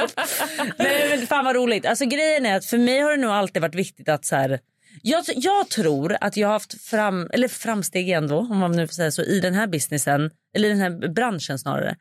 Nej, 0.78 1.10
men 1.10 1.28
fan 1.28 1.46
vad 1.46 1.56
roligt. 1.56 1.86
Alltså 1.86 2.06
grejen 2.06 2.46
är 2.46 2.56
att 2.56 2.66
för 2.66 2.78
mig 2.78 3.00
har 3.00 3.12
det 3.12 3.18
nog 3.18 3.32
alltid 3.32 3.62
varit 3.62 3.76
viktigt 3.76 4.10
att 4.10 4.26
så 4.26 4.36
här, 4.36 4.60
jag, 5.02 5.24
jag 5.36 5.70
tror 5.70 6.18
att 6.22 6.38
jag 6.38 6.48
har 6.48 6.54
haft 6.54 6.82
fram, 6.82 7.30
eller 7.34 7.48
framsteg 7.48 8.10
ändå 8.10 8.38
om 8.38 8.58
man 8.58 8.72
nu 8.72 8.88
får 8.88 8.94
säga 8.94 9.12
så 9.12 9.22
i 9.22 9.40
den 9.40 9.54
här 9.54 9.68
businessen, 9.68 10.32
eller 10.56 10.68
i 10.68 10.72
den 10.72 10.80
här 10.82 11.08
branschen 11.08 11.60
snarare. 11.60 11.96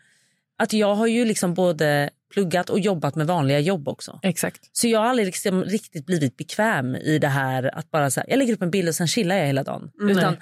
Att 0.59 0.73
jag 0.73 0.94
har 0.94 1.07
ju 1.07 1.25
liksom 1.25 1.55
både 1.55 2.11
pluggat 2.33 2.70
och 2.70 2.81
jobbat 2.81 3.14
med 3.14 3.27
vanliga 3.27 3.59
jobb 3.59 3.88
också. 3.88 4.20
Exakt. 4.23 4.61
Så 4.73 4.88
jag 4.88 4.99
har 4.99 5.07
aldrig 5.07 5.27
liksom 5.27 5.64
riktigt 5.64 6.07
blivit 6.07 6.37
bekväm 6.37 6.97
i 6.97 7.18
det 7.18 7.29
här 7.29 7.79
att 7.79 7.90
bara 7.90 8.11
så 8.11 8.20
här, 8.20 8.31
jag 8.31 8.38
lägger 8.38 8.53
upp 8.53 8.62
en 8.62 8.70
bild 8.70 8.88
och 8.88 8.94
sen 8.94 9.09
chillar 9.09 9.37
jag 9.37 9.47
hela 9.47 9.62
dagen. 9.62 9.90
Utan 10.11 10.37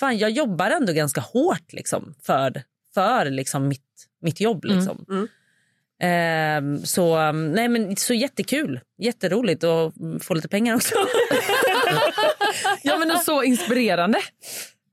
fan 0.00 0.18
jag 0.18 0.30
jobbar 0.30 0.70
ändå 0.70 0.92
ganska 0.92 1.20
hårt 1.20 1.72
liksom 1.72 2.14
för, 2.22 2.62
för 2.96 3.30
liksom 3.30 3.68
mitt, 3.68 4.06
mitt 4.22 4.40
jobb. 4.40 4.64
Liksom. 4.64 5.28
Ehm, 6.02 6.86
så, 6.86 7.18
um, 7.18 7.52
nej, 7.52 7.68
men, 7.68 7.96
så 7.96 8.14
jättekul, 8.14 8.80
jätteroligt 8.98 9.64
och 9.64 9.96
mm, 9.96 10.20
få 10.20 10.34
lite 10.34 10.48
pengar 10.48 10.74
också. 10.76 10.94
Ja, 12.82 12.98
men 12.98 13.10
och 13.10 13.20
så 13.20 13.42
inspirerande. 13.42 14.18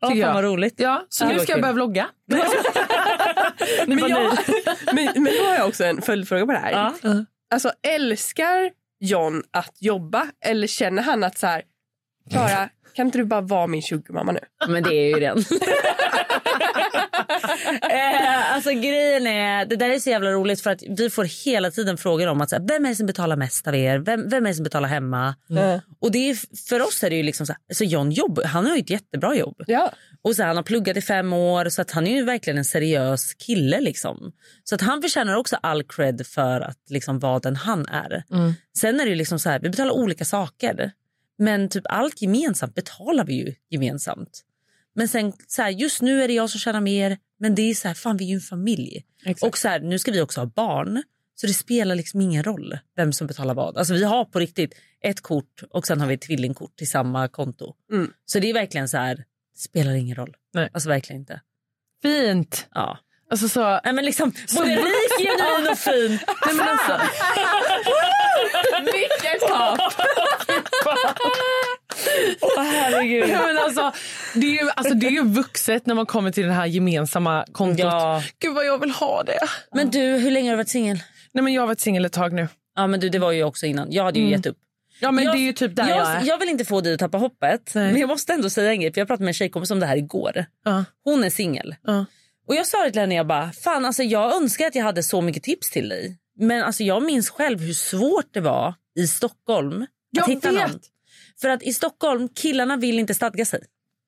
Ja, 0.01 0.13
jag. 0.13 0.33
vad 0.33 0.43
roligt. 0.43 0.73
Ja, 0.77 1.05
så 1.09 1.27
nu 1.27 1.39
ska 1.39 1.51
jag 1.51 1.61
börja 1.61 1.73
vlogga. 1.73 2.09
Men, 3.87 3.97
jag, 3.97 4.37
men, 4.93 5.23
men 5.23 5.33
då 5.39 5.43
har 5.43 5.55
jag 5.55 5.67
också 5.67 5.83
en 5.83 6.01
följdfråga 6.01 6.45
på 6.45 6.51
det 6.51 6.57
här. 6.57 6.71
Ja. 6.71 7.25
Alltså 7.49 7.71
älskar 7.87 8.71
John 8.99 9.43
att 9.51 9.77
jobba 9.79 10.27
eller 10.45 10.67
känner 10.67 11.03
han 11.03 11.23
att 11.23 11.37
så 11.37 11.47
här, 11.47 11.63
Klara, 12.31 12.69
kan 12.93 13.05
inte 13.05 13.17
du 13.17 13.25
bara 13.25 13.41
vara 13.41 13.67
min 13.67 13.81
sugarmamma 13.81 14.31
nu? 14.31 14.39
Men 14.67 14.83
det 14.83 14.95
är 14.95 15.07
ju 15.07 15.19
den. 15.19 15.37
eh, 17.91 18.55
alltså 18.55 18.69
grejen 18.69 19.27
är, 19.27 19.65
det 19.65 19.75
där 19.75 19.89
är 19.89 19.99
så 19.99 20.09
jävla 20.09 20.31
roligt 20.31 20.61
för 20.61 20.69
att 20.69 20.83
vi 20.97 21.09
får 21.09 21.45
hela 21.45 21.71
tiden 21.71 21.97
frågor 21.97 22.27
om 22.27 22.41
att 22.41 22.49
så 22.49 22.55
här, 22.55 22.67
vem 22.67 22.85
är 22.85 22.89
det 22.89 22.95
som 22.95 23.05
betalar 23.05 23.35
mest 23.35 23.67
av 23.67 23.75
er? 23.75 23.97
Vem, 23.99 24.29
vem 24.29 24.45
är 24.45 24.49
det 24.49 24.55
som 24.55 24.63
betalar 24.63 24.89
hemma? 24.89 25.35
Och 26.01 26.11
det 26.11 26.29
är, 26.29 26.37
för 26.69 26.81
oss 26.81 27.03
är 27.03 27.09
det 27.09 27.15
ju 27.15 27.23
liksom 27.23 27.45
så 27.45 27.53
här, 27.53 27.59
alltså 27.69 27.83
John 27.83 28.11
jobb, 28.11 28.41
han 28.45 28.65
har 28.65 28.75
ju 28.75 28.81
ett 28.81 28.89
jättebra 28.89 29.35
jobb. 29.35 29.63
Ja. 29.67 29.91
Och 30.21 30.35
så 30.35 30.41
här, 30.41 30.47
han 30.47 30.55
har 30.57 30.63
pluggat 30.63 30.97
i 30.97 31.01
fem 31.01 31.33
år 31.33 31.69
så 31.69 31.81
att 31.81 31.91
han 31.91 32.07
är 32.07 32.15
ju 32.15 32.23
verkligen 32.23 32.57
en 32.57 32.65
seriös 32.65 33.33
kille 33.33 33.81
liksom. 33.81 34.31
Så 34.63 34.75
att 34.75 34.81
han 34.81 35.01
förtjänar 35.01 35.35
också 35.35 35.57
all 35.61 35.83
cred 35.83 36.27
för 36.27 36.61
att 36.61 36.79
liksom 36.89 37.19
vara 37.19 37.39
den 37.39 37.55
han 37.55 37.85
är. 37.87 38.23
Sen 38.77 38.99
är 38.99 39.03
det 39.03 39.09
ju 39.09 39.15
liksom 39.15 39.39
så 39.39 39.49
här, 39.49 39.59
vi 39.59 39.69
betalar 39.69 39.91
olika 39.91 40.25
saker. 40.25 40.91
Men 41.43 41.69
typ 41.69 41.83
allt 41.89 42.21
gemensamt 42.21 42.75
betalar 42.75 43.25
vi 43.25 43.33
ju 43.33 43.55
gemensamt. 43.69 44.41
Men 44.95 45.07
sen 45.07 45.33
så 45.47 45.61
här, 45.61 45.69
just 45.69 46.01
nu 46.01 46.23
är 46.23 46.27
det 46.27 46.33
jag 46.33 46.49
som 46.49 46.59
tjänar 46.59 46.81
mer. 46.81 47.17
Men 47.39 47.55
det 47.55 47.61
är 47.61 47.75
så 47.75 47.87
här, 47.87 47.95
fan 47.95 48.17
vi 48.17 48.25
är 48.25 48.29
ju 48.29 48.35
en 48.35 48.41
familj. 48.41 49.05
Och 49.41 49.57
så 49.57 49.67
här, 49.67 49.79
nu 49.79 49.99
ska 49.99 50.11
vi 50.11 50.21
också 50.21 50.41
ha 50.41 50.45
barn. 50.45 51.03
Så 51.35 51.47
det 51.47 51.53
spelar 51.53 51.95
liksom 51.95 52.21
ingen 52.21 52.43
roll 52.43 52.77
vem 52.95 53.13
som 53.13 53.27
betalar 53.27 53.53
vad. 53.53 53.77
Alltså 53.77 53.93
vi 53.93 54.03
har 54.03 54.25
på 54.25 54.39
riktigt 54.39 54.73
ett 55.01 55.21
kort 55.21 55.63
och 55.69 55.87
sen 55.87 56.01
har 56.01 56.07
vi 56.07 56.13
ett 56.13 56.21
tvillingkort 56.21 56.75
till 56.75 56.89
samma 56.89 57.27
konto. 57.27 57.73
Så 58.25 58.39
det 58.39 58.49
är 58.49 58.53
verkligen 58.53 58.89
så 58.89 58.97
här, 58.97 59.23
spelar 59.57 59.93
ingen 59.93 60.15
roll. 60.15 60.35
Nej. 60.53 60.69
Alltså 60.73 60.89
verkligen 60.89 61.21
inte. 61.21 61.41
Fint. 62.01 62.67
Ja. 62.73 62.99
Alltså 63.31 63.49
så... 63.49 63.79
Nej, 63.83 63.93
men 63.93 64.05
liksom, 64.05 64.33
både 64.55 64.69
rik, 64.69 65.11
genuin 65.17 65.71
och 65.71 65.77
fin. 65.77 66.09
Nej, 66.45 66.55
men 66.55 66.67
alltså, 66.67 66.99
Mycket 68.81 69.39
topp! 69.41 69.93
Åh 72.41 72.63
herregud. 72.63 73.29
ja, 73.29 73.47
men 73.47 73.57
alltså, 73.57 73.91
det, 74.35 74.45
är 74.45 74.63
ju, 74.63 74.69
alltså, 74.75 74.93
det 74.93 75.07
är 75.07 75.11
ju 75.11 75.23
vuxet 75.23 75.85
när 75.85 75.95
man 75.95 76.05
kommer 76.05 76.31
till 76.31 76.45
det 76.45 76.53
här 76.53 76.65
gemensamma 76.65 77.45
kontot. 77.51 77.79
Ja. 77.79 78.23
Gud 78.39 78.53
vad 78.53 78.65
jag 78.65 78.77
vill 78.77 78.91
ha 78.91 79.23
det. 79.23 79.39
Men 79.75 79.89
du, 79.89 79.99
hur 79.99 80.31
länge 80.31 80.49
har 80.49 80.53
du 80.53 80.57
varit 80.57 80.69
singel? 80.69 80.99
Nej, 81.31 81.43
men 81.43 81.53
jag 81.53 81.61
har 81.61 81.67
varit 81.67 81.79
singel 81.79 82.05
ett 82.05 82.13
tag 82.13 82.33
nu. 82.33 82.47
Ja 82.75 82.87
men 82.87 82.99
du, 82.99 83.09
det 83.09 83.19
var 83.19 83.31
ju 83.31 83.43
också 83.43 83.65
innan. 83.65 83.91
Jag 83.91 84.03
hade 84.03 84.19
ju 84.19 84.29
gett 84.29 84.45
upp. 84.45 84.57
Ja, 84.99 85.11
men 85.11 85.23
jag, 85.23 85.35
det 85.35 85.39
är 85.39 85.43
ju 85.43 85.53
typ 85.53 85.75
där 85.75 85.89
jag, 85.89 85.97
jag, 85.97 86.07
är. 86.07 86.25
jag 86.25 86.37
vill 86.37 86.49
inte 86.49 86.65
få 86.65 86.81
dig 86.81 86.93
att 86.93 86.99
tappa 86.99 87.17
hoppet. 87.17 87.71
Nej. 87.75 87.91
Men 87.91 88.01
jag 88.01 88.07
måste 88.07 88.33
ändå 88.33 88.49
säga 88.49 88.71
en 88.71 88.81
grej. 88.81 88.93
För 88.93 89.01
jag 89.01 89.07
pratade 89.07 89.23
med 89.23 89.29
en 89.29 89.33
tjejkompis 89.33 89.71
om 89.71 89.79
det 89.79 89.85
här 89.85 89.97
igår. 89.97 90.45
Ja. 90.65 90.85
Hon 91.03 91.23
är 91.23 91.29
singel. 91.29 91.75
Ja. 91.83 92.05
Och 92.47 92.55
jag 92.55 92.67
sa 92.67 92.83
det 92.83 92.91
till 92.91 93.01
henne, 93.01 93.15
jag 93.15 93.27
bara, 93.27 93.51
fan 93.51 93.85
alltså 93.85 94.03
jag 94.03 94.35
önskar 94.35 94.67
att 94.67 94.75
jag 94.75 94.83
hade 94.83 95.03
så 95.03 95.21
mycket 95.21 95.43
tips 95.43 95.69
till 95.69 95.89
dig. 95.89 96.17
Men 96.39 96.63
alltså 96.63 96.83
jag 96.83 97.03
minns 97.03 97.29
själv 97.29 97.59
hur 97.59 97.73
svårt 97.73 98.33
det 98.33 98.41
var 98.41 98.73
i 98.95 99.07
Stockholm 99.07 99.85
Jag 100.15 100.23
att 100.23 100.29
hitta 100.29 100.51
vet. 100.51 100.67
någon. 100.67 100.79
För 101.41 101.49
att 101.49 101.63
i 101.63 101.73
Stockholm, 101.73 102.29
killarna 102.29 102.77
vill 102.77 102.99
inte 102.99 103.13
stadga 103.13 103.45
sig. 103.45 103.63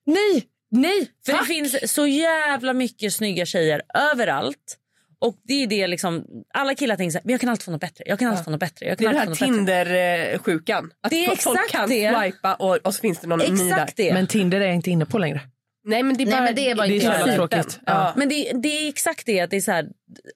Nej, 0.06 0.44
nej. 0.70 1.10
För 1.26 1.32
tack. 1.32 1.40
det 1.40 1.46
finns 1.46 1.92
så 1.92 2.06
jävla 2.06 2.72
mycket 2.72 3.12
snygga 3.12 3.46
tjejer 3.46 3.82
överallt. 4.12 4.78
Och 5.18 5.36
det 5.44 5.62
är 5.62 5.66
det 5.66 5.86
liksom, 5.86 6.24
alla 6.54 6.74
killar 6.74 6.96
tänker 6.96 7.10
så 7.10 7.18
här, 7.18 7.24
men 7.24 7.32
jag 7.32 7.40
kan 7.40 7.50
alltid 7.50 7.64
få 7.64 7.70
något 7.70 7.80
bättre. 7.80 8.04
Jag 8.06 8.18
kan 8.18 8.28
alltid 8.28 8.44
få 8.44 8.50
något 8.50 8.60
bättre. 8.60 8.86
Jag 8.86 8.98
Det 8.98 9.04
kan 9.04 9.16
är 9.16 9.18
den 9.18 9.28
här. 9.28 9.34
Tinder-sjukan. 9.34 10.90
Att 11.00 11.10
Det 11.10 11.24
är 11.24 11.36
folk 11.36 11.38
exakt 11.58 11.70
kan 11.72 11.88
det. 11.88 12.20
swipa 12.22 12.54
och, 12.54 12.76
och 12.76 12.94
så 12.94 13.00
finns 13.00 13.18
det 13.18 13.26
någon 13.26 13.38
ny 13.38 13.70
där. 13.70 13.88
Det. 13.96 14.14
Men 14.14 14.26
Tinder 14.26 14.60
är 14.60 14.66
jag 14.66 14.74
inte 14.74 14.90
inne 14.90 15.06
på 15.06 15.18
längre. 15.18 15.40
Nej 15.86 16.02
men 16.02 16.16
det 16.16 16.22
är 16.22 16.26
Nej, 16.26 16.34
bara, 16.34 16.44
men 16.44 16.54
det 16.54 16.70
är 16.70 16.74
bara 16.74 16.86
Det 16.86 16.96
är 16.96 17.00
så 17.00 17.06
jävla 17.06 17.34
tråkigt. 17.34 17.78
Ja. 17.86 17.92
Ja. 17.92 18.12
Men 18.16 18.28
det, 18.28 18.52
det 18.62 18.68
är 18.68 18.88
exakt 18.88 19.26
det 19.26 19.40
att 19.40 19.50
det 19.50 19.56
är 19.56 19.60
så 19.60 19.72
här, 19.72 19.86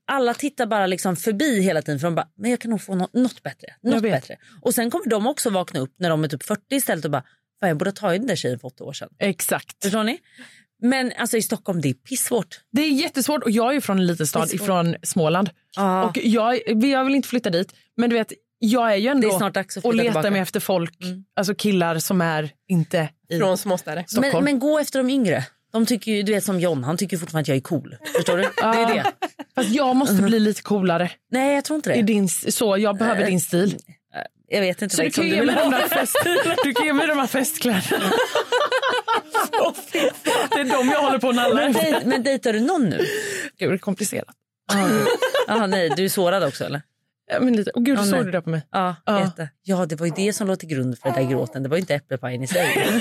alla 0.06 0.34
tittar 0.34 0.66
bara 0.66 0.86
liksom 0.86 1.16
förbi 1.16 1.60
hela 1.62 1.82
tiden 1.82 2.00
för 2.00 2.06
de 2.06 2.14
bara, 2.14 2.28
men 2.38 2.50
jag 2.50 2.60
kan 2.60 2.70
nog 2.70 2.82
få 2.82 2.94
något, 2.94 3.12
något 3.14 3.42
bättre. 3.42 3.66
Något 3.82 4.02
bättre. 4.02 4.36
Och 4.62 4.74
sen 4.74 4.90
kommer 4.90 5.06
de 5.10 5.26
också 5.26 5.50
vakna 5.50 5.80
upp 5.80 5.94
när 5.98 6.10
de 6.10 6.24
är 6.24 6.28
typ 6.28 6.42
40 6.42 6.62
istället 6.70 7.04
och 7.04 7.10
bara, 7.10 7.24
fan 7.60 7.68
jag 7.68 7.76
borde 7.78 7.90
ha 7.90 7.94
tagit 7.96 8.20
den 8.20 8.28
där 8.28 8.36
tjejen 8.36 8.58
för 8.58 8.68
åtta 8.68 8.84
år 8.84 8.92
sedan. 8.92 9.08
Exakt. 9.18 9.82
Förstår 9.82 10.04
ni? 10.04 10.18
Men 10.82 11.12
alltså 11.18 11.36
i 11.36 11.42
Stockholm 11.42 11.80
det 11.80 11.88
är 11.88 11.94
pissvårt. 11.94 12.60
Det 12.72 12.82
är 12.82 12.88
jättesvårt 12.90 13.42
och 13.42 13.50
jag 13.50 13.68
är 13.68 13.72
ju 13.72 13.80
från 13.80 13.98
en 13.98 14.06
liten 14.06 14.26
stad 14.26 14.42
Det 14.42 14.46
är 14.46 14.48
svårt. 14.58 14.60
ifrån 14.62 14.96
Småland. 15.02 15.50
Ja. 15.76 16.04
Och 16.04 16.18
jag, 16.22 16.60
jag 16.84 17.04
vill 17.04 17.14
inte 17.14 17.28
flytta 17.28 17.50
dit. 17.50 17.74
Men 17.96 18.10
du 18.10 18.16
vet, 18.16 18.32
jag 18.58 18.92
är 18.92 18.96
ju 18.96 19.08
ändå 19.08 19.28
Det 19.28 19.34
är 19.34 19.38
snart 19.38 19.54
dags 19.54 19.76
att 19.76 19.84
och 19.84 19.94
letar 19.94 20.08
tillbaka. 20.10 20.30
mig 20.30 20.40
efter 20.40 20.60
folk, 20.60 20.98
alltså 21.36 21.54
killar 21.54 21.98
som 21.98 22.20
är 22.20 22.50
inte 22.68 23.08
Från 23.38 23.58
småstäder. 23.58 24.04
Men, 24.20 24.44
men 24.44 24.58
gå 24.58 24.78
efter 24.78 24.98
de 24.98 25.10
yngre. 25.10 25.44
De 25.72 25.86
tycker 25.86 26.12
ju, 26.12 26.22
du 26.22 26.32
vet 26.32 26.44
som 26.44 26.60
John, 26.60 26.84
han 26.84 26.96
tycker 26.96 27.16
fortfarande 27.16 27.40
att 27.42 27.48
jag 27.48 27.56
är 27.56 27.60
cool. 27.60 27.96
Förstår 28.16 28.36
du? 28.36 28.42
Det 28.42 28.62
är 28.62 28.94
det. 28.94 29.12
Fast 29.54 29.70
jag 29.70 29.96
måste 29.96 30.14
bli 30.22 30.40
lite 30.40 30.62
coolare. 30.62 31.10
Nej 31.30 31.54
jag 31.54 31.64
tror 31.64 31.76
inte 31.76 31.92
I 31.92 31.96
det. 31.96 32.02
din, 32.02 32.28
så 32.28 32.76
jag 32.78 32.96
behöver 32.98 33.26
din 33.26 33.40
stil. 33.40 33.78
Jag 34.48 34.60
vet 34.60 34.82
inte 34.82 34.96
Så 34.96 35.02
du 35.02 35.10
kan, 35.10 35.24
du 35.24 35.30
vill 35.30 35.46
de 35.46 35.52
ha. 35.72 35.88
fest, 35.88 36.16
du 36.64 36.72
kan 36.74 36.86
ge 36.86 36.92
mig 36.92 37.06
de 37.06 37.18
här 37.18 37.26
festkläderna. 37.26 38.04
det 40.50 40.60
är 40.60 40.64
de 40.64 40.88
jag 40.88 41.02
håller 41.02 41.18
på 41.18 41.28
att 41.28 41.34
nalla 41.34 41.54
Men, 41.54 41.70
efter. 41.70 41.92
dej, 41.92 42.02
men 42.04 42.22
dejtar 42.22 42.52
du 42.52 42.60
någon 42.60 42.84
nu? 42.88 43.06
Gud, 43.58 43.70
det 43.70 43.74
är 43.74 43.78
komplicerat. 43.78 44.34
Jaha 45.46 45.66
nej, 45.66 45.90
du 45.96 46.04
är 46.04 46.08
sårad 46.08 46.44
också 46.44 46.64
eller? 46.64 46.82
Ja, 47.32 47.40
men 47.40 47.56
lite. 47.56 47.70
Oh, 47.74 47.82
gud, 47.82 47.98
Ja, 47.98 48.02
såg 48.04 48.12
nej. 48.14 48.24
du 48.24 48.30
det 48.30 48.42
på 48.42 48.50
mig? 48.50 48.62
Ja, 48.70 48.96
Ja. 49.06 49.30
ja, 49.62 49.86
det 49.86 49.96
var 49.96 50.06
ju 50.06 50.12
det 50.16 50.32
som 50.32 50.46
låg 50.48 50.58
till 50.58 50.68
grund 50.68 50.98
för 50.98 51.10
den 51.10 51.24
där 51.24 51.30
gråten. 51.30 51.62
Det 51.62 51.68
var 51.68 51.76
ju 51.76 51.80
inte 51.80 51.94
äppelpajen 51.94 52.42
i 52.42 52.46
sig. 52.46 52.88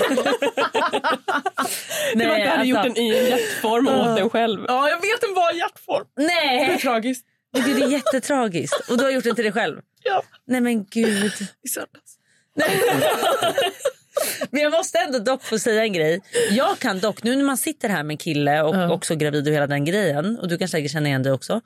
Det 2.14 2.26
var 2.26 2.32
att 2.34 2.42
du 2.42 2.48
hade 2.48 2.64
gjort 2.64 2.78
alltså, 2.78 2.94
den 2.94 3.02
i 3.02 3.18
en 3.18 3.24
hjärtform 3.26 3.88
och 3.88 4.00
åt 4.10 4.16
den 4.16 4.30
själv. 4.30 4.64
Ja, 4.68 4.88
jag 4.88 4.96
vet 4.96 5.22
en 5.28 5.34
var 5.34 5.52
hjärtform. 5.52 6.04
Det 6.16 6.22
är 6.22 6.66
Nej, 6.68 6.78
tragiskt. 6.78 7.26
men 7.52 7.62
gud, 7.64 7.76
det 7.76 7.82
är 7.82 7.88
jättetragiskt. 7.88 8.90
Och 8.90 8.98
du 8.98 9.04
har 9.04 9.10
gjort 9.10 9.24
den 9.24 9.34
till 9.34 9.44
dig 9.44 9.52
själv? 9.52 9.80
Ja, 10.04 10.22
Nej 10.46 10.60
men 10.60 10.84
gud. 10.84 11.32
i 11.64 11.68
söndags. 11.68 12.16
Men 14.50 14.60
jag 14.62 14.72
måste 14.72 14.98
ändå 14.98 15.18
dock 15.18 15.42
få 15.42 15.58
säga 15.58 15.82
en 15.82 15.92
grej. 15.92 16.20
Jag 16.50 16.78
kan 16.78 16.98
dock, 17.00 17.22
nu 17.22 17.36
när 17.36 17.44
man 17.44 17.56
sitter 17.56 17.88
här 17.88 18.02
med 18.02 18.14
en 18.14 18.18
kille 18.18 18.62
och 18.62 18.74
Ja. 18.76 18.92
också 18.92 19.14
gravid 19.14 19.48
och 19.48 19.54
hela 19.54 19.66
den 19.66 19.84
grejen, 19.84 20.38
och 20.38 20.48
du 20.48 20.58
kan 20.58 20.68
säkert 20.68 20.92
känna 20.92 21.08
igen 21.08 21.22
det 21.22 21.32
också. 21.32 21.60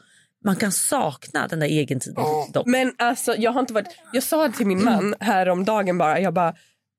Man 0.44 0.57
kan 0.57 0.72
sakna 0.72 1.48
den 1.48 1.61
där 1.61 1.66
egentiden 1.66 2.24
dock. 2.52 2.66
Men 2.66 2.92
alltså 2.98 3.35
jag 3.37 3.52
har 3.52 3.61
inte 3.61 3.72
varit... 3.72 3.88
Jag 4.12 4.22
sa 4.22 4.48
till 4.48 4.66
min 4.66 4.85
man 4.85 5.14
häromdagen 5.20 5.98
bara, 5.98 6.20
jag 6.20 6.35
bara, 6.35 6.54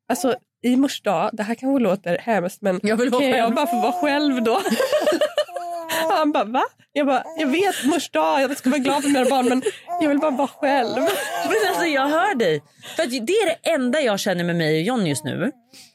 alltså 0.09 0.35
i 0.63 0.75
mors 0.75 1.01
dag, 1.01 1.29
det 1.33 1.43
här 1.43 1.55
kanske 1.55 1.83
låter 1.83 2.17
hemskt 2.17 2.61
men 2.61 2.79
Jag 2.83 2.97
vill 2.97 3.11
kan 3.11 3.29
jag 3.29 3.55
bara 3.55 3.67
få 3.67 3.81
vara 3.81 3.91
själv 3.91 4.43
då? 4.43 4.61
Han 6.09 6.31
bara 6.31 6.43
va? 6.43 6.63
Jag 6.93 7.07
bara, 7.07 7.23
jag 7.37 7.47
vet 7.47 7.85
mors 7.85 8.09
dag, 8.09 8.41
jag 8.41 8.57
ska 8.57 8.69
vara 8.69 8.79
glad 8.79 9.01
för 9.03 9.09
mina 9.09 9.29
barn 9.29 9.49
men 9.49 9.61
jag 10.01 10.09
vill 10.09 10.19
bara 10.19 10.31
vara 10.31 10.47
själv. 10.47 10.95
Men 11.45 11.69
alltså 11.69 11.85
jag 11.85 12.07
hör 12.07 12.35
dig. 12.35 12.63
För 12.95 13.03
att 13.03 13.09
det 13.09 13.33
är 13.33 13.45
det 13.45 13.69
enda 13.69 14.01
jag 14.01 14.19
känner 14.19 14.43
med 14.43 14.55
mig 14.55 14.75
och 14.75 14.81
John 14.81 15.05
just 15.05 15.23
nu. 15.23 15.51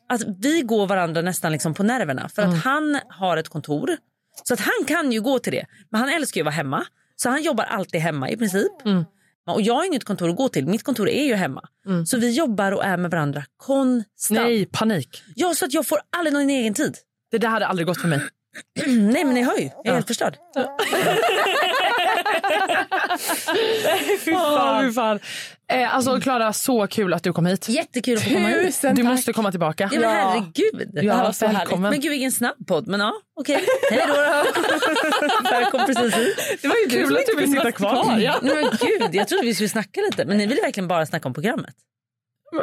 Att 0.09 0.23
vi 0.39 0.61
går 0.61 0.87
varandra 0.87 1.23
nästan 1.23 1.53
liksom 1.53 1.75
på 1.75 1.83
nerverna. 1.83 2.29
För 2.29 2.43
att 2.43 2.65
han 2.65 2.99
har 3.09 3.37
ett 3.37 3.49
kontor. 3.49 3.97
Så 4.45 4.55
att 4.55 4.61
han 4.61 4.85
kan 4.87 5.13
ju 5.13 5.21
gå 5.21 5.39
till 5.39 5.53
det. 5.53 5.67
Men 5.91 6.01
han 6.01 6.11
älskar 6.11 6.39
ju 6.39 6.43
att 6.43 6.45
vara 6.45 6.55
hemma. 6.55 6.85
Så 7.23 7.29
han 7.29 7.43
jobbar 7.43 7.65
alltid 7.65 8.01
hemma 8.01 8.31
i 8.31 8.37
princip. 8.37 8.73
Och 9.51 9.63
jag 9.63 9.75
har 9.75 9.85
inget 9.85 10.05
kontor 10.05 10.31
att 10.31 10.37
gå 10.37 10.49
till. 10.49 10.67
Mitt 10.67 10.83
kontor 10.83 11.09
är 11.09 11.25
ju 11.25 11.35
hemma. 11.35 11.63
Så 12.07 12.19
vi 12.19 12.31
jobbar 12.31 12.73
och 12.73 12.85
är 12.85 12.97
med 12.97 13.11
varandra 13.11 13.45
konstant. 13.57 14.41
Nej, 14.41 14.67
panik. 14.67 15.23
Ja, 15.35 15.55
så 15.55 15.65
att 15.65 15.73
jag 15.75 15.87
får 15.87 15.99
aldrig 16.17 16.33
någon 16.35 16.51
egen 16.51 16.75
tid. 16.75 16.97
Det 17.31 17.39
där 17.39 17.49
hade 17.49 17.67
aldrig 17.67 17.87
gått 17.87 18.01
för 18.01 18.09
mig. 18.09 18.21
Nej 18.87 19.25
men 19.25 19.35
ni 19.35 19.43
hör 19.43 19.59
ju, 19.59 19.65
jag 19.65 19.87
är 19.87 19.95
helt 19.95 20.07
förstörd. 20.07 20.37
Fy 24.25 24.33
fan. 24.33 24.85
fy 24.89 24.93
fan. 24.93 25.19
Eh, 25.73 25.95
alltså 25.97 26.21
Klara, 26.21 26.53
så 26.53 26.87
kul 26.87 27.15
att 27.15 27.23
du 27.23 27.33
kom 27.33 27.47
hit. 27.47 27.69
Jättekul 27.69 28.17
att 28.17 28.25
få 28.25 28.31
komma 28.31 28.49
hit. 28.49 28.67
Tusen 28.67 28.95
Du 28.95 29.03
tack. 29.03 29.11
måste 29.13 29.33
komma 29.33 29.51
tillbaka. 29.51 29.91
Ja, 29.93 30.01
men 30.01 30.11
herregud. 30.11 30.91
Ja, 30.95 31.03
det 31.03 31.13
här 31.13 31.25
var 31.25 31.33
så 31.33 31.47
välkommen. 31.47 31.85
härligt. 31.85 31.91
Men 31.91 32.01
gud 32.01 32.11
vilken 32.11 32.33
snabb 32.33 32.67
podd. 32.67 32.87
Men 32.89 33.01
ja, 33.01 33.13
okej. 33.41 33.65
Hej 33.91 34.05
då. 34.09 34.15
Jag 35.51 35.71
kom 35.71 35.87
precis 35.87 36.15
hit. 36.17 36.59
Det 36.63 36.69
var 36.69 36.77
ju 36.77 36.91
Kul 36.91 37.17
att 37.17 37.27
du 37.27 37.37
vill 37.37 37.53
sitta 37.53 37.73
kvar. 37.73 38.19
Ja. 38.19 38.39
Nej, 38.43 38.55
men 38.55 38.65
gud, 38.81 39.15
jag 39.15 39.29
trodde 39.29 39.47
vi 39.47 39.55
skulle 39.55 39.69
snacka 39.69 40.01
lite. 40.01 40.25
Men 40.25 40.37
ni 40.39 40.47
ville 40.47 40.61
verkligen 40.61 40.89
bara 40.89 41.07
snacka 41.07 41.29
om 41.29 41.35
programmet. 41.35 41.75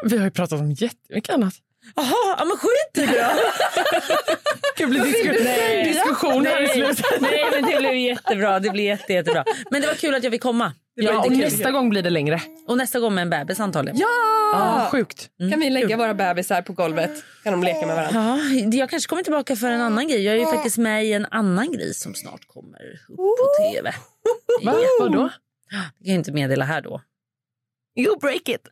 Vi 0.03 0.17
har 0.17 0.25
ju 0.25 0.31
pratat 0.31 0.59
om 0.59 0.71
jättemycket 0.71 1.33
annat. 1.35 1.53
Jaha, 1.95 2.35
ja, 2.37 2.45
men 2.45 2.57
skit 2.57 3.03
i 3.03 3.05
det 3.11 3.21
då. 3.23 4.35
Det 4.77 4.85
blir 4.85 4.99
disku- 5.01 5.83
diskussion 5.83 6.45
här 6.45 6.61
i 6.63 6.67
slutet. 6.67 7.05
Nej, 7.21 7.45
men 7.51 7.71
det 7.71 7.77
blev 7.77 7.95
jättebra. 7.95 8.59
Det 8.59 8.69
blev 8.69 8.85
jätte, 8.85 9.13
jättebra. 9.13 9.43
Men 9.71 9.81
det 9.81 9.87
var 9.87 9.93
kul 9.95 10.15
att 10.15 10.23
jag 10.23 10.31
fick 10.33 10.41
komma. 10.41 10.73
Ja, 10.99 11.19
och 11.25 11.31
nästa 11.31 11.71
gång 11.71 11.89
blir 11.89 12.01
det 12.03 12.09
längre. 12.09 12.41
Och 12.67 12.77
nästa 12.77 12.99
gång 12.99 13.13
med 13.15 13.21
en 13.21 13.29
bebis 13.29 13.59
antagligen. 13.59 13.97
Ja, 13.99 14.87
sjukt. 14.91 15.29
Kan 15.51 15.59
vi 15.59 15.69
lägga 15.69 15.97
våra 15.97 16.13
bebisar 16.13 16.61
på 16.61 16.73
golvet? 16.73 17.11
Kan 17.43 17.53
de 17.53 17.63
leka 17.63 17.85
med 17.87 17.95
varandra? 17.95 18.39
Ja, 18.71 18.77
jag 18.77 18.89
kanske 18.89 19.09
kommer 19.09 19.23
tillbaka 19.23 19.55
för 19.55 19.67
en 19.71 19.81
annan 19.81 20.07
grej. 20.07 20.23
Jag 20.23 20.35
är 20.35 20.39
ju 20.39 20.45
faktiskt 20.45 20.77
med 20.77 21.05
i 21.05 21.13
en 21.13 21.25
annan 21.31 21.71
grej 21.71 21.93
som 21.93 22.15
snart 22.15 22.47
kommer 22.47 22.79
upp 23.09 23.17
på 23.17 23.71
tv. 23.73 23.93
Va? 24.63 24.75
Vadå? 24.99 25.29
Det 25.69 25.75
kan 25.75 25.83
jag 26.13 26.15
inte 26.15 26.31
meddela 26.31 26.65
här 26.65 26.81
då. 26.81 27.01
You 27.97 28.17
break 28.19 28.49
it. 28.49 28.67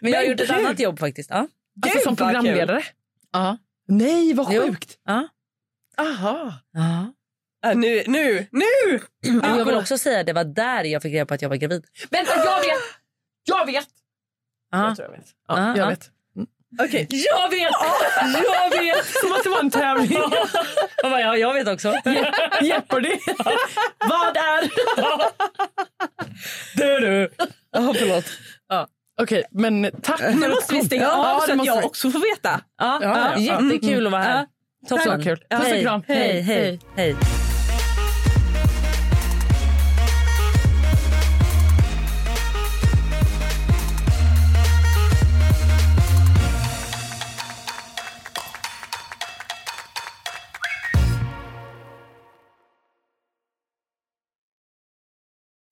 Men 0.00 0.12
jag 0.12 0.18
har 0.18 0.22
Men 0.22 0.30
gjort 0.30 0.40
ett 0.40 0.48
gud. 0.48 0.56
annat 0.56 0.80
jobb 0.80 0.98
faktiskt. 0.98 1.30
Ja. 1.30 1.36
Alltså 1.36 1.50
Gud, 1.74 2.02
som 2.02 2.14
vad 2.14 2.18
programledare? 2.18 2.82
Ja. 3.32 3.56
Nej, 3.88 4.34
vad 4.34 4.52
Jo. 4.52 4.62
sjukt. 4.62 4.98
ja. 5.06 5.28
Aha. 5.98 6.52
ja. 6.72 7.12
Ah, 7.62 7.72
nu, 7.74 8.02
nu, 8.06 8.46
nu! 8.50 9.00
Men 9.42 9.58
jag 9.58 9.64
vill 9.64 9.74
också 9.74 9.98
säga 9.98 10.20
att 10.20 10.26
det 10.26 10.32
var 10.32 10.44
där 10.44 10.84
jag 10.84 11.02
fick 11.02 11.12
reda 11.14 11.26
på 11.26 11.34
att 11.34 11.42
jag 11.42 11.48
var 11.48 11.56
gravid. 11.56 11.84
Vänta, 12.10 12.32
jag 12.44 12.60
vet! 12.60 12.80
Jag 13.44 13.66
vet! 13.66 13.88
Ja. 14.70 14.86
Jag 14.86 14.96
tror 14.96 15.08
jag 15.08 15.16
vet. 15.18 15.26
Ja, 15.48 15.58
Ja, 15.58 15.68
jag 15.68 15.78
ja. 15.78 15.88
vet. 15.88 16.10
Okej. 16.80 17.06
Jag 17.10 17.48
vet! 17.50 17.70
Jag 18.44 18.70
vet! 18.80 19.06
Som 19.06 19.32
att 19.32 19.42
det 19.44 19.48
var 19.50 19.60
en 19.60 19.70
tävling. 19.70 20.12
Jag, 21.02 21.10
bara, 21.10 21.20
ja, 21.20 21.36
jag 21.36 21.54
vet 21.54 21.68
också. 21.68 21.94
Jeopardy. 22.60 23.18
Vad 23.98 24.36
är... 24.36 24.70
Du, 26.76 27.00
du. 27.00 27.28
Ja, 27.72 27.94
förlåt. 27.98 28.24
Ja. 28.68 28.86
Okej, 29.22 29.44
men 29.50 29.90
tack 30.02 30.20
Nu 30.34 30.48
måste 30.48 30.74
vi 30.74 30.84
stänga 30.84 31.10
av 31.12 31.24
Ja, 31.24 31.42
så 31.46 31.60
att 31.60 31.66
jag 31.66 31.80
vi. 31.80 31.86
också 31.86 32.10
får 32.10 32.34
veta. 32.36 32.60
Ja, 32.78 32.98
Ja, 33.02 33.18
ja, 33.18 33.32
ja. 33.36 33.62
Jättekul 33.70 34.06
att 34.06 34.12
vara 34.12 34.22
här. 34.22 34.46
Toppen. 34.88 35.22
Kul. 35.22 35.36
Puss 35.50 35.72
och 35.72 35.80
kram. 35.82 36.02
hej, 36.08 36.18
Hej, 36.18 36.40
hej. 36.42 36.80
hej. 36.96 37.14
hej. 37.14 37.16